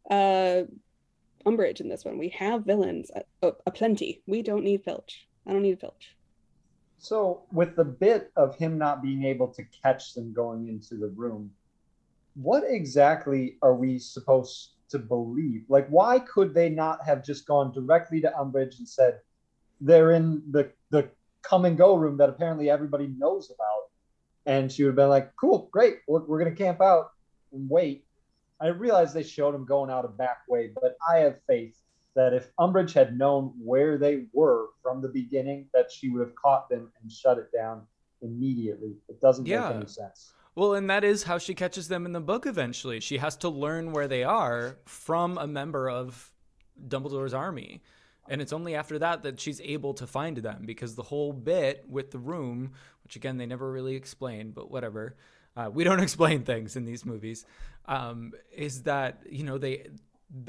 uh 0.10 0.64
Umbridge 1.46 1.80
in 1.80 1.90
this 1.90 2.06
one. 2.06 2.18
We 2.18 2.30
have 2.30 2.66
villains 2.66 3.12
a, 3.44 3.54
a, 3.68 3.72
plenty. 3.72 4.24
We 4.26 4.42
don't 4.42 4.64
need 4.64 4.84
Filch. 4.84 5.28
I 5.46 5.52
don't 5.52 5.62
need 5.62 5.80
Filch. 5.80 6.16
So, 6.98 7.44
with 7.52 7.76
the 7.76 7.86
bit 7.86 8.32
of 8.36 8.56
him 8.56 8.80
not 8.80 9.04
being 9.04 9.26
able 9.26 9.50
to 9.50 9.64
catch 9.84 10.16
them 10.16 10.34
going 10.34 10.70
into 10.70 10.96
the 10.96 11.10
room, 11.10 11.52
what 12.34 12.64
exactly 12.66 13.58
are 13.62 13.76
we 13.76 14.00
supposed 14.00 14.72
to 14.94 15.00
believe? 15.00 15.66
Like, 15.68 15.88
why 15.90 16.20
could 16.20 16.54
they 16.54 16.70
not 16.70 17.04
have 17.06 17.24
just 17.24 17.46
gone 17.46 17.74
directly 17.74 18.22
to 18.22 18.32
Umbridge 18.40 18.80
and 18.80 18.88
said, 18.88 19.20
they're 19.82 20.12
in 20.12 20.42
the, 20.52 20.72
the 20.92 21.10
come 21.42 21.66
and 21.66 21.78
go 21.78 21.96
room 21.96 22.18
that 22.18 22.30
apparently 22.30 22.70
everybody 22.70 23.08
knows 23.08 23.52
about? 23.52 23.90
And 24.46 24.72
she 24.72 24.84
would 24.84 24.90
have 24.90 24.96
been 24.96 25.10
like, 25.10 25.36
cool, 25.36 25.70
great, 25.72 25.98
we're, 26.08 26.24
we're 26.26 26.40
going 26.40 26.56
to 26.56 26.64
camp 26.64 26.82
out 26.82 27.12
and 27.52 27.70
wait. 27.70 28.06
I 28.62 28.68
realize 28.68 29.14
they 29.14 29.24
showed 29.24 29.56
him 29.56 29.66
going 29.66 29.90
out 29.90 30.06
a 30.06 30.10
back 30.10 30.40
way, 30.48 30.72
but 30.74 30.96
I 31.10 31.18
have 31.20 31.38
faith 31.48 31.78
that 32.16 32.34
if 32.34 32.50
Umbridge 32.60 32.94
had 32.94 33.18
known 33.18 33.54
where 33.58 33.98
they 33.98 34.26
were 34.34 34.68
from 34.82 35.02
the 35.02 35.10
beginning, 35.10 35.68
that 35.74 35.92
she 35.92 36.10
would 36.10 36.22
have 36.22 36.36
caught 36.36 36.70
them 36.70 36.92
and 37.02 37.12
shut 37.12 37.38
it 37.38 37.52
down 37.52 37.82
immediately. 38.22 38.96
It 39.10 39.20
doesn't 39.20 39.46
Yeah. 39.46 39.68
make 39.70 39.78
any 39.78 39.88
sense. 39.88 40.34
Well, 40.56 40.76
and 40.76 40.90
that 40.90 41.04
is 41.04 41.24
how 41.24 41.38
she 41.38 41.56
catches 41.56 41.88
them 41.88 42.06
in 42.06 42.12
the 42.12 42.20
book 42.20 42.46
eventually. 42.46 43.00
She 43.00 43.18
has 43.18 43.36
to 43.38 43.50
learn 43.50 43.92
where 43.92 44.08
they 44.08 44.24
are 44.24 44.78
from 44.86 45.38
a 45.38 45.48
member 45.48 45.90
of 45.90 46.32
Dumbledore's 46.88 47.34
army. 47.34 47.82
And 48.30 48.42
it's 48.42 48.54
only 48.54 48.76
after 48.76 49.00
that 49.00 49.24
that 49.24 49.40
she's 49.40 49.60
able 49.62 49.94
to 49.96 50.08
find 50.08 50.38
them 50.38 50.64
because 50.66 50.96
the 50.96 51.04
whole 51.04 51.34
bit 51.34 51.86
with 51.90 52.12
the 52.12 52.20
room, 52.20 52.72
which 53.04 53.16
again 53.16 53.38
they 53.38 53.46
never 53.46 53.70
really 53.70 53.96
explain, 53.96 54.52
but 54.52 54.72
whatever, 54.72 55.18
uh, 55.58 55.70
we 55.74 55.84
don't 55.84 56.00
explain 56.08 56.44
things 56.44 56.76
in 56.76 56.86
these 56.86 57.06
movies, 57.06 57.46
um, 57.86 58.32
is 58.56 58.84
that 58.84 59.24
you 59.30 59.44
know 59.44 59.58
they 59.58 59.88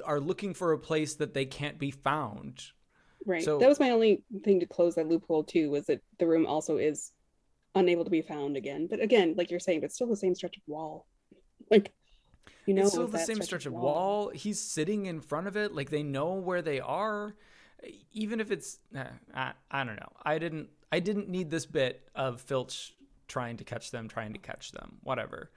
are 0.04 0.20
looking 0.20 0.54
for 0.54 0.72
a 0.72 0.78
place 0.78 1.14
that 1.16 1.34
they 1.34 1.44
can't 1.46 1.78
be 1.78 1.90
found. 1.90 2.62
Right. 3.26 3.42
So- 3.42 3.58
that 3.58 3.68
was 3.68 3.80
my 3.80 3.90
only 3.90 4.22
thing 4.44 4.60
to 4.60 4.66
close 4.66 4.94
that 4.94 5.08
loophole 5.08 5.44
too, 5.44 5.70
was 5.70 5.86
that 5.86 6.00
the 6.18 6.26
room 6.26 6.46
also 6.46 6.76
is 6.76 7.12
unable 7.74 8.04
to 8.04 8.10
be 8.10 8.22
found 8.22 8.56
again. 8.56 8.86
But 8.88 9.00
again, 9.00 9.34
like 9.36 9.50
you're 9.50 9.60
saying, 9.60 9.82
it's 9.82 9.94
still 9.94 10.06
the 10.08 10.16
same 10.16 10.34
stretch 10.34 10.56
of 10.56 10.62
wall. 10.66 11.06
Like 11.70 11.92
you 12.66 12.74
know, 12.74 12.82
it's 12.82 12.92
still 12.92 13.06
the 13.06 13.18
same 13.18 13.42
stretch 13.42 13.66
of 13.66 13.72
wall. 13.72 14.30
He's 14.34 14.60
sitting 14.60 15.06
in 15.06 15.20
front 15.20 15.46
of 15.46 15.56
it, 15.56 15.74
like 15.74 15.90
they 15.90 16.02
know 16.02 16.34
where 16.34 16.62
they 16.62 16.80
are, 16.80 17.34
even 18.12 18.40
if 18.40 18.50
it's. 18.50 18.78
eh, 18.94 19.04
I, 19.34 19.52
I 19.70 19.84
don't 19.84 19.96
know. 19.96 20.12
I 20.22 20.38
didn't. 20.38 20.68
I 20.92 21.00
didn't 21.00 21.28
need 21.28 21.50
this 21.50 21.66
bit 21.66 22.08
of 22.14 22.40
Filch 22.40 22.94
trying 23.26 23.56
to 23.56 23.64
catch 23.64 23.90
them, 23.90 24.08
trying 24.08 24.32
to 24.32 24.38
catch 24.38 24.72
them. 24.72 24.98
Whatever. 25.02 25.50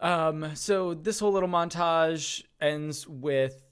Um. 0.00 0.54
So 0.54 0.94
this 0.94 1.20
whole 1.20 1.32
little 1.32 1.48
montage 1.48 2.42
ends 2.60 3.06
with 3.06 3.66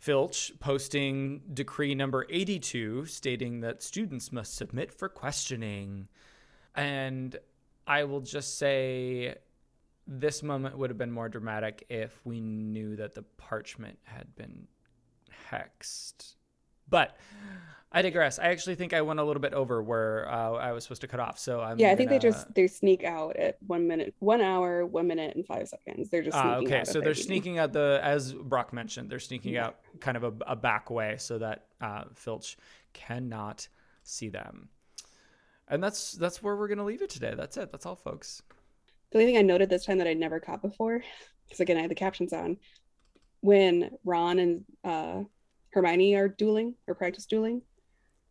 Filch 0.00 0.52
posting 0.60 1.42
decree 1.52 1.94
number 1.94 2.26
82 2.30 3.06
stating 3.06 3.60
that 3.60 3.82
students 3.82 4.32
must 4.32 4.56
submit 4.56 4.92
for 4.92 5.08
questioning. 5.08 6.08
And 6.74 7.36
I 7.86 8.04
will 8.04 8.20
just 8.20 8.58
say 8.58 9.34
this 10.06 10.42
moment 10.42 10.76
would 10.78 10.90
have 10.90 10.98
been 10.98 11.12
more 11.12 11.28
dramatic 11.28 11.86
if 11.88 12.20
we 12.24 12.40
knew 12.40 12.96
that 12.96 13.14
the 13.14 13.22
parchment 13.36 13.98
had 14.04 14.34
been 14.36 14.66
hexed. 15.50 16.34
But 16.88 17.16
I 17.92 18.02
digress. 18.02 18.38
I 18.38 18.48
actually 18.48 18.76
think 18.76 18.92
I 18.92 19.02
went 19.02 19.18
a 19.18 19.24
little 19.24 19.40
bit 19.40 19.52
over 19.52 19.82
where 19.82 20.28
uh, 20.30 20.52
I 20.52 20.72
was 20.72 20.84
supposed 20.84 21.00
to 21.00 21.08
cut 21.08 21.18
off. 21.18 21.38
So 21.38 21.60
I'm 21.60 21.78
Yeah, 21.78 21.90
I 21.90 21.96
think 21.96 22.10
they 22.10 22.20
just 22.20 22.52
they 22.54 22.68
sneak 22.68 23.02
out 23.02 23.36
at 23.36 23.56
one 23.66 23.88
minute, 23.88 24.14
one 24.20 24.40
hour, 24.40 24.86
one 24.86 25.08
minute, 25.08 25.34
and 25.34 25.44
five 25.44 25.68
seconds. 25.68 26.08
They're 26.08 26.22
just 26.22 26.36
Ah, 26.36 26.56
okay, 26.56 26.84
so 26.84 27.00
they're 27.00 27.14
sneaking 27.14 27.58
out 27.58 27.72
the, 27.72 27.98
as 28.02 28.32
Brock 28.32 28.72
mentioned, 28.72 29.10
they're 29.10 29.18
sneaking 29.18 29.54
Yeah. 29.54 29.66
out 29.66 29.80
kind 30.00 30.16
of 30.16 30.22
a, 30.24 30.32
a 30.46 30.56
back 30.56 30.90
way 30.90 31.16
so 31.18 31.38
that 31.38 31.66
uh, 31.80 32.04
Filch 32.14 32.56
cannot 32.92 33.66
see 34.04 34.28
them. 34.28 34.68
And 35.70 35.82
that's 35.82 36.12
that's 36.12 36.42
where 36.42 36.56
we're 36.56 36.68
gonna 36.68 36.84
leave 36.84 37.00
it 37.00 37.10
today. 37.10 37.32
That's 37.36 37.56
it. 37.56 37.70
That's 37.70 37.86
all, 37.86 37.94
folks. 37.94 38.42
The 39.10 39.18
only 39.18 39.26
thing 39.30 39.38
I 39.38 39.42
noted 39.42 39.70
this 39.70 39.86
time 39.86 39.98
that 39.98 40.06
I'd 40.06 40.18
never 40.18 40.40
caught 40.40 40.62
before, 40.62 41.02
because 41.46 41.60
again 41.60 41.76
I 41.76 41.82
had 41.82 41.90
the 41.90 41.94
captions 41.94 42.32
on, 42.32 42.56
when 43.40 43.92
Ron 44.04 44.40
and 44.40 44.64
uh, 44.84 45.22
Hermione 45.72 46.16
are 46.16 46.28
dueling 46.28 46.74
or 46.88 46.94
practice 46.94 47.24
dueling, 47.24 47.62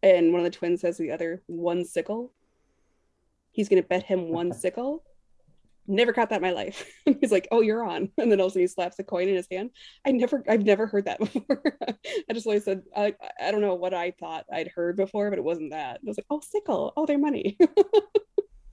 and 0.04 0.34
one 0.34 0.42
of 0.42 0.52
the 0.52 0.58
twins 0.58 0.82
says 0.82 0.98
to 0.98 1.04
the 1.04 1.12
other 1.12 1.42
one 1.48 1.86
sickle, 1.86 2.34
he's 3.52 3.70
gonna 3.70 3.84
bet 3.84 4.04
him 4.04 4.30
one 4.30 4.52
sickle. 4.54 5.04
Never 5.90 6.14
caught 6.14 6.30
that 6.30 6.38
in 6.38 6.42
my 6.44 6.52
life. 6.52 6.86
he's 7.20 7.32
like, 7.32 7.48
"Oh, 7.52 7.62
you're 7.62 7.84
on," 7.84 8.12
and 8.20 8.32
then 8.32 8.40
all 8.40 8.46
of 8.46 8.52
a 8.52 8.54
sudden 8.54 8.62
he 8.62 8.68
slaps 8.68 9.00
a 9.00 9.04
coin 9.04 9.28
in 9.28 9.36
his 9.36 9.48
hand. 9.52 9.72
I 10.06 10.12
never, 10.12 10.44
I've 10.48 10.64
never 10.64 10.86
heard 10.86 11.06
that 11.06 11.20
before. 11.20 11.78
I 12.30 12.34
just 12.34 12.46
always 12.46 12.64
said, 12.64 12.84
I, 12.96 13.16
I 13.42 13.50
don't 13.50 13.62
know 13.62 13.74
what 13.74 13.96
I 13.96 14.12
thought 14.12 14.46
I'd 14.54 14.68
heard 14.68 14.98
before, 14.98 15.32
but 15.32 15.40
it 15.40 15.44
wasn't 15.44 15.72
that. 15.72 15.96
I 15.96 16.00
was 16.04 16.18
like, 16.18 16.28
"Oh, 16.30 16.42
sickle! 16.48 16.94
Oh, 16.96 17.08
their 17.08 17.18
money." 17.18 17.58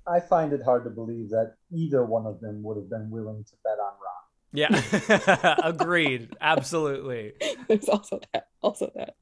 I 0.07 0.21
find 0.21 0.53
it 0.53 0.62
hard 0.62 0.85
to 0.85 0.91
believe 0.91 1.31
that 1.31 1.55
either 1.73 2.05
one 2.05 2.27
of 2.27 2.41
them 2.41 2.62
would 2.62 2.77
have 2.77 2.91
been 2.91 3.11
willing 3.11 3.43
to 3.45 3.53
bet 3.64 3.79
on 3.81 3.95
Ron. 4.05 4.17
Yeah, 4.53 5.57
agreed. 5.64 6.37
Absolutely. 6.41 7.33
There's 7.67 7.89
also 7.89 8.21
that. 8.33 8.49
Also 8.62 8.93
that. 8.95 9.17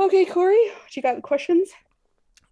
Okay, 0.00 0.24
Corey, 0.24 0.70
what 0.82 0.96
you 0.96 1.02
got 1.02 1.22
questions? 1.22 1.70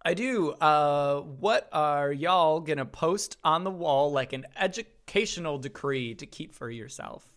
I 0.07 0.13
do. 0.13 0.51
Uh, 0.51 1.19
what 1.19 1.67
are 1.73 2.13
y'all 2.13 2.61
gonna 2.61 2.85
post 2.85 3.35
on 3.43 3.65
the 3.65 3.69
wall 3.69 4.09
like 4.09 4.31
an 4.31 4.45
educational 4.55 5.57
decree 5.57 6.15
to 6.15 6.25
keep 6.25 6.55
for 6.55 6.69
yourself? 6.69 7.27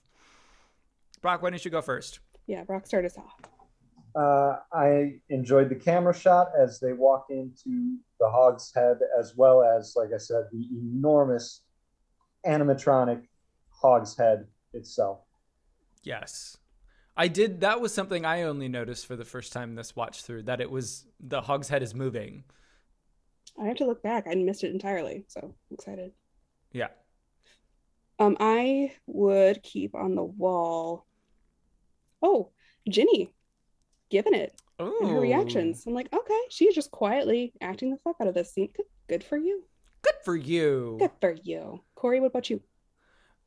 Brock, 1.21 1.43
why 1.43 1.51
don't 1.51 1.65
you 1.65 1.71
go 1.73 1.83
first? 1.83 2.21
Yeah, 2.47 2.63
Brock, 2.63 2.87
start 2.87 3.05
us 3.05 3.19
off. 3.19 3.41
Uh, 4.15 4.61
I 4.73 5.15
enjoyed 5.31 5.69
the 5.69 5.75
camera 5.75 6.15
shot 6.15 6.53
as 6.57 6.79
they 6.79 6.93
walk 6.93 7.27
into 7.31 7.97
the 8.21 8.31
Hog's 8.31 8.73
Head, 8.73 8.99
as 9.19 9.35
well 9.37 9.65
as, 9.65 9.95
like 9.97 10.11
I 10.15 10.19
said, 10.19 10.45
the 10.53 10.65
enormous 10.71 11.63
animatronic 12.47 13.23
Hog's 13.71 14.17
Head 14.17 14.47
itself. 14.75 15.23
Yes. 16.05 16.57
I 17.17 17.27
did. 17.27 17.63
That 17.63 17.81
was 17.81 17.93
something 17.93 18.25
I 18.25 18.45
only 18.45 18.69
noticed 18.69 19.07
for 19.07 19.17
the 19.17 19.25
first 19.25 19.53
time 19.53 19.75
this 19.75 19.97
watch 19.97 20.23
through 20.23 20.45
that 20.45 20.61
it 20.61 20.71
was 20.71 21.07
the 21.19 21.41
hog's 21.41 21.69
head 21.69 21.83
is 21.83 21.97
moving. 21.97 22.45
I 23.59 23.67
have 23.67 23.77
to 23.79 23.87
look 23.87 24.03
back. 24.03 24.27
I 24.29 24.35
missed 24.35 24.65
it 24.65 24.73
entirely, 24.73 25.25
so 25.29 25.41
I'm 25.43 25.55
excited. 25.75 26.13
Yeah. 26.73 26.89
Um, 28.19 28.37
I 28.41 28.93
would 29.07 29.63
keep 29.63 29.95
on 29.95 30.15
the 30.15 30.23
wall. 30.23 31.07
Oh, 32.23 32.51
Ginny, 32.89 33.33
giving 34.11 34.35
it 34.35 34.61
Oh. 34.79 34.95
and 35.01 35.11
her 35.11 35.21
reactions. 35.21 35.85
I'm 35.87 35.95
like, 35.95 36.09
okay, 36.15 36.41
she's 36.51 36.75
just 36.75 36.91
quietly 36.91 37.53
acting 37.61 37.91
the 37.91 37.97
fuck 37.99 38.17
out 38.21 38.29
of 38.29 38.35
this 38.35 38.53
scene. 38.53 38.71
Good, 38.77 38.87
good 39.09 39.25
for 39.25 39.37
you. 39.37 39.65
Good 40.03 40.15
for 40.25 40.37
you. 40.37 40.97
Good 40.99 41.11
for 41.21 41.35
you, 41.43 41.83
Corey. 41.95 42.21
What 42.21 42.29
about 42.29 42.49
you? 42.51 42.63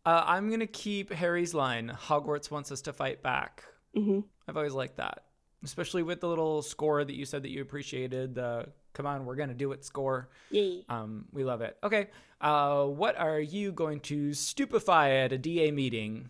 Uh, 0.06 0.24
I'm 0.26 0.50
gonna 0.50 0.68
keep 0.68 1.12
Harry's 1.12 1.54
line. 1.54 1.90
Hogwarts 2.08 2.52
wants 2.52 2.72
us 2.72 2.82
to 2.84 2.94
fight 2.94 3.22
back. 3.24 3.64
hmm 3.96 4.20
I've 4.48 4.58
always 4.58 4.74
liked 4.74 4.98
that, 4.98 5.24
especially 5.64 6.04
with 6.04 6.20
the 6.20 6.28
little 6.28 6.62
score 6.62 7.04
that 7.06 7.16
you 7.16 7.26
said 7.26 7.44
that 7.44 7.50
you 7.52 7.62
appreciated. 7.62 8.36
The 8.36 8.68
"Come 8.94 9.06
on, 9.06 9.26
we're 9.26 9.36
gonna 9.36 9.54
do 9.54 9.72
it" 9.72 9.84
score. 9.84 10.30
Yay. 10.52 10.86
Um, 10.90 11.26
we 11.32 11.44
love 11.44 11.62
it. 11.62 11.78
Okay. 11.84 12.08
Uh, 12.42 12.86
what 12.86 13.18
are 13.18 13.40
you 13.40 13.72
going 13.72 14.00
to 14.02 14.34
stupefy 14.34 15.10
at 15.10 15.32
a 15.32 15.38
DA 15.38 15.72
meeting? 15.72 16.30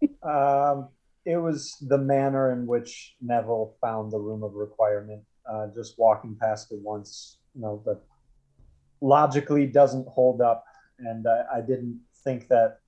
Um, 0.24 0.88
it 1.24 1.36
was 1.36 1.76
the 1.80 1.98
manner 1.98 2.50
in 2.52 2.66
which 2.66 3.14
Neville 3.20 3.76
found 3.80 4.10
the 4.10 4.18
room 4.18 4.42
of 4.42 4.54
requirement. 4.54 5.22
Uh, 5.48 5.68
just 5.74 5.96
walking 5.98 6.36
past 6.40 6.72
it 6.72 6.80
once, 6.80 7.38
you 7.54 7.60
know, 7.60 7.82
that 7.84 8.00
logically 9.00 9.66
doesn't 9.66 10.06
hold 10.08 10.40
up, 10.40 10.64
and 10.98 11.26
I, 11.26 11.58
I 11.58 11.60
didn't 11.60 12.00
think 12.24 12.48
that 12.48 12.78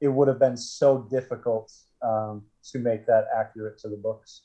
it 0.00 0.08
would 0.08 0.28
have 0.28 0.38
been 0.38 0.56
so 0.56 1.06
difficult 1.10 1.72
um, 2.02 2.42
to 2.70 2.78
make 2.78 3.06
that 3.06 3.26
accurate 3.36 3.78
to 3.78 3.88
the 3.88 3.96
books. 3.96 4.42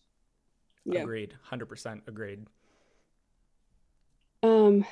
Yeah. 0.85 1.01
Agreed. 1.01 1.35
Hundred 1.43 1.67
percent 1.67 2.03
agreed. 2.07 2.45
Um, 4.43 4.85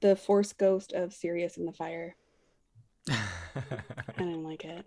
the 0.00 0.16
Force 0.16 0.52
Ghost 0.52 0.92
of 0.92 1.12
Sirius 1.12 1.56
in 1.56 1.66
the 1.66 1.72
fire. 1.72 2.16
I 3.08 3.22
didn't 4.18 4.44
like 4.44 4.64
it. 4.64 4.84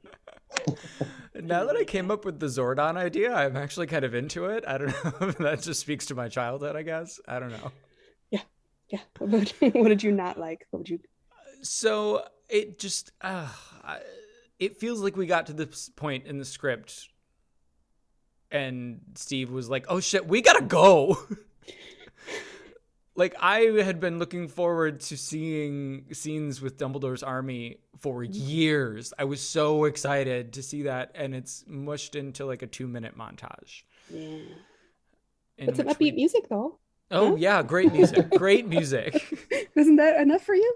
now 1.43 1.65
that 1.65 1.75
I 1.75 1.83
came 1.83 2.11
up 2.11 2.25
with 2.25 2.39
the 2.39 2.47
Zordon 2.47 2.97
idea, 2.97 3.33
I'm 3.33 3.55
actually 3.55 3.87
kind 3.87 4.03
of 4.03 4.13
into 4.13 4.45
it. 4.45 4.63
I 4.67 4.77
don't 4.77 4.87
know 5.21 5.27
if 5.27 5.37
that 5.37 5.61
just 5.61 5.79
speaks 5.79 6.05
to 6.07 6.15
my 6.15 6.27
childhood, 6.27 6.75
I 6.75 6.81
guess. 6.81 7.19
I 7.27 7.39
don't 7.39 7.51
know. 7.51 7.71
Yeah. 8.31 8.41
What, 9.19 9.51
about- 9.61 9.75
what 9.75 9.89
did 9.89 10.01
you 10.03 10.11
not 10.11 10.39
like? 10.39 10.65
What 10.71 10.79
would 10.79 10.89
you? 10.89 10.99
So 11.61 12.25
it 12.47 12.79
just, 12.79 13.11
uh, 13.21 13.47
it 14.59 14.79
feels 14.79 15.01
like 15.01 15.17
we 15.17 15.25
got 15.25 15.47
to 15.47 15.53
this 15.53 15.89
point 15.89 16.25
in 16.25 16.37
the 16.37 16.45
script 16.45 17.09
and 18.49 19.01
Steve 19.15 19.51
was 19.51 19.69
like, 19.69 19.85
oh 19.89 19.99
shit, 19.99 20.27
we 20.27 20.41
gotta 20.41 20.63
go. 20.63 21.17
Like 23.17 23.35
I 23.39 23.59
had 23.83 23.99
been 23.99 24.19
looking 24.19 24.47
forward 24.47 25.01
to 25.01 25.17
seeing 25.17 26.05
scenes 26.13 26.61
with 26.61 26.77
Dumbledore's 26.77 27.23
army 27.23 27.79
for 27.97 28.23
years. 28.23 29.13
I 29.19 29.25
was 29.25 29.41
so 29.41 29.83
excited 29.85 30.53
to 30.53 30.63
see 30.63 30.83
that, 30.83 31.11
and 31.15 31.35
it's 31.35 31.65
mushed 31.67 32.15
into 32.15 32.45
like 32.45 32.61
a 32.61 32.67
two 32.67 32.87
minute 32.87 33.17
montage. 33.17 33.83
Yeah. 34.09 34.37
But 35.65 35.75
some 35.75 35.87
upbeat 35.87 35.99
we- 35.99 36.11
music 36.13 36.47
though. 36.47 36.77
Oh 37.09 37.29
Huh? 37.31 37.35
yeah, 37.35 37.63
great 37.63 37.91
music, 37.93 38.29
great 38.37 38.67
music. 38.67 39.13
Isn't 39.75 39.95
that 39.95 40.19
enough 40.21 40.43
for 40.43 40.55
you? 40.55 40.75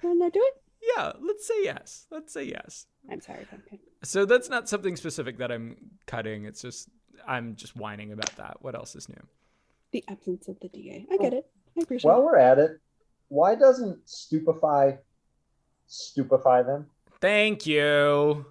Can 0.00 0.22
I 0.22 0.28
do 0.28 0.40
it? 0.42 0.62
Yeah, 0.96 1.12
let's 1.20 1.46
say 1.46 1.62
yes. 1.64 2.06
Let's 2.10 2.32
say 2.32 2.44
yes. 2.44 2.86
I'm 3.10 3.20
sorry, 3.20 3.44
Pumpkin. 3.50 3.78
So 4.02 4.24
that's 4.24 4.48
not 4.48 4.68
something 4.68 4.96
specific 4.96 5.38
that 5.38 5.50
I'm 5.50 5.76
cutting. 6.06 6.44
It's 6.44 6.62
just 6.62 6.88
I'm 7.26 7.56
just 7.56 7.74
whining 7.76 8.12
about 8.12 8.34
that. 8.36 8.58
What 8.60 8.74
else 8.74 8.94
is 8.96 9.08
new? 9.08 9.22
The 9.92 10.04
absence 10.08 10.48
of 10.48 10.58
the 10.60 10.68
DA. 10.68 11.06
I 11.10 11.16
get 11.16 11.32
it. 11.32 11.46
I 11.76 11.82
appreciate 11.82 12.08
While 12.08 12.20
it. 12.20 12.24
we're 12.24 12.36
at 12.36 12.58
it, 12.58 12.72
why 13.28 13.54
doesn't 13.54 14.08
stupefy 14.08 14.92
stupefy 15.86 16.62
them? 16.62 16.86
Thank 17.20 17.66
you. 17.66 18.44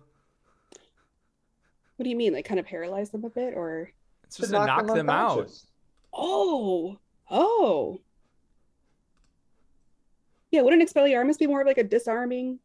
What 1.95 2.03
do 2.03 2.09
you 2.09 2.15
mean? 2.15 2.33
Like 2.33 2.45
kind 2.45 2.59
of 2.59 2.65
paralyze 2.65 3.09
them 3.09 3.23
a 3.25 3.29
bit 3.29 3.53
or 3.55 3.91
It's 4.23 4.37
just 4.37 4.51
to 4.51 4.65
knock 4.65 4.87
them 4.87 5.09
out. 5.09 5.49
Oh. 6.13 6.97
Oh. 7.29 7.99
Yeah, 10.51 10.61
wouldn't 10.61 10.81
Expelliarmus 10.81 11.37
be 11.37 11.47
more 11.47 11.61
of 11.61 11.67
like 11.67 11.77
a 11.77 11.83
disarming? 11.83 12.59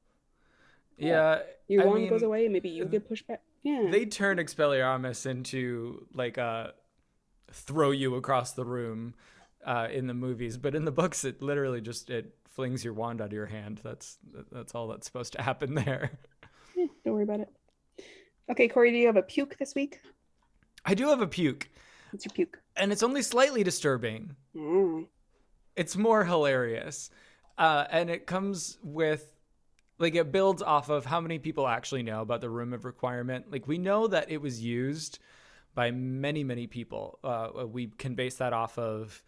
Yeah, 0.96 1.40
Your 1.68 1.82
I 1.82 1.86
wand 1.86 2.08
goes 2.08 2.20
mean, 2.22 2.26
away, 2.28 2.48
maybe 2.48 2.68
you 2.70 2.84
get 2.84 3.06
pushed 3.08 3.26
back. 3.26 3.42
Yeah. 3.62 3.88
they 3.90 4.06
turn 4.06 4.38
Expelliarmus 4.38 5.26
into 5.26 6.06
like 6.14 6.38
a 6.38 6.72
throw 7.54 7.90
you 7.90 8.14
across 8.16 8.52
the 8.52 8.64
room 8.64 9.14
uh, 9.64 9.88
in 9.90 10.06
the 10.06 10.14
movies, 10.14 10.56
but 10.58 10.74
in 10.74 10.84
the 10.84 10.92
books, 10.92 11.24
it 11.24 11.40
literally 11.40 11.80
just 11.80 12.10
it 12.10 12.34
flings 12.50 12.84
your 12.84 12.92
wand 12.94 13.20
out 13.20 13.28
of 13.28 13.32
your 13.32 13.46
hand. 13.46 13.80
That's 13.82 14.18
that's 14.52 14.74
all 14.74 14.88
that's 14.88 15.06
supposed 15.06 15.32
to 15.34 15.42
happen 15.42 15.74
there. 15.84 16.18
Yeah, 16.76 16.86
don't 17.04 17.14
worry 17.14 17.22
about 17.24 17.40
it. 17.40 17.48
Okay, 18.50 18.68
Corey, 18.68 18.90
do 18.90 18.98
you 18.98 19.06
have 19.06 19.16
a 19.16 19.22
puke 19.22 19.56
this 19.58 19.74
week? 19.74 20.00
I 20.84 20.94
do 20.94 21.08
have 21.08 21.22
a 21.22 21.26
puke, 21.26 21.70
What's 22.10 22.26
your 22.26 22.32
puke? 22.34 22.58
and 22.76 22.92
it's 22.92 23.02
only 23.02 23.22
slightly 23.22 23.62
disturbing. 23.62 24.36
Mm. 24.54 25.06
It's 25.76 25.96
more 25.96 26.24
hilarious, 26.24 27.10
uh, 27.56 27.86
and 27.90 28.10
it 28.10 28.26
comes 28.26 28.78
with 28.82 29.30
like 29.98 30.14
it 30.14 30.30
builds 30.32 30.60
off 30.60 30.90
of 30.90 31.06
how 31.06 31.20
many 31.20 31.38
people 31.38 31.66
actually 31.66 32.02
know 32.02 32.20
about 32.20 32.40
the 32.42 32.50
room 32.50 32.72
of 32.74 32.84
requirement. 32.84 33.50
Like 33.50 33.66
we 33.66 33.78
know 33.78 34.06
that 34.08 34.30
it 34.30 34.42
was 34.42 34.60
used 34.60 35.20
by 35.74 35.90
many 35.90 36.44
many 36.44 36.66
people. 36.66 37.18
Uh, 37.24 37.66
we 37.66 37.86
can 37.86 38.14
base 38.14 38.36
that 38.36 38.52
off 38.52 38.78
of 38.78 39.22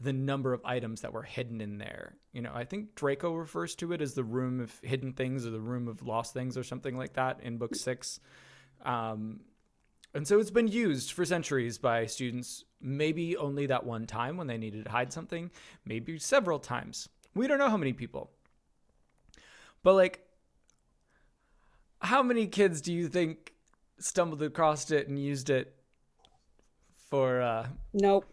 the 0.00 0.12
number 0.12 0.52
of 0.52 0.60
items 0.64 1.00
that 1.00 1.12
were 1.12 1.22
hidden 1.22 1.60
in 1.60 1.78
there. 1.78 2.14
You 2.32 2.42
know, 2.42 2.52
I 2.54 2.64
think 2.64 2.94
Draco 2.94 3.34
refers 3.34 3.74
to 3.76 3.92
it 3.92 4.00
as 4.00 4.14
the 4.14 4.24
room 4.24 4.60
of 4.60 4.72
hidden 4.82 5.12
things 5.12 5.44
or 5.44 5.50
the 5.50 5.60
room 5.60 5.88
of 5.88 6.02
lost 6.02 6.32
things 6.32 6.56
or 6.56 6.62
something 6.62 6.96
like 6.96 7.14
that 7.14 7.40
in 7.42 7.58
book 7.58 7.74
six. 7.74 8.20
Um, 8.84 9.40
and 10.14 10.26
so 10.26 10.38
it's 10.38 10.50
been 10.50 10.68
used 10.68 11.12
for 11.12 11.24
centuries 11.24 11.78
by 11.78 12.06
students, 12.06 12.64
maybe 12.80 13.36
only 13.36 13.66
that 13.66 13.84
one 13.84 14.06
time 14.06 14.36
when 14.36 14.46
they 14.46 14.56
needed 14.56 14.84
to 14.84 14.90
hide 14.90 15.12
something, 15.12 15.50
maybe 15.84 16.18
several 16.18 16.58
times. 16.58 17.08
We 17.34 17.46
don't 17.46 17.58
know 17.58 17.68
how 17.68 17.76
many 17.76 17.92
people. 17.92 18.30
But 19.82 19.94
like, 19.94 20.24
how 22.00 22.22
many 22.22 22.46
kids 22.46 22.80
do 22.80 22.92
you 22.92 23.08
think 23.08 23.52
stumbled 24.00 24.42
across 24.42 24.90
it 24.90 25.08
and 25.08 25.18
used 25.18 25.50
it 25.50 25.74
for 27.08 27.40
uh, 27.40 27.68
Nope. 27.92 28.26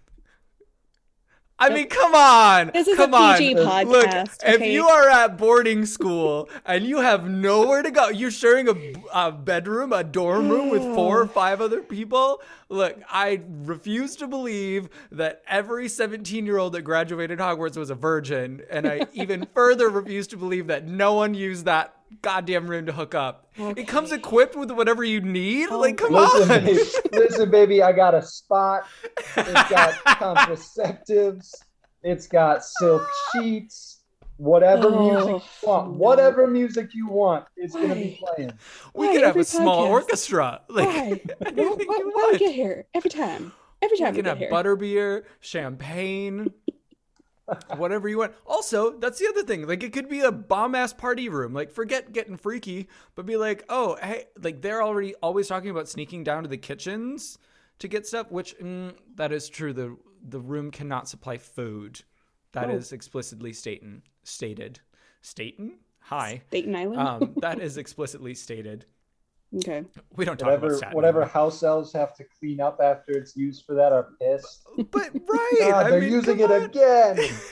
I 1.58 1.70
mean, 1.70 1.88
come 1.88 2.14
on. 2.14 2.72
This 2.74 2.88
is 2.88 2.98
come 2.98 3.14
a 3.14 3.38
PG 3.38 3.58
on. 3.58 3.66
podcast. 3.66 3.88
Look, 3.88 4.08
okay? 4.08 4.56
if 4.56 4.62
you 4.62 4.88
are 4.90 5.10
at 5.10 5.38
boarding 5.38 5.86
school 5.86 6.50
and 6.66 6.86
you 6.86 7.00
have 7.00 7.30
nowhere 7.30 7.82
to 7.82 7.92
go, 7.92 8.10
you're 8.10 8.30
sharing 8.32 8.68
a, 8.68 8.76
a 9.14 9.32
bedroom, 9.32 9.94
a 9.94 10.04
dorm 10.04 10.50
room 10.50 10.70
with 10.70 10.82
four 10.82 11.22
or 11.22 11.28
five 11.30 11.62
other 11.62 11.82
people. 11.82 12.42
Look, 12.68 13.00
I 13.10 13.42
refuse 13.48 14.18
to 14.18 14.28
believe 14.28 14.90
that 15.14 15.44
every 15.48 15.88
17 15.88 16.46
year 16.46 16.58
old 16.58 16.74
that 16.74 16.82
graduated 16.82 17.40
Hogwarts 17.40 17.78
was 17.78 17.90
a 17.90 17.96
virgin. 17.96 18.64
And 18.70 18.86
I 18.86 19.08
even 19.14 19.48
further 19.54 19.88
refuse 19.88 20.28
to 20.28 20.38
believe 20.38 20.68
that 20.68 20.86
no 20.86 21.14
one 21.14 21.34
used 21.34 21.64
that 21.66 21.95
goddamn 22.22 22.68
room 22.70 22.86
to 22.88 22.92
hook 22.94 23.14
up. 23.16 23.50
It 23.58 23.88
comes 23.88 24.12
equipped 24.12 24.56
with 24.56 24.72
whatever 24.72 25.04
you 25.04 25.22
need. 25.22 25.70
Oh 25.70 25.80
like, 25.80 25.98
come 25.98 26.14
Listen, 26.14 26.42
on. 26.52 26.64
baby, 26.66 26.80
listen, 27.12 27.52
baby, 27.52 27.82
I 27.84 27.92
got 27.92 28.14
a 28.14 28.22
spot. 28.22 28.86
It's 29.38 29.70
got 29.70 29.94
contraceptives. 30.06 31.54
It's 32.04 32.28
got 32.28 32.64
silk 32.64 33.08
sheets. 33.32 34.02
Whatever 34.38 34.88
Oh, 34.90 35.10
music 35.10 35.44
you 35.64 35.68
want, 35.70 35.88
no. 35.92 35.98
whatever 35.98 36.46
music 36.46 36.90
you 36.94 37.08
want, 37.08 37.46
it's 37.56 37.74
gonna 37.74 37.96
be 37.96 38.20
playing. 38.36 38.52
we 38.94 39.08
Why 39.08 39.14
could 39.14 39.22
have 39.22 39.30
every 39.30 39.42
a 39.44 39.46
small 39.46 39.86
podcast? 39.86 39.90
orchestra. 39.92 40.62
Like, 40.68 40.88
Why? 40.90 40.94
anything 41.46 41.58
Why, 41.58 41.64
why, 41.66 41.74
you 41.78 41.86
why 41.86 41.98
we 42.04 42.14
want. 42.14 42.40
get 42.40 42.54
here 42.54 42.86
every 42.94 43.10
time? 43.10 43.54
Every 43.82 43.98
time 43.98 44.08
You 44.08 44.12
we 44.12 44.16
can 44.18 44.26
get 44.26 44.26
have 44.26 44.38
here. 44.40 44.52
butterbeer, 44.52 45.24
champagne, 45.40 46.52
whatever 47.76 48.08
you 48.10 48.18
want. 48.20 48.34
Also, 48.46 48.98
that's 48.98 49.20
the 49.20 49.28
other 49.28 49.44
thing. 49.44 49.68
Like, 49.68 49.84
it 49.84 49.94
could 49.94 50.10
be 50.10 50.22
a 50.22 50.32
bomb 50.32 50.76
ass 50.76 50.94
party 50.94 51.30
room. 51.30 51.54
Like, 51.54 51.72
forget 51.72 52.12
getting 52.14 52.38
freaky, 52.38 52.88
but 53.16 53.26
be 53.26 53.38
like, 53.38 53.64
oh, 53.70 53.98
hey, 54.02 54.26
like 54.42 54.62
they're 54.62 54.82
already 54.84 55.14
always 55.16 55.48
talking 55.48 55.70
about 55.70 55.88
sneaking 55.90 56.24
down 56.24 56.44
to 56.44 56.50
the 56.50 56.58
kitchens 56.58 57.38
to 57.80 57.88
get 57.88 58.08
stuff. 58.08 58.32
Which 58.32 58.58
mm, 58.60 58.94
that 59.16 59.32
is 59.32 59.50
true. 59.50 59.74
The 59.74 59.96
the 60.28 60.40
room 60.40 60.72
cannot 60.72 61.08
supply 61.08 61.38
food. 61.38 62.02
That 62.54 62.70
is 62.70 62.92
Oh. 62.92 62.96
explicitly 62.96 63.54
stated. 63.54 64.02
Stated. 64.24 64.80
Staten. 65.22 65.78
Hi. 66.00 66.42
Staten 66.48 66.76
Island. 66.76 67.00
Um, 67.00 67.34
that 67.38 67.60
is 67.62 67.78
explicitly 67.78 68.34
stated. 68.34 68.86
Okay. 69.58 69.86
We 70.16 70.26
don't 70.26 70.38
talk 70.40 70.56
about 70.56 70.72
Whatever, 70.72 70.86
whatever 70.90 71.20
Island. 71.22 71.32
house 71.32 71.64
elves 71.64 71.94
have 71.94 72.14
to 72.16 72.26
clean 72.40 72.60
up 72.62 72.80
after 72.82 73.18
it's 73.18 73.36
used 73.36 73.66
for 73.66 73.76
that 73.76 73.92
are 73.94 74.12
pissed. 74.22 74.68
But 74.92 75.12
right, 75.28 75.58
God, 75.58 75.88
I 75.88 75.92
they're 75.92 76.02
mean, 76.02 76.12
using 76.12 76.40
it 76.40 76.52
on. 76.52 76.64
again. 76.64 77.30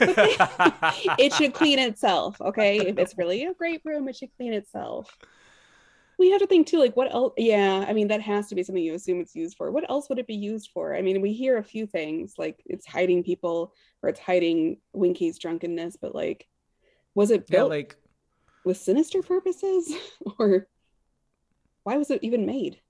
it 1.18 1.32
should 1.32 1.54
clean 1.54 1.78
itself. 1.78 2.40
Okay. 2.40 2.86
If 2.86 2.98
it's 2.98 3.16
really 3.18 3.44
a 3.44 3.54
great 3.54 3.82
room, 3.84 4.08
it 4.08 4.16
should 4.16 4.34
clean 4.36 4.52
itself. 4.54 5.18
We 6.18 6.30
have 6.30 6.40
to 6.40 6.46
think 6.46 6.68
too, 6.68 6.78
like 6.78 6.96
what 6.96 7.12
else? 7.12 7.32
Yeah, 7.36 7.84
I 7.88 7.92
mean 7.92 8.08
that 8.08 8.20
has 8.22 8.48
to 8.48 8.54
be 8.54 8.62
something 8.62 8.82
you 8.82 8.94
assume 8.94 9.20
it's 9.20 9.34
used 9.34 9.56
for. 9.56 9.72
What 9.72 9.88
else 9.90 10.08
would 10.08 10.18
it 10.20 10.28
be 10.28 10.34
used 10.36 10.70
for? 10.72 10.94
I 10.94 11.02
mean, 11.02 11.20
we 11.20 11.32
hear 11.32 11.58
a 11.58 11.64
few 11.64 11.86
things 11.86 12.34
like 12.38 12.62
it's 12.66 12.86
hiding 12.86 13.24
people 13.24 13.74
or 14.02 14.08
it's 14.10 14.20
hiding 14.20 14.78
Winky's 14.92 15.38
drunkenness, 15.38 15.96
but 16.00 16.14
like, 16.14 16.46
was 17.16 17.30
it 17.32 17.48
Yeah, 17.48 17.62
built 17.62 17.70
like 17.70 17.96
with 18.64 18.76
sinister 18.76 19.22
purposes, 19.22 19.92
or 20.38 20.68
why 21.84 21.96
was 21.96 22.10
it 22.10 22.20
even 22.22 22.44
made? 22.44 22.80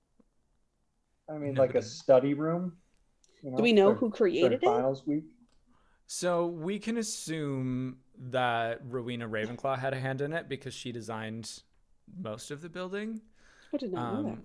I 1.29 1.33
mean, 1.37 1.53
No, 1.53 1.61
like 1.61 1.75
a 1.75 1.81
study 1.81 2.33
room. 2.33 2.77
You 3.43 3.55
Do 3.55 3.61
we 3.61 3.73
know 3.73 3.87
during- 3.87 3.97
who 3.99 4.09
created 4.09 4.63
it? 4.63 4.65
finals 4.65 5.05
week? 5.05 5.25
So 6.07 6.47
we 6.47 6.79
can 6.79 6.97
assume 6.97 7.97
that 8.17 8.79
Rowena 8.85 9.27
Ravenclaw 9.27 9.77
had 9.77 9.93
a 9.93 9.99
hand 9.99 10.21
in 10.21 10.33
it 10.33 10.47
because 10.47 10.73
she 10.73 10.91
designed 10.91 11.61
most 12.21 12.51
of 12.51 12.61
the 12.61 12.69
building. 12.69 13.21
I 13.73 13.77
did 13.77 13.91
not 13.91 14.13
know 14.13 14.19
um, 14.19 14.25
that. 14.35 14.37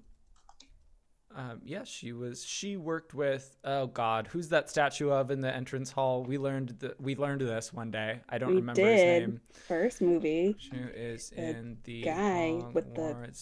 Um, 1.35 1.61
yeah, 1.65 1.85
she 1.85 2.13
was. 2.13 2.45
She 2.45 2.77
worked 2.77 3.15
with. 3.15 3.57
Oh 3.65 3.87
God, 3.87 4.27
who's 4.27 4.49
that 4.49 4.69
statue 4.69 5.11
of 5.11 5.31
in 5.31 5.41
the 5.41 5.55
entrance 5.55 5.93
hall? 5.93 6.25
We 6.25 6.39
learned 6.39 6.71
that 6.81 7.01
we 7.01 7.15
learned 7.15 7.41
this 7.43 7.73
one 7.73 7.93
day. 7.93 8.21
I 8.29 8.39
don't 8.39 8.51
We 8.51 8.57
remember 8.57 8.81
his 8.83 9.01
name. 9.01 9.41
First 9.69 10.03
movie. 10.03 10.57
Who 10.73 10.89
is 10.89 11.31
The 11.31 11.43
in 11.43 11.79
the 11.85 12.03
guy 12.03 12.61
with 12.73 12.95
the- 12.97 13.33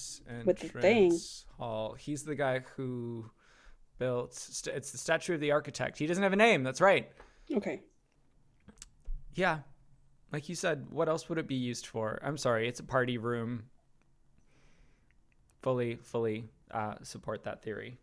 with 0.45 0.59
the 0.59 0.68
thing. 0.68 1.18
hall? 1.57 1.95
He's 1.95 2.24
the 2.24 2.34
guy 2.34 2.59
who 2.76 3.30
built. 3.99 4.34
St- 4.34 4.76
it's 4.76 4.93
the 4.93 4.99
statue 4.99 5.34
of 5.34 5.41
the 5.41 5.53
architect. 5.53 5.99
He 5.99 6.07
doesn't 6.07 6.22
have 6.22 6.34
a 6.34 6.36
name. 6.36 6.62
That's 6.64 6.82
right. 6.82 7.11
Okay. 7.51 7.80
Yeah. 9.34 9.61
Like 10.30 10.51
you 10.51 10.55
said, 10.55 10.86
what 10.91 11.09
else 11.09 11.28
would 11.30 11.39
it 11.39 11.49
be 11.49 11.55
used 11.55 11.86
for? 11.86 12.20
I'm 12.22 12.36
sorry, 12.36 12.68
it's 12.68 12.80
a 12.80 12.84
party 12.84 13.16
room. 13.16 13.64
Fully, 15.63 15.97
fully 15.97 16.45
uh, 16.71 16.95
support 17.03 17.45
that 17.45 17.63
theory. 17.63 17.99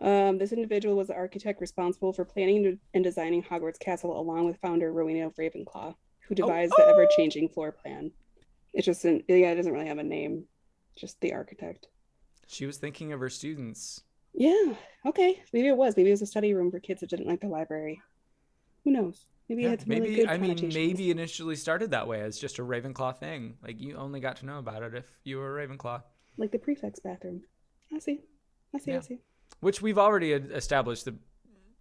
Um, 0.00 0.38
this 0.38 0.52
individual 0.52 0.96
was 0.96 1.08
the 1.08 1.14
architect 1.14 1.60
responsible 1.60 2.12
for 2.12 2.24
planning 2.24 2.78
and 2.94 3.04
designing 3.04 3.42
Hogwarts 3.42 3.78
Castle, 3.78 4.18
along 4.18 4.46
with 4.46 4.56
founder 4.56 4.92
Rowena 4.92 5.26
of 5.26 5.36
Ravenclaw, 5.36 5.94
who 6.26 6.34
devised 6.34 6.72
the 6.76 6.84
oh. 6.84 6.90
ever-changing 6.90 7.50
floor 7.50 7.72
plan. 7.72 8.10
It's 8.72 8.86
just 8.86 9.04
an 9.04 9.22
yeah, 9.28 9.50
it 9.50 9.56
doesn't 9.56 9.72
really 9.72 9.86
have 9.86 9.98
a 9.98 10.02
name, 10.02 10.44
just 10.96 11.20
the 11.20 11.32
architect. 11.34 11.88
She 12.48 12.66
was 12.66 12.78
thinking 12.78 13.12
of 13.12 13.20
her 13.20 13.30
students. 13.30 14.02
Yeah. 14.34 14.74
Okay. 15.06 15.42
Maybe 15.52 15.68
it 15.68 15.76
was. 15.76 15.96
Maybe 15.96 16.08
it 16.08 16.14
was 16.14 16.22
a 16.22 16.26
study 16.26 16.54
room 16.54 16.70
for 16.70 16.80
kids 16.80 17.00
that 17.00 17.10
didn't 17.10 17.26
like 17.28 17.40
the 17.40 17.48
library. 17.48 18.00
Who 18.84 18.90
knows? 18.90 19.26
Maybe 19.52 19.64
Yeah, 19.64 19.70
had 19.70 19.80
some 19.80 19.88
maybe 19.90 20.08
really 20.08 20.16
good 20.16 20.28
I 20.28 20.38
mean 20.38 20.70
maybe 20.72 21.10
initially 21.10 21.56
started 21.56 21.90
that 21.90 22.08
way 22.08 22.22
as 22.22 22.38
just 22.38 22.58
a 22.58 22.62
Ravenclaw 22.62 23.18
thing. 23.18 23.58
Like 23.62 23.78
you 23.78 23.96
only 23.96 24.18
got 24.18 24.36
to 24.38 24.46
know 24.46 24.58
about 24.58 24.82
it 24.82 24.94
if 24.94 25.04
you 25.24 25.36
were 25.36 25.60
a 25.60 25.66
Ravenclaw, 25.66 26.02
like 26.38 26.52
the 26.52 26.58
prefect's 26.58 27.00
bathroom. 27.00 27.42
I 27.94 27.98
see. 27.98 28.20
I 28.74 28.78
see. 28.78 28.94
I 28.94 29.00
see. 29.00 29.18
which 29.60 29.82
we've 29.82 29.98
already 29.98 30.32
established. 30.32 31.04
The 31.04 31.16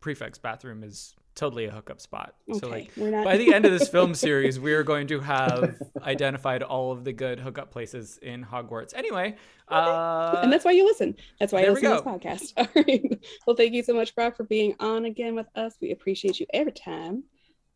prefect's 0.01 0.37
bathroom 0.37 0.83
is 0.83 1.15
totally 1.35 1.65
a 1.65 1.71
hookup 1.71 2.01
spot. 2.01 2.35
Okay. 2.49 2.59
So 2.59 2.67
like 2.67 2.97
not 2.97 3.23
by 3.23 3.37
the 3.37 3.53
end 3.53 3.65
of 3.65 3.71
this 3.71 3.87
film 3.87 4.13
series, 4.27 4.59
we 4.59 4.73
are 4.73 4.83
going 4.83 5.07
to 5.07 5.19
have 5.21 5.81
identified 6.01 6.63
all 6.63 6.91
of 6.91 7.05
the 7.05 7.13
good 7.13 7.39
hookup 7.39 7.71
places 7.71 8.19
in 8.21 8.43
Hogwarts. 8.43 8.93
Anyway, 8.93 9.35
uh, 9.69 10.41
and 10.43 10.51
that's 10.51 10.65
why 10.65 10.71
you 10.71 10.85
listen. 10.85 11.15
That's 11.39 11.53
why 11.53 11.63
you 11.63 11.71
listen 11.71 11.89
to 11.89 11.95
this 11.95 12.01
podcast. 12.01 12.53
All 12.57 12.67
right. 12.75 13.19
Well, 13.47 13.55
thank 13.55 13.73
you 13.73 13.83
so 13.83 13.93
much, 13.93 14.13
Brock, 14.15 14.35
for 14.35 14.43
being 14.43 14.75
on 14.79 15.05
again 15.05 15.33
with 15.33 15.47
us. 15.55 15.75
We 15.81 15.91
appreciate 15.91 16.39
you 16.39 16.45
every 16.53 16.73
time. 16.73 17.23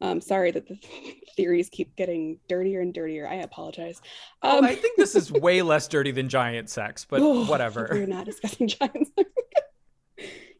Um, 0.02 0.20
sorry 0.20 0.52
that 0.52 0.68
the 0.68 0.78
theories 1.36 1.70
keep 1.70 1.96
getting 1.96 2.40
dirtier 2.48 2.82
and 2.82 2.94
dirtier. 2.94 3.28
I 3.28 3.36
apologize. 3.36 4.02
Um, 4.42 4.64
I 4.64 4.76
think 4.76 4.98
this 4.98 5.16
is 5.16 5.32
way 5.32 5.62
less 5.62 5.88
dirty 5.88 6.12
than 6.12 6.30
giant 6.30 6.70
sex, 6.70 7.06
but 7.10 7.22
oh, 7.22 7.46
whatever. 7.46 7.88
We're 7.92 8.06
not 8.06 8.26
discussing 8.26 8.68
giant 8.68 9.08
sex. 9.16 9.30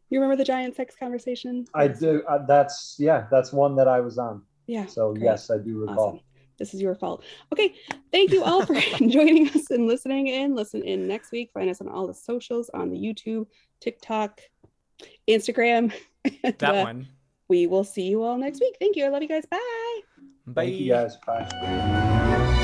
you 0.08 0.20
remember 0.20 0.36
the 0.36 0.44
giant 0.44 0.76
sex 0.76 0.94
conversation? 0.98 1.66
I 1.74 1.88
do. 1.88 2.22
Uh, 2.28 2.46
that's 2.46 2.96
yeah. 2.98 3.26
That's 3.30 3.52
one 3.52 3.76
that 3.76 3.88
I 3.88 4.00
was 4.00 4.18
on. 4.18 4.42
Yeah. 4.66 4.86
So 4.86 5.12
great. 5.12 5.24
yes, 5.24 5.50
I 5.50 5.58
do 5.58 5.80
recall. 5.80 6.08
Awesome. 6.08 6.20
This 6.58 6.72
is 6.72 6.80
your 6.80 6.94
fault. 6.94 7.22
Okay. 7.52 7.74
Thank 8.10 8.32
you 8.32 8.42
all 8.42 8.64
for 8.64 8.74
joining 8.74 9.48
us 9.50 9.70
and 9.70 9.86
listening 9.86 10.28
in. 10.28 10.54
Listen 10.54 10.82
in 10.82 11.06
next 11.06 11.30
week. 11.30 11.50
Find 11.52 11.68
us 11.68 11.82
on 11.82 11.88
all 11.88 12.06
the 12.06 12.14
socials 12.14 12.70
on 12.72 12.90
the 12.90 12.96
YouTube, 12.96 13.46
TikTok, 13.80 14.40
Instagram. 15.28 15.92
And, 16.42 16.58
that 16.58 16.74
uh, 16.74 16.82
one. 16.84 17.08
We 17.48 17.66
will 17.66 17.84
see 17.84 18.08
you 18.08 18.22
all 18.22 18.36
next 18.38 18.60
week. 18.60 18.76
Thank 18.80 18.96
you. 18.96 19.04
I 19.04 19.08
love 19.08 19.22
you 19.22 19.28
guys. 19.28 19.46
Bye. 19.46 19.58
Bye. 20.46 20.64
Thank 20.66 20.80
you 20.80 20.88
guys. 20.92 21.16
Bye. 21.26 22.56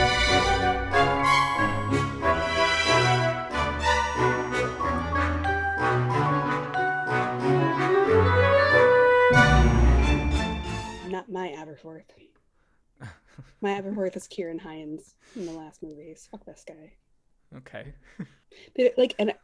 Not 11.09 11.31
my 11.31 11.49
Aberforth. 11.49 12.05
My 13.61 13.71
Aberforth 13.81 14.17
is 14.17 14.27
Ciarán 14.29 14.61
Hinds 14.61 15.15
in 15.37 15.45
the 15.47 15.53
last 15.53 15.83
movies. 15.83 16.27
Fuck 16.31 16.45
this 16.47 16.65
guy. 16.67 16.93
Okay. 17.57 17.93
They- 18.75 18.93
like, 18.97 19.15
and 19.19 19.35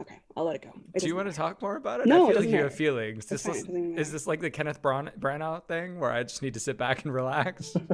okay, 0.00 0.20
I'll 0.36 0.44
let 0.44 0.56
it 0.56 0.62
go. 0.62 0.72
It 0.94 1.00
Do 1.00 1.06
you 1.06 1.16
want 1.16 1.28
to 1.28 1.34
talk 1.34 1.60
more 1.62 1.76
about 1.76 2.00
it? 2.00 2.06
No, 2.06 2.14
I 2.14 2.18
it 2.18 2.20
feel 2.20 2.26
like 2.26 2.34
doesn't 2.34 2.50
you 2.50 2.62
have 2.62 2.74
feelings. 2.74 3.26
This 3.26 3.46
is, 3.46 3.64
it 3.64 3.98
is 3.98 4.12
this 4.12 4.26
like 4.26 4.40
the 4.40 4.50
Kenneth 4.50 4.82
Bran- 4.82 5.12
Branagh 5.18 5.64
thing 5.64 5.98
where 5.98 6.10
I 6.10 6.22
just 6.22 6.42
need 6.42 6.54
to 6.54 6.60
sit 6.60 6.78
back 6.78 7.04
and 7.04 7.12
relax? 7.12 7.74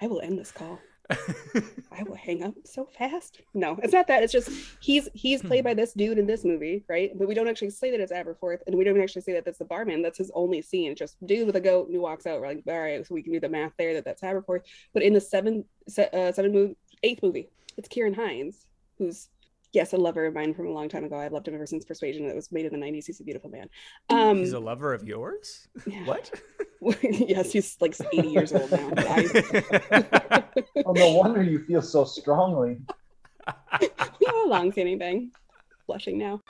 I 0.00 0.06
will 0.06 0.20
end 0.20 0.38
this 0.38 0.52
call. 0.52 0.78
I 1.10 2.02
will 2.04 2.14
hang 2.14 2.42
up 2.42 2.54
so 2.64 2.86
fast. 2.86 3.42
No, 3.52 3.78
it's 3.82 3.92
not 3.92 4.06
that. 4.06 4.22
It's 4.22 4.32
just 4.32 4.50
he's 4.80 5.08
he's 5.12 5.42
played 5.42 5.62
by 5.62 5.74
this 5.74 5.92
dude 5.92 6.18
in 6.18 6.26
this 6.26 6.44
movie, 6.44 6.82
right? 6.88 7.10
But 7.16 7.28
we 7.28 7.34
don't 7.34 7.46
actually 7.46 7.70
say 7.70 7.90
that 7.90 8.00
it's 8.00 8.12
Aberforth, 8.12 8.60
and 8.66 8.76
we 8.76 8.84
don't 8.84 8.98
actually 9.00 9.22
say 9.22 9.34
that 9.34 9.44
that's 9.44 9.58
the 9.58 9.66
barman. 9.66 10.00
That's 10.00 10.16
his 10.16 10.30
only 10.34 10.62
scene. 10.62 10.92
It's 10.92 10.98
just 10.98 11.16
dude 11.26 11.46
with 11.46 11.56
a 11.56 11.60
goat 11.60 11.88
who 11.92 12.00
walks 12.00 12.26
out. 12.26 12.40
We're 12.40 12.48
like, 12.48 12.62
all 12.66 12.80
right, 12.80 13.06
so 13.06 13.14
we 13.14 13.22
can 13.22 13.34
do 13.34 13.40
the 13.40 13.50
math 13.50 13.72
there 13.78 13.92
that 13.94 14.04
that's 14.06 14.22
Aberforth. 14.22 14.62
But 14.94 15.02
in 15.02 15.12
the 15.12 15.20
seven 15.20 15.66
se- 15.88 16.08
uh, 16.12 16.32
seven 16.32 16.52
movie 16.52 16.76
eighth 17.02 17.22
movie, 17.22 17.50
it's 17.76 17.88
Ciarán 17.88 18.16
Hinds, 18.16 18.66
who's 18.96 19.28
yes 19.74 19.92
a 19.92 19.96
lover 19.96 20.26
of 20.26 20.34
mine 20.34 20.54
from 20.54 20.66
a 20.66 20.70
long 20.70 20.88
time 20.88 21.04
ago. 21.04 21.16
I've 21.16 21.32
loved 21.32 21.48
him 21.48 21.54
ever 21.54 21.66
since 21.66 21.84
Persuasion. 21.84 22.26
That 22.26 22.36
was 22.36 22.50
made 22.52 22.66
in 22.66 22.72
the 22.72 22.86
'90s. 22.86 23.06
He's 23.06 23.20
a 23.20 23.24
beautiful 23.24 23.50
man. 23.50 23.68
Um, 24.10 24.38
He's 24.38 24.52
a 24.52 24.60
lover 24.60 24.94
of 24.94 25.04
yours? 25.04 25.68
yeah. 25.86 26.04
What? 26.04 26.30
yes, 27.02 27.52
he's 27.52 27.76
like 27.80 27.94
80 28.12 28.28
years 28.28 28.52
old 28.52 28.70
now. 28.70 28.90
But 28.90 29.06
I, 29.08 30.44
oh, 30.86 30.92
no 30.92 31.12
wonder 31.12 31.42
you 31.42 31.64
feel 31.64 31.82
so 31.82 32.04
strongly. 32.04 32.78
we 33.80 33.88
have 34.26 34.36
a 34.44 34.48
long 34.48 34.70
standing 34.72 34.98
thing. 34.98 35.30
Blushing 35.86 36.18
now. 36.18 36.42